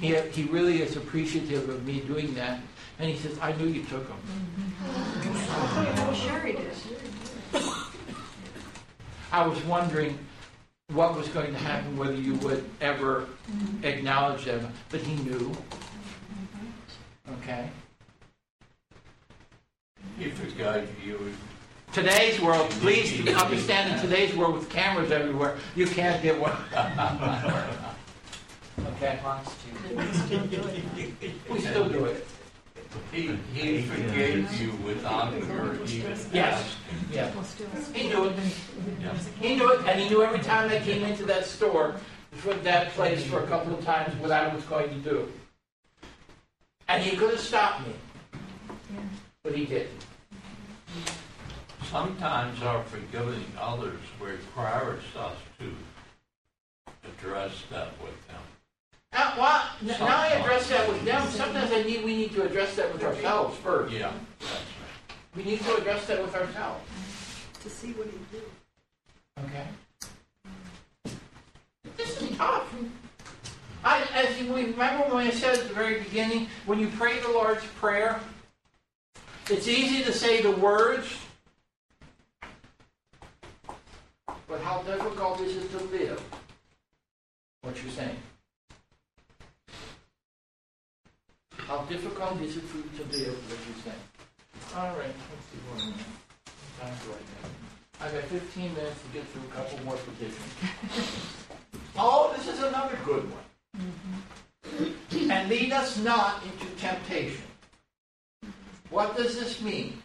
he, 0.00 0.16
he 0.32 0.42
really 0.50 0.82
is 0.82 0.96
appreciative 0.96 1.68
of 1.68 1.86
me 1.86 2.00
doing 2.00 2.34
that. 2.34 2.58
And 2.98 3.08
he 3.08 3.16
says, 3.16 3.38
I 3.40 3.52
knew 3.52 3.68
you 3.68 3.84
took 3.84 4.08
them. 4.08 4.18
Oh, 4.84 6.12
sure 6.12 6.40
he 6.40 6.54
did. 6.54 6.72
I 9.30 9.46
was 9.46 9.62
wondering 9.62 10.18
what 10.88 11.16
was 11.16 11.28
going 11.28 11.52
to 11.52 11.58
happen, 11.58 11.96
whether 11.96 12.16
you 12.16 12.34
would 12.34 12.68
ever 12.80 13.28
acknowledge 13.84 14.44
them, 14.44 14.72
but 14.90 15.00
he 15.00 15.14
knew. 15.22 15.56
Okay? 17.38 17.70
He 20.22 20.30
forgot 20.30 20.84
you. 21.04 21.34
Today's 21.92 22.40
world, 22.40 22.70
please 22.70 23.28
understand 23.34 23.92
in 23.92 24.00
today's 24.08 24.36
world 24.36 24.54
with 24.54 24.70
cameras 24.70 25.10
everywhere, 25.10 25.56
you 25.74 25.84
can't 25.84 26.22
get 26.22 26.40
one. 26.40 26.52
okay? 28.94 29.18
We 31.50 31.60
still 31.60 31.88
do 31.88 32.04
it. 32.04 32.24
He, 33.10 33.36
he 33.52 33.82
forgave 33.82 34.60
you 34.60 34.70
without 34.86 35.32
your 35.32 35.74
even 35.86 36.16
Yes. 36.32 36.76
Yeah. 37.10 37.32
He 37.92 38.08
knew 38.08 38.26
it. 38.26 38.38
He 39.40 39.56
knew 39.56 39.72
it, 39.72 39.88
and 39.88 40.00
he 40.00 40.08
knew 40.08 40.22
every 40.22 40.38
time 40.38 40.70
I 40.70 40.78
came 40.78 41.02
into 41.02 41.24
that 41.24 41.46
store, 41.46 41.96
for 42.30 42.54
that 42.54 42.92
place 42.92 43.24
for 43.24 43.42
a 43.42 43.46
couple 43.48 43.74
of 43.74 43.84
times 43.84 44.14
what 44.20 44.30
I 44.30 44.54
was 44.54 44.62
going 44.64 44.88
to 44.88 45.10
do. 45.10 45.32
And 46.86 47.02
he 47.02 47.16
could 47.16 47.30
have 47.30 47.40
stopped 47.40 47.88
me, 47.88 47.94
but 49.42 49.56
he 49.56 49.66
didn't. 49.66 49.90
Sometimes 51.90 52.62
our 52.62 52.82
forgiving 52.84 53.44
others 53.60 54.00
requires 54.20 55.02
us 55.18 55.36
to 55.58 55.70
address 57.08 57.52
that 57.70 57.88
with 58.02 58.26
them. 58.28 58.40
Now, 59.12 59.34
well, 59.38 59.62
n- 59.82 59.88
now 59.88 60.20
I 60.22 60.28
address 60.28 60.68
that 60.70 60.88
with 60.88 61.04
them. 61.04 61.28
Sometimes 61.28 61.70
I 61.70 61.82
need, 61.82 62.04
we 62.04 62.16
need 62.16 62.32
to 62.32 62.42
address 62.44 62.74
that 62.76 62.92
with 62.92 63.04
ourselves 63.04 63.58
first. 63.58 63.92
Yeah, 63.92 64.12
that's 64.40 64.52
right. 64.52 65.16
We 65.36 65.44
need 65.44 65.60
to 65.60 65.76
address 65.76 66.06
that 66.06 66.22
with 66.22 66.34
ourselves. 66.34 66.82
To 67.62 67.70
see 67.70 67.92
what 67.92 68.06
he 68.06 68.18
did. 68.32 68.42
Okay? 69.44 69.66
This 71.96 72.22
is 72.22 72.36
tough. 72.36 72.74
I, 73.84 74.02
as 74.14 74.40
you 74.40 74.52
we 74.52 74.66
remember 74.66 75.14
when 75.14 75.26
I 75.26 75.30
said 75.30 75.58
at 75.58 75.68
the 75.68 75.74
very 75.74 76.00
beginning, 76.00 76.46
when 76.66 76.78
you 76.78 76.88
pray 76.96 77.18
the 77.20 77.28
Lord's 77.28 77.64
Prayer, 77.80 78.20
it's 79.50 79.68
easy 79.68 80.04
to 80.04 80.12
say 80.12 80.40
the 80.42 80.52
words, 80.52 81.08
but 84.46 84.60
how 84.60 84.82
difficult 84.82 85.40
is 85.40 85.56
it 85.56 85.70
to 85.72 85.84
live 85.84 86.22
what 87.62 87.80
you're 87.82 87.92
saying? 87.92 88.16
How 91.56 91.82
difficult 91.82 92.40
is 92.40 92.56
it 92.56 92.64
for 92.64 92.78
you 92.78 92.90
to 92.98 93.16
live 93.16 93.34
what 93.50 93.58
you're 93.66 93.82
saying? 93.84 94.04
All 94.76 94.96
right, 94.96 95.14
let's 95.30 95.46
see 95.50 95.58
what 95.70 95.82
I'm 95.82 95.94
time 96.80 96.98
to 97.04 97.10
write 97.10 97.26
that. 97.42 98.04
I've 98.04 98.12
got 98.12 98.24
15 98.24 98.74
minutes 98.74 99.00
to 99.02 99.18
get 99.18 99.26
through 99.28 99.42
a 99.42 99.54
couple 99.54 99.84
more 99.84 99.96
petitions. 99.96 100.54
oh, 101.96 102.34
this 102.36 102.48
is 102.48 102.62
another 102.62 102.98
good 103.04 103.24
one. 103.30 103.44
Mm-hmm. 103.78 105.30
And 105.30 105.48
lead 105.48 105.72
us 105.72 105.98
not 105.98 106.42
into 106.44 106.66
temptation. 106.76 107.44
What 108.92 109.16
does 109.16 109.40
this 109.40 109.62
mean? 109.62 110.02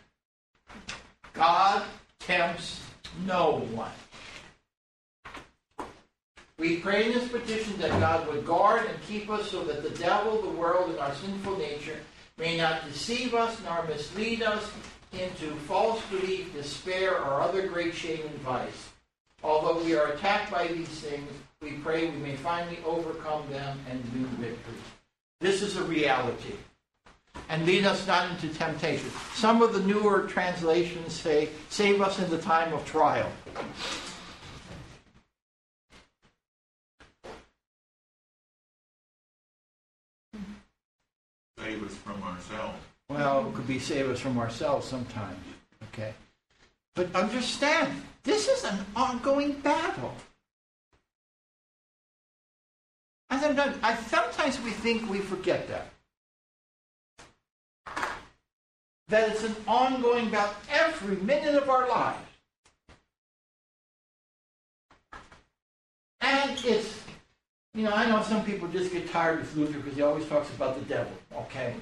God 1.33 1.83
tempts 2.19 2.81
no 3.25 3.59
one. 3.73 3.91
We 6.57 6.77
pray 6.77 7.07
in 7.07 7.11
this 7.11 7.27
petition 7.27 7.77
that 7.79 7.89
God 7.99 8.25
would 8.29 8.45
guard 8.45 8.85
and 8.88 8.97
keep 9.03 9.29
us 9.29 9.51
so 9.51 9.65
that 9.65 9.83
the 9.83 9.89
devil, 9.89 10.41
the 10.41 10.49
world, 10.49 10.89
and 10.89 10.99
our 10.99 11.13
sinful 11.15 11.57
nature 11.57 11.99
may 12.38 12.55
not 12.55 12.85
deceive 12.88 13.35
us 13.35 13.61
nor 13.65 13.83
mislead 13.88 14.41
us 14.41 14.71
into 15.11 15.53
false 15.67 16.01
belief, 16.05 16.53
despair, 16.53 17.21
or 17.21 17.41
other 17.41 17.67
great 17.67 17.93
shame 17.93 18.25
and 18.25 18.39
vice. 18.39 18.89
Although 19.43 19.83
we 19.83 19.97
are 19.97 20.13
attacked 20.13 20.49
by 20.49 20.67
these 20.67 20.88
things, 20.88 21.29
we 21.61 21.73
pray 21.73 22.09
we 22.09 22.17
may 22.17 22.38
finally 22.38 22.79
overcome 22.85 23.49
them 23.49 23.77
and 23.91 24.01
win 24.13 24.27
victory. 24.38 24.79
This 25.41 25.61
is 25.61 25.75
a 25.75 25.83
reality. 25.83 26.53
And 27.49 27.65
lead 27.65 27.85
us 27.85 28.05
not 28.07 28.29
into 28.29 28.49
temptation. 28.49 29.09
Some 29.33 29.61
of 29.61 29.73
the 29.73 29.79
newer 29.81 30.23
translations 30.27 31.13
say, 31.13 31.49
save 31.69 32.01
us 32.01 32.19
in 32.19 32.29
the 32.29 32.38
time 32.38 32.73
of 32.73 32.85
trial. 32.85 33.31
Save 41.59 41.83
us 41.83 41.95
from 41.95 42.23
ourselves. 42.23 42.77
Well, 43.09 43.47
it 43.47 43.53
could 43.55 43.67
be 43.67 43.79
save 43.79 44.09
us 44.09 44.19
from 44.19 44.38
ourselves 44.38 44.88
sometimes. 44.88 45.39
Okay. 45.93 46.13
But 46.95 47.15
understand, 47.15 48.01
this 48.23 48.47
is 48.47 48.63
an 48.63 48.85
ongoing 48.95 49.53
battle. 49.53 50.13
I, 53.29 53.53
don't 53.53 53.77
I 53.83 53.95
sometimes 53.95 54.59
we 54.61 54.71
think 54.71 55.09
we 55.09 55.19
forget 55.19 55.67
that. 55.67 55.88
That 59.10 59.30
it's 59.30 59.43
an 59.43 59.55
ongoing 59.68 60.30
battle 60.30 60.55
every 60.70 61.16
minute 61.18 61.55
of 61.55 61.70
our 61.70 61.88
lives. 61.88 62.20
And 66.20 66.66
it's, 66.66 67.01
you 67.74 67.84
know, 67.84 67.91
I 67.91 68.10
know 68.10 68.22
some 68.22 68.43
people 68.43 68.68
just 68.68 68.91
get 68.91 69.10
tired 69.10 69.39
with 69.39 69.55
Luther 69.55 69.80
because 69.80 69.95
he 69.95 70.01
always 70.01 70.28
talks 70.28 70.49
about 70.49 70.78
the 70.78 70.86
devil, 70.86 71.14
okay? 71.34 71.76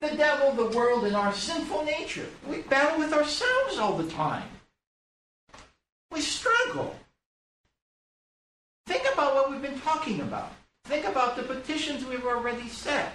The 0.00 0.16
devil, 0.16 0.52
the 0.52 0.76
world, 0.76 1.04
and 1.04 1.16
our 1.16 1.32
sinful 1.32 1.84
nature. 1.84 2.26
We 2.46 2.58
battle 2.58 2.98
with 2.98 3.12
ourselves 3.12 3.78
all 3.78 3.96
the 3.96 4.08
time. 4.10 4.48
We 6.12 6.20
struggle. 6.20 6.94
Think 8.86 9.02
about 9.12 9.34
what 9.34 9.50
we've 9.50 9.62
been 9.62 9.80
talking 9.80 10.20
about. 10.20 10.52
Think 10.84 11.06
about 11.06 11.34
the 11.34 11.42
petitions 11.42 12.04
we've 12.04 12.24
already 12.24 12.68
said. 12.68 13.10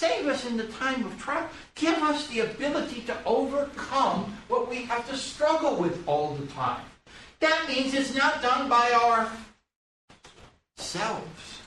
Save 0.00 0.28
us 0.28 0.46
in 0.46 0.56
the 0.56 0.64
time 0.68 1.04
of 1.04 1.20
trial. 1.20 1.46
Give 1.74 1.94
us 1.98 2.26
the 2.28 2.40
ability 2.40 3.02
to 3.02 3.14
overcome 3.26 4.34
what 4.48 4.66
we 4.66 4.76
have 4.84 5.06
to 5.10 5.14
struggle 5.14 5.76
with 5.76 6.08
all 6.08 6.32
the 6.36 6.46
time. 6.46 6.80
That 7.40 7.68
means 7.68 7.92
it's 7.92 8.14
not 8.14 8.40
done 8.40 8.70
by 8.70 8.92
our 8.92 9.30
selves. 10.78 11.60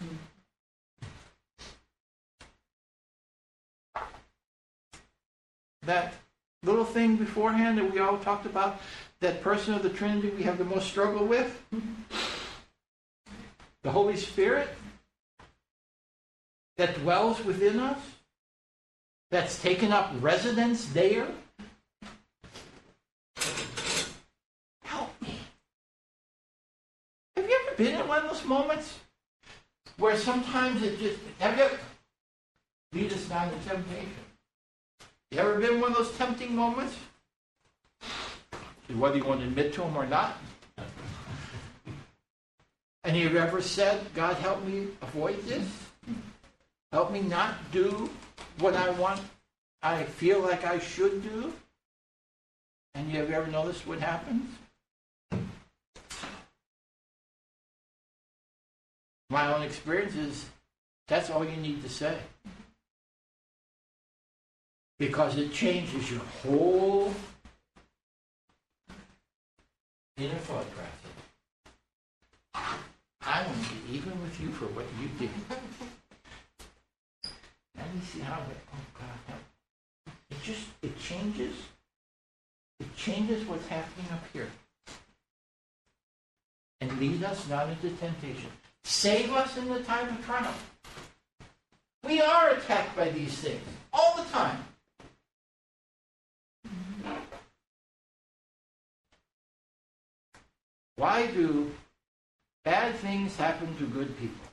That 5.84 6.16
little 6.64 6.86
thing 6.86 7.18
beforehand 7.18 7.78
that 7.78 7.94
we 7.94 8.00
all 8.00 8.18
talked 8.18 8.48
about, 8.48 8.82
that 9.20 9.44
person 9.44 9.76
of 9.76 9.84
the 9.84 9.92
Trinity 9.92 10.30
we 10.30 10.42
have 10.42 10.58
the 10.58 10.66
most 10.66 10.88
struggle 10.88 11.28
with, 11.28 11.62
the 13.84 13.92
Holy 13.92 14.18
Spirit 14.18 14.70
that 16.78 16.96
dwells 16.96 17.46
within 17.46 17.80
us, 17.80 18.00
that's 19.34 19.60
taken 19.60 19.92
up 19.92 20.12
residence 20.22 20.86
there. 20.90 21.28
Help 24.84 25.10
me. 25.20 25.40
Have 27.36 27.50
you 27.50 27.60
ever 27.66 27.76
been 27.76 28.00
in 28.00 28.08
one 28.08 28.24
of 28.24 28.30
those 28.30 28.46
moments 28.46 29.00
where 29.98 30.16
sometimes 30.16 30.84
it 30.84 31.00
just, 31.00 31.18
have 31.40 31.58
you 31.58 31.68
lead 33.00 33.12
us 33.12 33.28
not 33.28 33.52
into 33.52 33.68
temptation? 33.68 34.12
You 35.32 35.40
ever 35.40 35.60
been 35.60 35.76
in 35.76 35.82
one 35.82 35.94
of 35.94 35.98
those 35.98 36.16
tempting 36.16 36.56
moments? 36.56 36.96
Whether 38.96 39.18
you 39.18 39.26
want 39.26 39.40
to 39.40 39.48
admit 39.48 39.74
to 39.74 39.82
them 39.82 39.98
or 39.98 40.06
not. 40.06 40.38
And 43.04 43.18
you 43.18 43.36
ever 43.36 43.64
said, 43.64 44.00
God 44.14 44.36
help 44.36 44.64
me 44.64 44.90
avoid 45.02 45.42
this? 45.46 45.68
Help 46.92 47.12
me 47.12 47.22
not 47.22 47.56
do 47.72 48.12
what 48.60 48.76
I 48.76 48.90
want, 48.92 49.22
I 49.82 50.04
feel 50.04 50.40
like 50.40 50.66
I 50.66 50.80
should 50.80 51.24
do? 51.24 51.54
And 52.96 53.12
you 53.12 53.20
have 53.20 53.32
ever 53.32 53.48
noticed 53.48 53.88
what 53.88 54.00
happens? 54.00 54.50
My 59.30 59.52
own 59.54 59.64
experience 59.64 60.16
is 60.16 60.46
that's 61.08 61.30
all 61.30 61.44
you 61.44 61.58
need 61.58 61.82
to 61.84 61.90
say. 61.90 62.18
Because 65.00 65.38
it 65.38 65.52
changes 65.52 66.12
your 66.12 66.22
whole 66.44 67.14
inner 70.18 70.36
thought 70.36 70.68
process. 70.76 71.14
I 73.26 73.46
want 73.46 73.64
to 73.64 73.74
be 73.74 73.96
even 73.98 74.22
with 74.22 74.40
you 74.40 74.50
for 74.50 74.66
what 74.66 74.86
you 75.02 75.08
did. 75.18 75.32
Let 77.94 78.02
me 78.02 78.08
see 78.08 78.20
how 78.22 78.42
it, 78.42 78.58
oh 78.74 79.00
God, 79.00 79.38
it 80.32 80.42
just, 80.42 80.66
it 80.82 81.00
changes, 81.00 81.54
it 82.80 82.96
changes 82.96 83.46
what's 83.46 83.68
happening 83.68 84.08
up 84.12 84.24
here. 84.34 84.48
And 86.82 87.00
lead 87.00 87.24
us 87.24 87.48
not 87.48 87.70
into 87.70 87.92
temptation. 87.98 88.50
Save 88.84 89.32
us 89.34 89.58
in 89.58 89.70
the 89.70 89.82
time 89.82 90.10
of 90.10 90.26
trial. 90.26 90.56
We 92.04 92.20
are 92.20 92.50
attacked 92.50 92.96
by 92.96 93.10
these 93.12 93.38
things 93.38 93.62
all 93.94 94.16
the 94.18 94.28
time. 94.32 94.58
Why 100.96 101.28
do 101.28 101.72
bad 102.66 102.96
things 102.96 103.36
happen 103.36 103.78
to 103.78 103.86
good 103.86 104.18
people? 104.18 104.53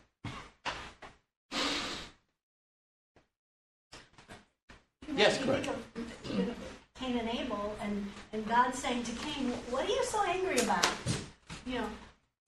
Yes, 5.20 5.36
correct. 5.36 5.66
think 5.66 5.76
of, 5.76 6.32
you 6.32 6.44
know, 6.44 6.54
Cain 6.98 7.18
and 7.18 7.28
Abel, 7.28 7.76
and, 7.82 8.06
and 8.32 8.48
God 8.48 8.74
saying 8.74 9.02
to 9.02 9.12
Cain, 9.12 9.50
What 9.68 9.84
are 9.84 9.92
you 9.92 10.02
so 10.04 10.22
angry 10.24 10.58
about? 10.60 10.88
You 11.66 11.80
know, 11.80 11.86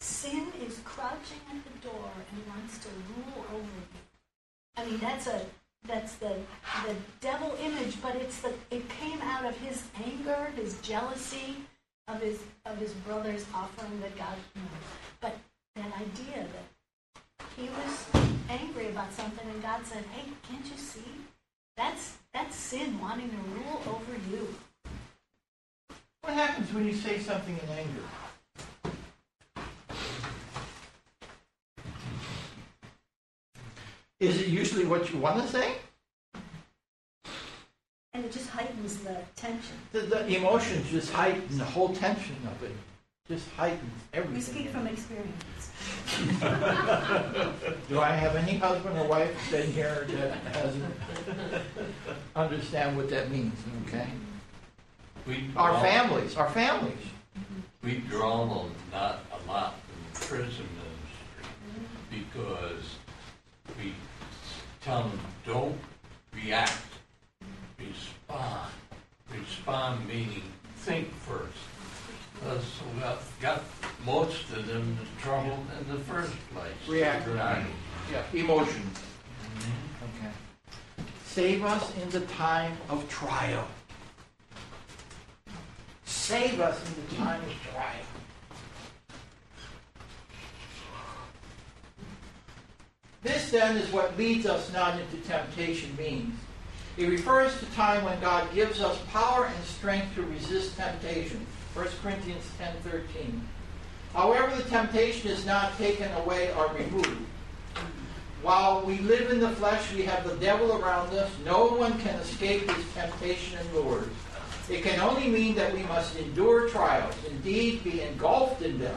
sin 0.01 0.47
is 0.67 0.81
crouching 0.83 1.43
at 1.51 1.63
the 1.65 1.87
door 1.87 2.11
and 2.31 2.47
wants 2.49 2.79
to 2.79 2.89
rule 2.89 3.45
over 3.53 3.63
you. 3.63 4.01
I 4.79 4.87
mean, 4.87 4.99
that's 5.01 5.27
a 5.27 5.45
that's 5.87 6.15
the 6.15 6.35
the 6.87 6.95
devil 7.21 7.55
image, 7.63 8.01
but 8.01 8.17
it's 8.17 8.41
the 8.41 8.55
it 8.71 8.89
came 8.89 9.21
out 9.21 9.45
of 9.45 9.55
his 9.59 9.85
anger, 10.07 10.51
his 10.57 10.81
jealousy 10.81 11.57
of 12.09 12.23
his 12.23 12.41
of 12.65 12.79
his 12.79 12.93
brother's 13.05 13.45
offering 13.55 14.01
that 14.01 14.17
God. 14.17 14.37
You 14.55 14.63
know, 14.63 14.69
but 15.21 15.37
that 15.77 15.93
idea 16.01 16.47
that 16.55 17.47
he 17.55 17.69
was 17.69 18.07
angry 18.49 18.89
about 18.89 19.13
something, 19.13 19.47
and 19.47 19.63
God 19.63 19.85
said, 19.85 20.05
"Hey, 20.15 20.31
can't 20.49 20.65
you 20.65 20.79
see? 20.79 21.05
That's 21.77 22.17
that's 22.33 22.57
sin 22.57 23.01
wanting 23.01 23.31
to 23.31 23.37
rule 23.37 23.83
over 23.87 24.13
you." 24.31 24.55
What 26.23 26.35
happens 26.35 26.73
when 26.73 26.87
you 26.87 26.95
say 26.95 27.19
something 27.19 27.59
in 27.59 27.69
anger? 27.69 28.03
Is 34.21 34.41
it 34.41 34.47
usually 34.47 34.85
what 34.85 35.13
you 35.13 35.19
want 35.19 35.43
to 35.43 35.49
say? 35.49 35.75
And 38.15 38.25
it 38.25 38.31
just 38.31 38.49
heightens 38.51 38.99
the 38.99 39.17
tension. 39.35 39.77
The, 39.91 40.01
the 40.01 40.37
emotions 40.37 40.89
just 40.91 41.13
heighten 41.13 41.59
the 41.59 41.65
whole 41.65 41.93
tension 41.93 42.37
of 42.47 42.63
it. 42.63 42.77
Just 43.29 43.49
heightens 43.51 44.03
everything. 44.13 44.35
We 44.35 44.41
speak 44.41 44.69
from 44.71 44.89
experience. 44.89 45.71
Do 47.89 48.01
I 48.01 48.11
have 48.11 48.35
any 48.35 48.57
husband 48.59 48.99
or 48.99 49.07
wife 49.07 49.35
sitting 49.49 49.73
here 49.73 50.07
that 50.11 50.33
hasn't 50.57 50.93
understand 52.35 52.97
what 52.97 53.09
that 53.11 53.31
means? 53.31 53.57
Okay. 53.87 54.09
We 55.27 55.49
Our 55.57 55.81
families, 55.81 56.37
our 56.37 56.51
families. 56.51 56.99
We 57.85 57.99
draw 57.99 58.45
them 58.45 58.75
not 58.91 59.21
a 59.33 59.49
lot 59.49 59.77
from 59.81 60.29
prison 60.29 60.67
ministry 60.77 61.47
because 62.11 62.97
we 63.79 63.95
tell 64.81 65.05
them 65.05 65.21
don't 65.47 65.79
react, 66.35 66.83
respond. 67.79 68.73
Respond 69.33 70.09
meaning 70.09 70.43
think 70.77 71.09
first. 71.15 71.72
That's 72.45 72.65
what 72.65 73.23
got 73.41 73.63
most 74.05 74.51
of 74.51 74.67
them 74.67 74.99
in 75.01 75.23
trouble 75.23 75.65
in 75.81 75.89
the 75.89 76.01
first 76.05 76.33
place. 76.53 76.89
Reactor. 76.89 77.33
Right. 77.35 77.65
Yeah, 78.11 78.23
emotion. 78.33 78.83
Mm-hmm. 78.83 80.27
Okay. 80.27 80.33
Save 81.25 81.65
us 81.65 81.97
in 82.03 82.11
the 82.11 82.21
time 82.23 82.77
of 82.89 83.09
trial. 83.09 83.67
Save 86.05 86.61
us 86.61 86.81
in 86.89 86.95
the 86.95 87.17
time 87.17 87.41
of 87.43 87.73
trial. 87.73 88.07
This 93.23 93.51
then 93.51 93.77
is 93.77 93.91
what 93.93 94.19
leads 94.19 94.47
us 94.47 94.73
not 94.73 94.99
into 94.99 95.17
temptation 95.29 95.97
means. 95.97 96.35
It 96.97 97.09
refers 97.09 97.59
to 97.61 97.67
time 97.67 98.05
when 98.05 98.21
God 98.21 98.53
gives 98.53 98.81
us 98.81 98.99
power 99.13 99.47
and 99.47 99.65
strength 99.65 100.15
to 100.17 100.23
resist 100.23 100.77
temptation. 100.77 101.47
1 101.75 101.87
Corinthians 102.03 102.45
10:13. 102.59 103.41
However, 104.13 104.55
the 104.57 104.69
temptation 104.69 105.31
is 105.31 105.47
not 105.47 105.77
taken 105.79 106.13
away 106.13 106.53
or 106.55 106.69
removed. 106.75 107.27
While 108.43 108.83
we 108.83 108.99
live 108.99 109.31
in 109.31 109.41
the 109.41 109.51
flesh, 109.51 109.93
we 109.95 110.03
have 110.03 110.29
the 110.29 110.37
devil 110.37 110.77
around 110.77 111.15
us. 111.15 111.31
No 111.45 111.67
one 111.67 111.99
can 112.01 112.15
escape 112.17 112.71
his 112.71 112.85
temptation 112.93 113.59
and 113.59 113.73
lures. 113.73 114.09
It 114.69 114.83
can 114.83 115.01
only 115.01 115.29
mean 115.29 115.55
that 115.55 115.73
we 115.73 115.83
must 115.85 116.17
endure 116.17 116.69
trials, 116.69 117.15
indeed 117.29 117.85
be 117.85 118.03
engulfed 118.03 118.63
in 118.63 118.79
them. 118.79 118.97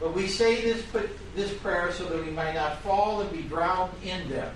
But 0.00 0.14
we 0.14 0.26
say 0.26 0.60
this, 0.60 0.82
this 1.36 1.52
prayer 1.58 1.92
so 1.92 2.04
that 2.06 2.24
we 2.24 2.32
might 2.32 2.54
not 2.54 2.80
fall 2.80 3.20
and 3.20 3.30
be 3.30 3.42
drowned 3.42 3.92
in 4.02 4.28
them. 4.28 4.52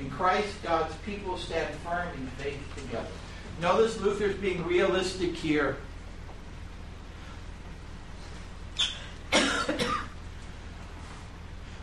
In 0.00 0.08
Christ, 0.08 0.54
God's 0.62 0.94
people 1.04 1.36
stand 1.36 1.74
firm 1.80 2.08
in 2.14 2.26
faith 2.42 2.60
together. 2.76 3.08
Notice 3.60 4.00
Luther's 4.00 4.36
being 4.36 4.64
realistic 4.64 5.34
here. 5.34 5.76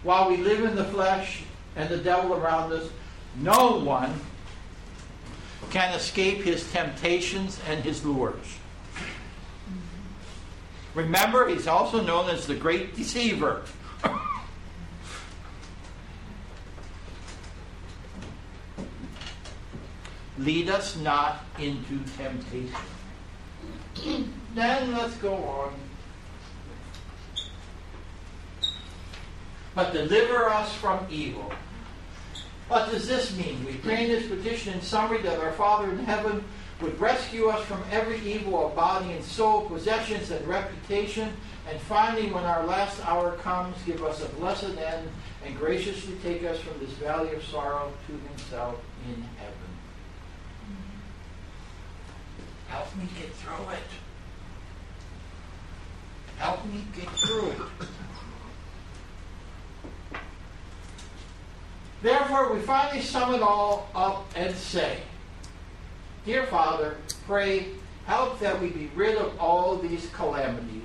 While 0.06 0.30
we 0.30 0.38
live 0.38 0.64
in 0.64 0.76
the 0.76 0.84
flesh 0.84 1.41
and 1.76 1.89
the 1.89 1.97
devil 1.97 2.36
around 2.36 2.72
us, 2.72 2.88
no 3.38 3.80
one 3.80 4.14
can 5.72 5.95
escape 5.95 6.43
his 6.43 6.72
temptations 6.72 7.60
and 7.68 7.84
his 7.84 8.06
lures. 8.06 8.45
Remember, 10.93 11.47
he's 11.49 11.66
also 11.66 12.03
known 12.03 12.30
as 12.30 12.45
the 12.45 12.53
great 12.53 12.95
deceiver. 12.95 13.64
Lead 20.38 20.70
us 20.70 20.97
not 20.97 21.45
into 21.58 21.97
temptation. 22.16 22.76
then 24.53 24.91
let's 24.93 25.16
go 25.16 25.34
on. 25.34 25.74
But 29.76 29.93
deliver 29.93 30.49
us 30.49 30.73
from 30.76 31.05
evil. 31.09 31.51
What 32.67 32.89
does 32.89 33.07
this 33.07 33.38
mean? 33.38 33.63
We 33.65 33.73
pray 33.73 34.05
in 34.05 34.09
this 34.09 34.28
petition 34.28 34.73
in 34.73 34.82
summary 34.82 35.21
that 35.21 35.39
our 35.39 35.51
Father 35.51 35.91
in 35.91 35.99
heaven 35.99 36.43
would 36.82 36.99
rescue 36.99 37.47
us 37.47 37.63
from 37.65 37.84
every 37.91 38.19
evil 38.19 38.67
of 38.67 38.76
body 38.76 39.11
and 39.11 39.23
soul, 39.23 39.61
possessions 39.69 40.32
and 40.32 40.45
reputation, 40.47 41.32
and 41.69 41.80
finally, 41.82 42.32
when 42.32 42.43
our 42.43 42.65
last 42.65 43.03
hour 43.07 43.38
comes, 43.38 43.76
give 43.86 44.03
us 44.03 44.23
a 44.23 44.30
blessed 44.30 44.78
end 44.78 45.09
and 45.43 45.57
graciously 45.57 46.15
take 46.21 46.43
us 46.43 46.59
from 46.59 46.80
this 46.80 46.91
valley 46.91 47.34
of 47.34 47.43
sorrow 47.43 47.91
to 48.07 48.13
himself 48.30 48.76
in 49.07 49.21
heaven. 49.38 49.55
Help 52.67 52.95
me 52.95 53.07
get 53.19 53.34
through 53.34 53.69
it. 53.69 53.80
Help 56.38 56.65
me 56.65 56.84
get 56.95 57.09
through 57.11 57.49
it. 57.51 57.57
Therefore, 62.06 62.53
we 62.53 62.60
finally 62.60 63.01
sum 63.01 63.34
it 63.34 63.41
all 63.41 63.89
up 63.95 64.28
and 64.36 64.56
say, 64.56 64.99
Dear 66.24 66.45
Father, 66.45 66.97
pray, 67.26 67.70
help 68.06 68.39
that 68.41 68.62
we 68.62 68.70
be 68.70 68.91
rid 68.93 69.18
of 69.18 69.39
all 69.39 69.76
these 69.78 70.08
calamities. 70.14 70.84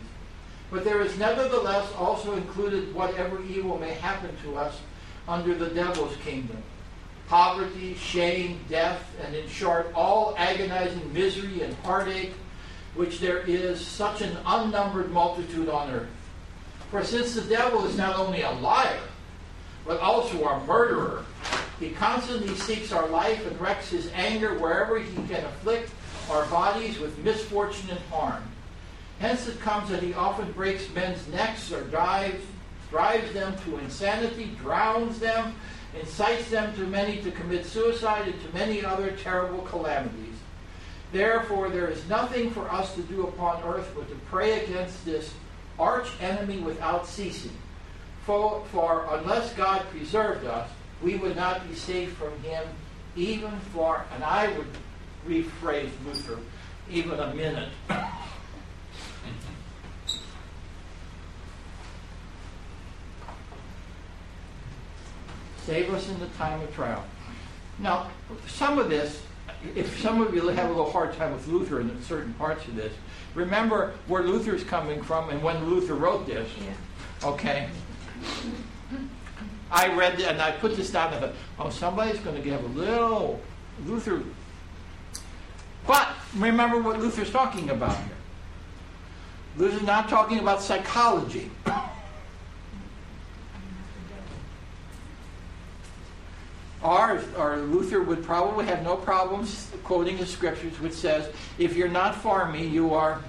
But 0.71 0.83
there 0.83 1.03
is 1.03 1.19
nevertheless 1.19 1.93
also 1.93 2.37
included 2.39 2.95
whatever 2.95 3.43
evil 3.43 3.77
may 3.77 3.93
happen 3.93 4.31
to 4.45 4.57
us 4.57 4.81
under 5.29 5.55
the 5.55 5.69
devil's 5.69 6.17
kingdom 6.25 6.63
poverty, 7.29 7.95
shame, 7.97 8.59
death, 8.71 9.05
and 9.23 9.37
in 9.37 9.47
short, 9.47 9.93
all 9.95 10.35
agonizing 10.39 11.13
misery 11.13 11.61
and 11.63 11.75
heartache, 11.85 12.33
which 12.95 13.21
there 13.21 13.43
is 13.43 13.79
such 13.79 14.23
an 14.23 14.37
unnumbered 14.47 15.13
multitude 15.13 15.69
on 15.69 15.91
earth. 15.91 16.09
For 16.91 17.05
since 17.05 17.35
the 17.35 17.43
devil 17.43 17.87
is 17.87 17.97
not 17.97 18.19
only 18.19 18.41
a 18.41 18.51
liar, 18.51 18.99
but 19.87 20.01
also 20.01 20.45
a 20.45 20.65
murderer, 20.67 21.25
he 21.79 21.91
constantly 21.91 22.55
seeks 22.57 22.93
our 22.93 23.09
life 23.09 23.47
and 23.47 23.59
wrecks 23.61 23.89
his 23.91 24.11
anger 24.15 24.59
wherever 24.59 24.99
he 24.99 25.15
can 25.27 25.45
afflict 25.45 25.91
our 26.31 26.45
bodies 26.47 26.99
with 26.99 27.19
misfortune 27.19 27.91
and 27.91 27.99
harm. 28.11 28.43
Hence 29.19 29.49
it 29.49 29.61
comes 29.61 29.91
that 29.91 30.03
he 30.03 30.15
often 30.15 30.51
breaks 30.53 30.89
men's 30.95 31.27
necks 31.29 31.73
or 31.73 31.83
drives, 31.85 32.45
drives 32.91 33.33
them 33.33 33.57
to 33.65 33.79
insanity, 33.79 34.53
drowns 34.61 35.19
them, 35.19 35.55
incites 35.99 36.51
them 36.51 36.75
to 36.77 36.87
many 36.87 37.21
to 37.23 37.31
commit 37.31 37.67
suicide 37.67 38.29
and 38.29 38.41
to 38.43 38.55
many 38.55 38.85
other 38.85 39.13
terrible 39.13 39.63
calamities. 39.63 40.37
Therefore, 41.13 41.69
there 41.69 41.89
is 41.89 42.07
nothing 42.09 42.51
for 42.51 42.71
us 42.71 42.95
to 42.95 43.03
do 43.03 43.27
upon 43.27 43.63
earth 43.65 43.91
but 43.95 44.09
to 44.09 44.15
pray 44.27 44.65
against 44.65 45.05
this 45.05 45.35
arch 45.79 46.09
enemy 46.21 46.59
without 46.59 47.07
ceasing. 47.07 47.57
For, 48.31 48.63
for 48.71 49.09
unless 49.11 49.53
God 49.55 49.83
preserved 49.91 50.47
us, 50.47 50.71
we 51.03 51.17
would 51.17 51.35
not 51.35 51.69
be 51.69 51.75
safe 51.75 52.13
from 52.13 52.31
him 52.45 52.63
even 53.17 53.51
for, 53.73 54.07
and 54.15 54.23
I 54.23 54.57
would 54.57 54.69
rephrase 55.27 55.91
Luther, 56.07 56.39
even 56.89 57.19
a 57.19 57.35
minute. 57.35 57.71
Save 65.67 65.93
us 65.93 66.09
in 66.09 66.21
the 66.21 66.29
time 66.39 66.61
of 66.61 66.73
trial. 66.73 67.05
Now, 67.81 68.13
some 68.47 68.79
of 68.79 68.89
this, 68.89 69.23
if 69.75 70.01
some 70.01 70.23
of 70.23 70.33
you 70.33 70.47
have 70.47 70.67
a 70.67 70.73
little 70.73 70.93
hard 70.93 71.17
time 71.17 71.33
with 71.33 71.49
Luther 71.49 71.81
in 71.81 72.01
certain 72.05 72.35
parts 72.35 72.65
of 72.69 72.77
this, 72.77 72.93
remember 73.35 73.95
where 74.07 74.23
Luther's 74.23 74.63
coming 74.63 75.03
from 75.03 75.31
and 75.31 75.43
when 75.43 75.69
Luther 75.69 75.97
wrote 75.97 76.29
this. 76.29 76.49
Yeah. 76.57 77.29
Okay? 77.29 77.69
I 79.71 79.95
read 79.95 80.19
it 80.19 80.27
and 80.27 80.43
I 80.43 80.51
put 80.53 80.77
this 80.77 80.91
down 80.91 81.13
and 81.13 81.25
I 81.25 81.29
thought, 81.29 81.37
oh, 81.59 81.71
somebody's 81.71 82.21
going 82.21 82.37
to 82.37 82.43
give 82.43 82.63
a 82.63 82.67
little 82.69 83.41
Luther. 83.87 84.23
But 85.87 86.09
remember 86.37 86.81
what 86.83 86.99
Luther's 86.99 87.31
talking 87.31 87.71
about 87.71 87.97
here. 87.97 88.17
Luther's 89.57 89.83
not 89.83 90.09
talking 90.09 90.39
about 90.39 90.63
psychology. 90.63 91.51
Or, 96.83 97.21
or 97.37 97.59
Luther 97.59 98.03
would 98.03 98.25
probably 98.25 98.65
have 98.67 98.83
no 98.83 98.97
problems 98.97 99.71
quoting 99.85 100.17
the 100.17 100.25
scriptures, 100.25 100.81
which 100.81 100.95
says, 100.95 101.31
if 101.59 101.77
you're 101.77 101.89
not 101.89 102.15
for 102.15 102.51
me, 102.51 102.67
you 102.67 102.95
are. 102.95 103.21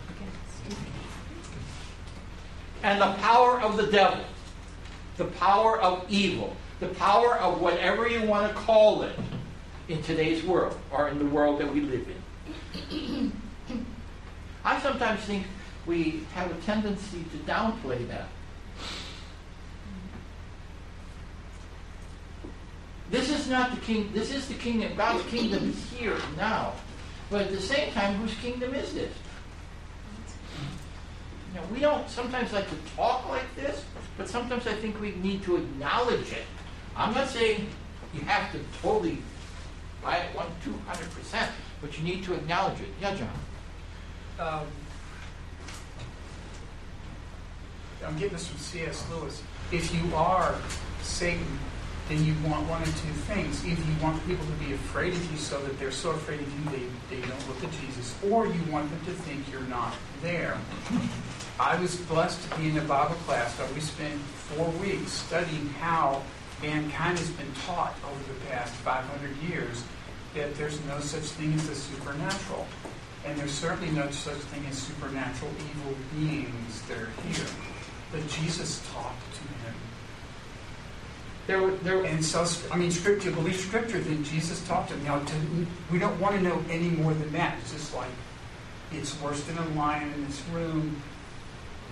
And 2.83 3.01
the 3.01 3.11
power 3.19 3.59
of 3.59 3.77
the 3.77 3.87
devil, 3.87 4.23
the 5.21 5.31
power 5.37 5.79
of 5.79 6.03
evil, 6.09 6.55
the 6.79 6.87
power 6.87 7.37
of 7.37 7.61
whatever 7.61 8.07
you 8.07 8.23
want 8.23 8.47
to 8.47 8.59
call 8.61 9.03
it 9.03 9.15
in 9.87 10.01
today's 10.01 10.43
world, 10.43 10.75
or 10.91 11.09
in 11.09 11.19
the 11.19 11.25
world 11.25 11.59
that 11.59 11.71
we 11.71 11.81
live 11.81 12.07
in. 12.89 13.31
I 14.65 14.79
sometimes 14.81 15.21
think 15.21 15.45
we 15.85 16.23
have 16.33 16.49
a 16.49 16.55
tendency 16.61 17.23
to 17.31 17.37
downplay 17.51 18.07
that. 18.07 18.29
This 23.11 23.29
is 23.29 23.47
not 23.47 23.75
the 23.75 23.81
king. 23.81 24.09
This 24.13 24.33
is 24.33 24.47
the 24.47 24.55
kingdom. 24.55 24.95
God's 24.95 25.23
kingdom 25.29 25.69
is 25.69 25.91
here 25.91 26.17
now. 26.35 26.73
But 27.29 27.41
at 27.41 27.51
the 27.51 27.61
same 27.61 27.91
time, 27.93 28.15
whose 28.15 28.33
kingdom 28.35 28.73
is 28.73 28.93
this? 28.93 29.13
You 31.53 31.59
know, 31.59 31.67
we 31.73 31.79
don't 31.79 32.09
sometimes 32.09 32.53
like 32.53 32.69
to 32.69 32.75
talk 32.95 33.27
like 33.27 33.55
this, 33.55 33.83
but 34.17 34.27
sometimes 34.27 34.67
I 34.67 34.73
think 34.73 34.99
we 35.01 35.11
need 35.15 35.43
to 35.43 35.57
acknowledge 35.57 36.31
it. 36.31 36.43
I'm 36.95 37.13
not 37.13 37.27
saying 37.27 37.67
you 38.13 38.21
have 38.21 38.51
to 38.53 38.59
totally 38.81 39.17
buy 40.01 40.17
it 40.17 40.35
one, 40.35 40.47
two 40.63 40.73
hundred 40.87 41.11
percent, 41.11 41.51
but 41.81 41.97
you 41.97 42.03
need 42.03 42.23
to 42.23 42.33
acknowledge 42.33 42.79
it. 42.79 42.87
Yeah, 43.01 43.15
John. 43.15 43.29
Um, 44.39 44.65
I'm 48.05 48.17
getting 48.17 48.33
this 48.33 48.47
from 48.47 48.57
C.S. 48.57 49.05
Lewis. 49.11 49.43
If 49.71 49.93
you 49.93 50.15
are 50.15 50.55
Satan, 51.01 51.59
then 52.09 52.25
you 52.25 52.33
want 52.43 52.67
one 52.67 52.81
of 52.81 52.87
two 52.87 53.13
things. 53.33 53.65
Either 53.65 53.81
you 53.81 53.95
want 54.01 54.25
people 54.25 54.45
to 54.45 54.65
be 54.65 54.73
afraid 54.73 55.13
of 55.13 55.31
you 55.31 55.37
so 55.37 55.61
that 55.61 55.79
they're 55.79 55.91
so 55.91 56.11
afraid 56.11 56.39
of 56.39 56.47
you 56.47 56.71
they, 56.71 57.15
they 57.15 57.21
don't 57.27 57.47
look 57.47 57.63
at 57.63 57.69
Jesus, 57.81 58.15
or 58.29 58.47
you 58.47 58.71
want 58.71 58.89
them 58.89 58.99
to 59.05 59.11
think 59.21 59.51
you're 59.51 59.61
not 59.61 59.93
there. 60.21 60.57
I 61.61 61.79
was 61.79 61.95
blessed 61.95 62.49
to 62.49 62.57
be 62.57 62.69
in 62.69 62.77
a 62.79 62.81
Bible 62.81 63.13
class 63.27 63.55
where 63.59 63.71
we 63.75 63.81
spent 63.81 64.19
four 64.19 64.67
weeks 64.81 65.11
studying 65.11 65.69
how 65.79 66.23
mankind 66.59 67.19
has 67.19 67.29
been 67.29 67.53
taught 67.67 67.93
over 68.03 68.33
the 68.33 68.39
past 68.49 68.73
500 68.77 69.37
years 69.47 69.83
that 70.33 70.55
there's 70.55 70.83
no 70.85 70.99
such 71.01 71.21
thing 71.21 71.53
as 71.53 71.69
the 71.69 71.75
supernatural. 71.75 72.65
And 73.27 73.37
there's 73.37 73.51
certainly 73.51 73.93
no 73.93 74.09
such 74.09 74.37
thing 74.49 74.65
as 74.71 74.79
supernatural 74.79 75.51
evil 75.69 75.95
beings 76.15 76.81
that 76.87 76.97
are 76.97 77.11
here. 77.29 77.45
But 78.11 78.27
Jesus 78.27 78.81
talked 78.91 79.31
to 79.35 79.41
him. 79.41 79.75
There, 81.45 81.69
there, 81.83 82.03
and 82.05 82.25
so, 82.25 82.43
I 82.71 82.77
mean, 82.77 82.89
scripture, 82.89 83.29
believe 83.29 83.57
scripture, 83.57 83.99
then 83.99 84.23
Jesus 84.23 84.65
talked 84.67 84.89
to 84.89 84.95
him. 84.95 85.03
Now, 85.03 85.19
to, 85.19 85.35
we 85.91 85.99
don't 85.99 86.19
want 86.19 86.37
to 86.37 86.41
know 86.41 86.63
any 86.71 86.89
more 86.89 87.13
than 87.13 87.31
that. 87.33 87.59
It's 87.61 87.71
just 87.71 87.95
like, 87.95 88.09
it's 88.91 89.21
worse 89.21 89.43
than 89.43 89.59
a 89.59 89.67
lion 89.75 90.11
in 90.13 90.25
this 90.25 90.41
room. 90.51 90.99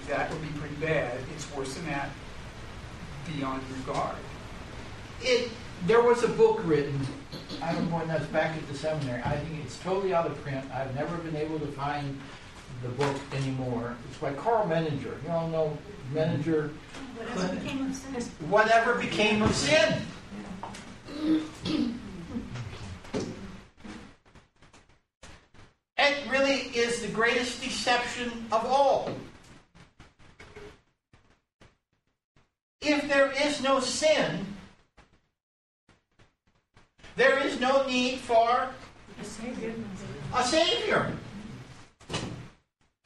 That 0.10 0.32
would 0.32 0.41
be 0.41 0.47
pretty 0.60 0.74
bad. 0.76 1.20
It's 1.36 1.55
worse 1.55 1.76
than 1.76 1.86
that, 1.86 2.10
beyond 3.32 3.62
regard. 3.78 4.16
It, 5.22 5.51
there 5.86 6.01
was 6.01 6.24
a 6.24 6.28
book 6.28 6.62
written, 6.64 6.99
I 7.62 7.74
don't 7.74 7.91
know 7.91 7.97
when 7.97 8.07
that's 8.07 8.26
back 8.26 8.57
at 8.57 8.68
the 8.68 8.74
seminary. 8.74 9.22
I 9.24 9.38
think 9.38 9.64
it's 9.64 9.78
totally 9.80 10.16
out 10.16 10.26
of 10.26 10.41
print. 10.41 10.66
I've 10.74 10.95
never 10.95 11.16
been 11.18 11.36
able 11.36 11.60
to 11.60 11.68
find 11.68 12.20
the 12.82 12.89
book 12.89 13.16
anymore. 13.36 13.95
It's 14.10 14.18
by 14.18 14.34
Karl 14.34 14.66
Menninger. 14.66 15.24
You 15.24 15.30
all 15.30 15.47
know 15.47 15.78
Menninger. 16.12 16.72
Whatever 17.36 17.55
became 17.55 17.86
of 17.86 17.95
sin. 17.95 18.22
Whatever 18.49 18.95
became 18.95 19.41
of 19.43 19.55
sin. 19.55 20.01
It 25.99 26.18
really 26.32 26.62
is 26.74 27.03
the 27.03 27.10
greatest 27.10 27.62
deception 27.62 28.32
of 28.51 28.66
all. 28.66 29.12
If 32.82 33.07
there 33.09 33.32
is 33.45 33.61
no 33.61 33.80
sin, 33.80 34.45
there 37.15 37.38
is 37.39 37.59
no 37.59 37.86
need 37.86 38.19
for 38.19 38.69
A 39.19 39.25
savior. 39.25 39.73
a 40.34 40.43
Savior. 40.43 41.11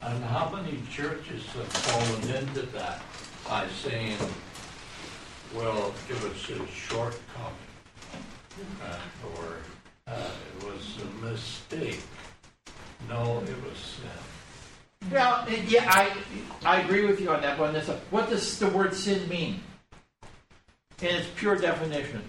And 0.00 0.22
how 0.24 0.50
many 0.50 0.80
churches 0.92 1.44
have 1.46 1.66
fallen 1.66 2.36
into 2.36 2.62
that 2.72 3.02
by 3.48 3.66
saying, 3.82 4.16
well, 5.54 5.92
it 6.08 6.22
was 6.22 6.50
a 6.50 6.66
shortcoming, 6.68 7.54
uh, 8.84 8.98
or 9.34 9.56
uh, 10.06 10.30
it 10.56 10.64
was 10.64 10.98
a 11.02 11.24
mistake. 11.24 12.00
No, 13.08 13.42
it 13.42 13.68
was 13.68 13.78
sin. 13.78 14.33
Well, 15.10 15.48
yeah, 15.66 15.90
I 15.90 16.12
I 16.64 16.80
agree 16.80 17.04
with 17.04 17.20
you 17.20 17.30
on 17.30 17.42
that 17.42 17.58
a, 17.88 17.94
what 18.10 18.30
does 18.30 18.58
the 18.58 18.68
word 18.68 18.94
sin 18.94 19.28
mean? 19.28 19.60
In 21.02 21.16
its 21.16 21.28
pure 21.36 21.56
definition. 21.56 22.22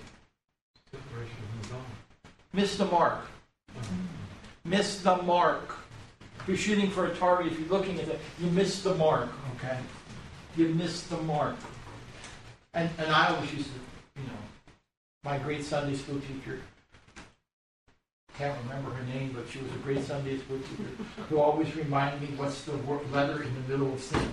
Miss 2.54 2.78
the 2.78 2.86
mark. 2.86 3.20
Miss 4.64 5.02
the 5.02 5.18
mark. 5.18 5.78
If 6.40 6.48
you're 6.48 6.58
shooting 6.58 6.90
for 6.90 7.08
a 7.08 7.16
target, 7.16 7.52
if 7.52 7.60
you're 7.60 7.70
looking 7.70 8.00
at 8.00 8.08
it, 8.08 8.20
you 8.40 8.50
miss 8.52 8.84
the 8.84 8.94
mark, 8.96 9.30
okay? 9.56 9.78
You 10.56 10.70
miss 10.70 11.04
the 11.04 11.18
mark. 11.18 11.56
And 12.74 12.90
and 12.98 13.12
I 13.12 13.34
always 13.34 13.54
used 13.54 13.70
to, 13.70 14.22
you 14.22 14.28
know, 14.28 14.38
my 15.24 15.38
great 15.38 15.64
Sunday 15.64 15.96
school 15.96 16.20
teacher, 16.20 16.60
can't 18.38 18.58
remember 18.64 18.92
her 18.92 19.04
name, 19.06 19.32
but 19.36 19.46
she 19.50 19.60
was 19.60 19.72
a 19.72 19.78
great 19.78 20.04
Sunday 20.04 20.38
school 20.38 20.60
teacher 20.60 20.90
who 21.30 21.40
always 21.40 21.74
reminded 21.76 22.22
me 22.22 22.36
what's 22.38 22.64
the 22.64 22.76
wor- 22.78 23.02
letter 23.14 23.44
in 23.44 23.54
the 23.54 23.62
middle 23.70 23.94
of 23.94 24.00
sin. 24.02 24.28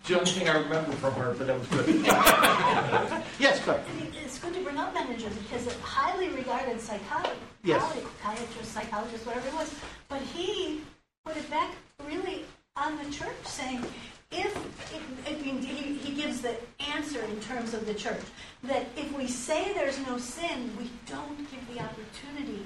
It's 0.00 0.08
the 0.08 0.18
only 0.18 0.30
thing 0.30 0.48
I 0.48 0.58
remember 0.58 0.92
from 0.92 1.14
her, 1.14 1.34
but 1.34 1.46
that 1.46 1.58
was 1.58 1.68
good. 1.68 1.86
yes, 3.38 3.60
Claire. 3.60 3.84
It's 4.24 4.38
good 4.38 4.54
to 4.54 4.60
bring 4.62 4.76
up 4.78 4.94
Menninger 4.94 5.30
because 5.42 5.66
a 5.66 5.78
highly 5.80 6.28
regarded 6.30 6.80
psychologist, 6.80 7.36
Yes. 7.62 7.82
psychiatrist, 8.20 8.72
psychologist, 8.72 9.24
whatever 9.26 9.46
it 9.48 9.54
was, 9.54 9.72
but 10.08 10.20
he 10.20 10.80
put 11.24 11.36
it 11.36 11.48
back 11.50 11.70
really 12.08 12.44
on 12.76 12.96
the 12.96 13.08
church, 13.12 13.36
saying 13.44 13.84
if 14.32 14.56
it, 14.94 15.02
I 15.26 15.40
mean, 15.42 15.60
he, 15.60 15.94
he 15.94 16.14
gives 16.20 16.40
the 16.40 16.56
answer 16.94 17.22
in 17.24 17.38
terms 17.40 17.74
of 17.74 17.86
the 17.86 17.94
church 17.94 18.20
that 18.64 18.86
if 18.96 19.12
we 19.16 19.26
say 19.26 19.72
there's 19.74 19.98
no 20.06 20.18
sin, 20.18 20.70
we 20.78 20.90
don't 21.08 21.38
give 21.50 21.74
the 21.74 21.80
opportunity 21.80 22.64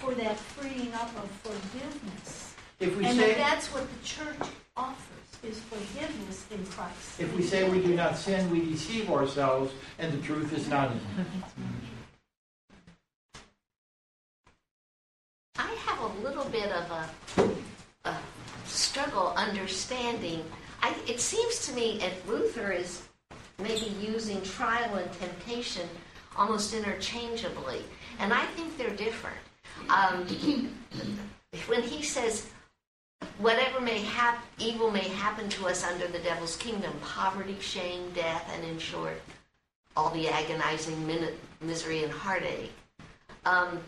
for 0.00 0.14
that 0.14 0.38
freeing 0.38 0.92
up 0.94 1.10
of 1.16 1.30
forgiveness. 1.42 2.54
If 2.80 2.96
we 2.96 3.04
and 3.04 3.18
say- 3.18 3.34
that 3.34 3.38
that's 3.38 3.72
what 3.72 3.86
the 3.88 4.04
church 4.04 4.48
offers 4.76 5.22
is 5.42 5.58
forgiveness 5.58 6.46
in 6.52 6.64
Christ. 6.66 7.20
If 7.20 7.34
we 7.34 7.42
say 7.42 7.68
we 7.68 7.82
do 7.82 7.94
not 7.94 8.16
sin, 8.16 8.48
we 8.50 8.64
deceive 8.64 9.10
ourselves, 9.10 9.72
and 9.98 10.12
the 10.12 10.24
truth 10.24 10.52
is 10.52 10.68
not 10.68 10.92
in 10.92 10.98
us. 10.98 11.52
I 15.56 15.70
have 15.86 16.00
a 16.00 16.18
little 16.22 16.44
bit 16.44 16.70
of 16.70 16.90
a, 16.90 18.08
a 18.08 18.16
struggle 18.66 19.32
understanding. 19.36 20.44
I, 20.82 20.94
it 21.06 21.20
seems 21.20 21.66
to 21.66 21.72
me 21.74 21.98
that 21.98 22.28
Luther 22.28 22.72
is 22.72 23.02
maybe 23.58 23.94
using 24.00 24.42
trial 24.42 24.96
and 24.96 25.10
temptation 25.12 25.88
almost 26.36 26.74
interchangeably, 26.74 27.82
and 28.18 28.32
I 28.32 28.44
think 28.46 28.76
they're 28.76 28.96
different. 28.96 29.36
Um, 29.88 30.26
when 31.66 31.82
he 31.82 32.02
says, 32.02 32.48
"Whatever 33.38 33.80
may 33.80 34.00
hap- 34.00 34.44
evil 34.58 34.90
may 34.90 35.08
happen 35.08 35.48
to 35.50 35.68
us 35.68 35.84
under 35.84 36.08
the 36.08 36.18
devil's 36.18 36.56
kingdom, 36.56 36.92
poverty, 37.02 37.56
shame, 37.60 38.10
death, 38.14 38.50
and 38.54 38.64
in 38.64 38.78
short, 38.78 39.20
all 39.96 40.10
the 40.10 40.28
agonizing 40.28 41.06
min- 41.06 41.36
misery 41.60 42.02
and 42.02 42.12
heartache." 42.12 42.72
Um, 43.44 43.80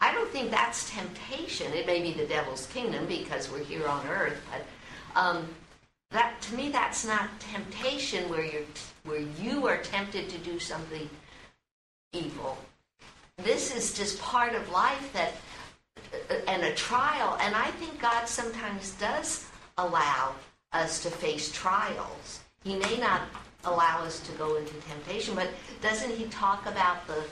I 0.00 0.12
don't 0.12 0.30
think 0.30 0.50
that's 0.50 0.90
temptation. 0.90 1.72
It 1.72 1.86
may 1.86 2.02
be 2.02 2.12
the 2.12 2.26
devil's 2.26 2.66
kingdom 2.66 3.06
because 3.06 3.50
we're 3.50 3.62
here 3.62 3.86
on 3.86 4.06
earth, 4.08 4.40
but 4.50 5.20
um, 5.20 5.46
that 6.12 6.40
to 6.42 6.54
me 6.54 6.68
that's 6.70 7.04
not 7.06 7.28
temptation 7.40 8.28
where 8.28 8.44
you're 8.44 8.62
where 9.04 9.24
you 9.40 9.66
are 9.66 9.78
tempted 9.78 10.28
to 10.28 10.38
do 10.38 10.58
something 10.58 11.08
evil. 12.12 12.56
This 13.38 13.74
is 13.74 13.94
just 13.94 14.20
part 14.20 14.54
of 14.54 14.70
life 14.70 15.12
that 15.12 15.34
and 16.46 16.62
a 16.62 16.74
trial, 16.74 17.38
and 17.40 17.54
I 17.54 17.70
think 17.72 18.00
God 18.00 18.26
sometimes 18.26 18.92
does 18.92 19.46
allow 19.78 20.34
us 20.72 21.02
to 21.02 21.10
face 21.10 21.50
trials. 21.52 22.40
He 22.64 22.76
may 22.76 22.98
not 22.98 23.22
allow 23.64 24.00
us 24.04 24.20
to 24.20 24.32
go 24.32 24.56
into 24.56 24.74
temptation, 24.74 25.34
but 25.34 25.48
doesn't 25.80 26.10
he 26.10 26.24
talk 26.26 26.66
about 26.66 27.06
the 27.06 27.24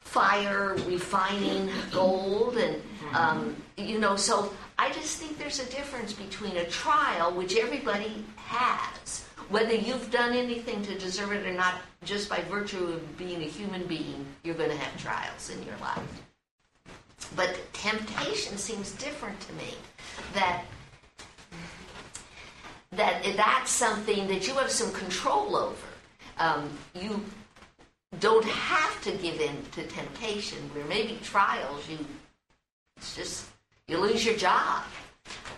fire 0.00 0.76
refining 0.86 1.68
gold 1.92 2.56
and 2.56 2.80
um, 3.12 3.56
you 3.76 3.98
know 3.98 4.16
so 4.16 4.54
i 4.86 4.92
just 4.92 5.18
think 5.18 5.36
there's 5.38 5.60
a 5.60 5.70
difference 5.70 6.12
between 6.12 6.56
a 6.56 6.64
trial 6.66 7.32
which 7.32 7.56
everybody 7.56 8.24
has 8.36 9.24
whether 9.48 9.74
you've 9.74 10.10
done 10.10 10.32
anything 10.32 10.82
to 10.82 10.98
deserve 10.98 11.32
it 11.32 11.46
or 11.46 11.52
not 11.52 11.74
just 12.04 12.28
by 12.28 12.40
virtue 12.42 12.84
of 12.84 13.18
being 13.18 13.42
a 13.42 13.46
human 13.46 13.84
being 13.86 14.24
you're 14.44 14.54
going 14.54 14.70
to 14.70 14.76
have 14.76 15.00
trials 15.00 15.50
in 15.50 15.62
your 15.64 15.76
life 15.80 16.22
but 17.34 17.58
temptation 17.72 18.56
seems 18.56 18.92
different 18.92 19.38
to 19.40 19.52
me 19.54 19.74
that 20.32 20.62
that 22.92 23.22
that's 23.36 23.70
something 23.70 24.28
that 24.28 24.46
you 24.46 24.54
have 24.54 24.70
some 24.70 24.92
control 24.92 25.56
over 25.56 25.88
um, 26.38 26.68
you 26.94 27.20
don't 28.20 28.44
have 28.44 29.02
to 29.02 29.12
give 29.12 29.40
in 29.40 29.56
to 29.72 29.86
temptation. 29.86 30.58
Where 30.72 30.84
maybe 30.86 31.18
trials, 31.22 31.88
you 31.88 31.98
it's 32.96 33.16
just 33.16 33.46
you 33.88 33.98
lose 33.98 34.24
your 34.24 34.36
job. 34.36 34.82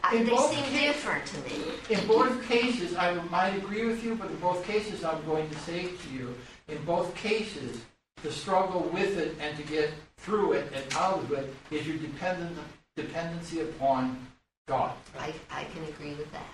I, 0.05 0.17
In 0.17 0.25
they 0.25 0.31
both 0.31 0.53
seem 0.55 0.63
ca- 0.65 0.81
different 0.87 1.27
to 1.27 1.41
me. 1.41 1.63
In 1.91 2.07
both 2.07 2.47
cases, 2.47 2.95
I 2.95 3.15
might 3.31 3.57
agree 3.57 3.87
with 3.87 4.05
you, 4.05 4.15
but 4.15 4.31
in 4.31 4.37
both 4.37 4.65
cases, 4.65 5.03
I'm 5.03 5.25
going 5.25 5.49
to 5.49 5.59
say 5.61 5.85
to 5.89 6.11
you, 6.11 6.35
in 6.69 6.83
both 6.85 7.15
cases, 7.15 7.81
the 8.23 8.31
struggle 8.31 8.83
with 8.93 9.17
it 9.17 9.37
and 9.41 9.57
to 9.57 9.63
get 9.63 9.93
through 10.19 10.53
it 10.53 10.73
and 10.75 10.85
out 10.95 11.19
of 11.21 11.33
it 11.33 11.55
is 11.71 11.87
your 11.87 11.97
dependent, 11.97 12.57
dependency 12.97 13.61
upon 13.61 14.19
God. 14.67 14.93
I, 15.19 15.33
I 15.51 15.65
can 15.65 15.85
agree 15.85 16.15
with 16.15 16.31
that. 16.33 16.47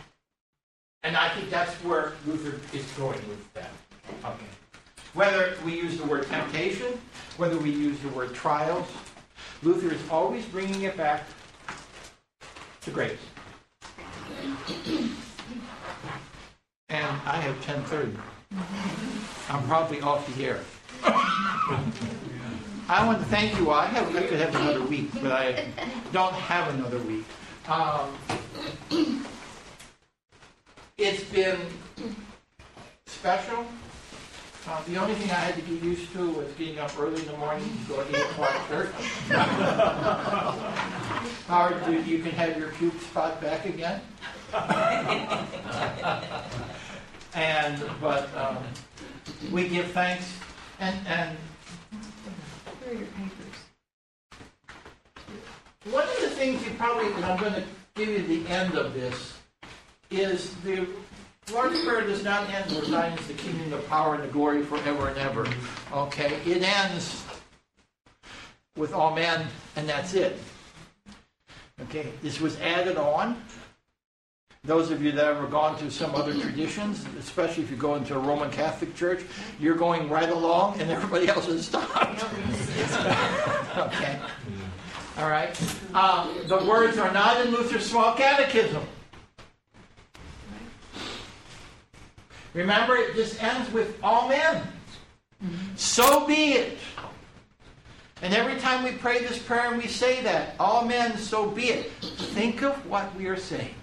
And 1.02 1.16
I 1.16 1.28
think 1.30 1.50
that's 1.50 1.72
where 1.82 2.12
Luther 2.26 2.60
is 2.76 2.84
going 2.92 3.20
with 3.28 3.52
that. 3.54 3.70
Okay. 4.24 4.44
Whether 5.14 5.54
we 5.64 5.74
use 5.74 5.96
the 5.98 6.04
word 6.04 6.26
temptation, 6.26 6.98
whether 7.36 7.58
we 7.58 7.70
use 7.70 7.98
the 8.00 8.08
word 8.08 8.34
trials, 8.34 8.86
Luther 9.62 9.92
is 9.92 10.00
always 10.10 10.44
bringing 10.46 10.82
it 10.82 10.96
back 10.96 11.24
to 12.84 12.90
grace. 12.90 13.18
And 16.90 17.06
I 17.26 17.40
have 17.40 17.56
10:30. 17.64 18.16
I'm 19.48 19.66
probably 19.66 20.00
off 20.00 20.26
the 20.36 20.44
air. 20.44 20.60
I 22.86 23.06
want 23.06 23.18
to 23.20 23.24
thank 23.26 23.58
you 23.58 23.70
all. 23.70 23.80
I, 23.80 23.86
have, 23.86 24.14
I 24.14 24.22
could 24.26 24.38
have 24.38 24.54
another 24.54 24.82
week, 24.82 25.10
but 25.22 25.32
I 25.32 25.66
don't 26.12 26.34
have 26.34 26.74
another 26.74 26.98
week. 26.98 27.24
Um, 27.66 28.14
it's 30.98 31.24
been 31.24 31.58
special. 33.06 33.64
Uh, 34.66 34.82
the 34.84 34.96
only 34.96 35.14
thing 35.14 35.30
I 35.30 35.34
had 35.34 35.54
to 35.56 35.60
get 35.60 35.82
used 35.82 36.10
to 36.14 36.30
was 36.30 36.50
getting 36.54 36.78
up 36.78 36.90
early 36.98 37.20
in 37.20 37.26
the 37.26 37.36
morning 37.36 37.70
to 37.86 37.92
go 37.92 38.02
to 38.02 38.08
8 38.16 38.22
o'clock 38.22 38.68
church. 38.68 38.90
Howard, 41.48 41.86
you, 41.86 42.00
you 42.00 42.22
can 42.22 42.32
have 42.32 42.56
your 42.56 42.70
puke 42.70 42.98
spot 43.02 43.42
back 43.42 43.66
again. 43.66 44.00
and, 47.34 47.84
but 48.00 48.34
um, 48.34 48.56
we 49.52 49.68
give 49.68 49.90
thanks. 49.90 50.32
And, 50.80 50.96
and 51.06 51.36
Where 52.80 52.94
are 52.94 52.96
your 52.96 53.06
papers? 53.08 53.30
one 55.90 56.08
of 56.08 56.20
the 56.22 56.30
things 56.30 56.64
you 56.64 56.70
probably, 56.78 57.12
and 57.12 57.24
I'm 57.26 57.38
going 57.38 57.52
to 57.52 57.64
give 57.94 58.08
you 58.08 58.22
the 58.26 58.48
end 58.48 58.76
of 58.76 58.94
this, 58.94 59.34
is 60.10 60.54
the 60.64 60.86
Lord's 61.52 61.84
Prayer 61.84 62.00
does 62.02 62.24
not 62.24 62.48
end 62.50 62.70
with 62.74 62.88
thine 62.88 63.12
is 63.18 63.26
the 63.26 63.34
kingdom, 63.34 63.70
the 63.70 63.78
power, 63.78 64.14
and 64.14 64.24
the 64.24 64.28
glory 64.28 64.62
forever 64.62 65.08
and 65.08 65.18
ever. 65.18 65.46
Okay? 65.92 66.38
It 66.46 66.62
ends 66.62 67.22
with 68.76 68.92
amen, 68.94 69.46
and 69.76 69.88
that's 69.88 70.14
it. 70.14 70.38
Okay? 71.82 72.12
This 72.22 72.40
was 72.40 72.58
added 72.60 72.96
on. 72.96 73.42
Those 74.64 74.90
of 74.90 75.02
you 75.02 75.12
that 75.12 75.26
have 75.26 75.36
ever 75.36 75.46
gone 75.46 75.78
to 75.80 75.90
some 75.90 76.14
other 76.14 76.32
traditions, 76.32 77.04
especially 77.18 77.64
if 77.64 77.70
you 77.70 77.76
go 77.76 77.96
into 77.96 78.14
a 78.14 78.18
Roman 78.18 78.50
Catholic 78.50 78.94
church, 78.94 79.22
you're 79.60 79.76
going 79.76 80.08
right 80.08 80.30
along 80.30 80.80
and 80.80 80.90
everybody 80.90 81.28
else 81.28 81.44
has 81.44 81.66
stopped. 81.66 82.24
okay? 83.76 84.18
All 85.18 85.28
right? 85.28 85.54
Um, 85.92 86.34
the 86.48 86.64
words 86.64 86.96
are 86.96 87.12
not 87.12 87.44
in 87.44 87.52
Luther's 87.52 87.84
small 87.84 88.14
catechism. 88.14 88.82
Remember, 92.54 92.96
it 92.96 93.14
just 93.14 93.42
ends 93.42 93.70
with 93.72 94.02
Amen. 94.02 94.62
So 95.76 96.26
be 96.26 96.52
it. 96.52 96.78
And 98.22 98.32
every 98.32 98.58
time 98.58 98.84
we 98.84 98.92
pray 98.92 99.18
this 99.18 99.38
prayer 99.38 99.70
and 99.70 99.76
we 99.76 99.88
say 99.88 100.22
that, 100.22 100.54
Amen, 100.58 101.18
so 101.18 101.50
be 101.50 101.64
it, 101.64 101.92
think 101.92 102.62
of 102.62 102.74
what 102.88 103.14
we 103.16 103.26
are 103.26 103.36
saying. 103.36 103.74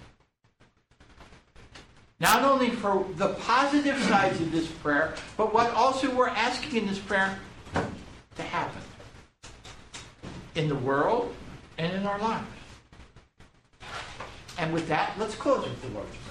Not 2.20 2.44
only 2.44 2.70
for 2.70 3.06
the 3.18 3.34
positive 3.36 4.02
sides 4.04 4.40
of 4.40 4.52
this 4.52 4.68
prayer, 4.68 5.16
but 5.38 5.54
what 5.54 5.72
also 5.72 6.14
we're 6.14 6.30
asking 6.30 6.82
in 6.82 6.88
this 6.88 7.00
prayer 7.00 7.38
to 8.36 8.42
happen 8.44 8.82
in 10.56 10.70
the 10.70 10.76
world 10.76 11.34
and 11.78 11.94
in 11.94 12.06
our 12.06 12.20
lives. 12.20 12.48
And 14.58 14.72
with 14.74 14.88
that, 14.88 15.14
let's 15.18 15.36
close 15.36 15.64
with 15.64 15.82
the 15.82 15.90
Lord's 15.90 16.16
Prayer. 16.18 16.31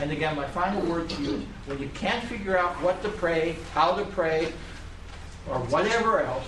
And 0.00 0.10
again, 0.12 0.34
my 0.34 0.46
final 0.46 0.80
word 0.86 1.10
to 1.10 1.22
you 1.22 1.34
is 1.34 1.44
when 1.66 1.78
you 1.78 1.90
can't 1.90 2.24
figure 2.24 2.56
out 2.56 2.72
what 2.82 3.02
to 3.02 3.10
pray, 3.10 3.56
how 3.74 3.94
to 3.94 4.04
pray, 4.06 4.52
or 5.48 5.58
whatever 5.58 6.22
else, 6.22 6.46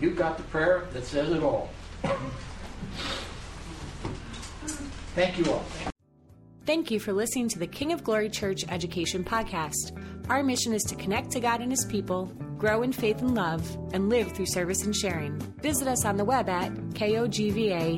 you've 0.00 0.16
got 0.16 0.38
the 0.38 0.42
prayer 0.44 0.88
that 0.94 1.04
says 1.04 1.30
it 1.30 1.42
all. 1.42 1.68
Thank 5.14 5.38
you 5.38 5.52
all. 5.52 5.64
Thank 6.64 6.90
you 6.90 6.98
for 6.98 7.12
listening 7.12 7.48
to 7.50 7.58
the 7.58 7.66
King 7.66 7.92
of 7.92 8.02
Glory 8.02 8.28
Church 8.28 8.64
Education 8.68 9.22
Podcast. 9.22 9.96
Our 10.28 10.42
mission 10.42 10.72
is 10.72 10.82
to 10.84 10.96
connect 10.96 11.30
to 11.32 11.40
God 11.40 11.60
and 11.60 11.70
His 11.70 11.84
people, 11.84 12.26
grow 12.58 12.82
in 12.82 12.92
faith 12.92 13.20
and 13.20 13.34
love, 13.34 13.78
and 13.92 14.08
live 14.08 14.32
through 14.32 14.46
service 14.46 14.82
and 14.84 14.96
sharing. 14.96 15.38
Visit 15.60 15.88
us 15.88 16.04
on 16.04 16.16
the 16.16 16.24
web 16.24 16.48
at 16.48 16.72
kogva.org. 16.94 17.96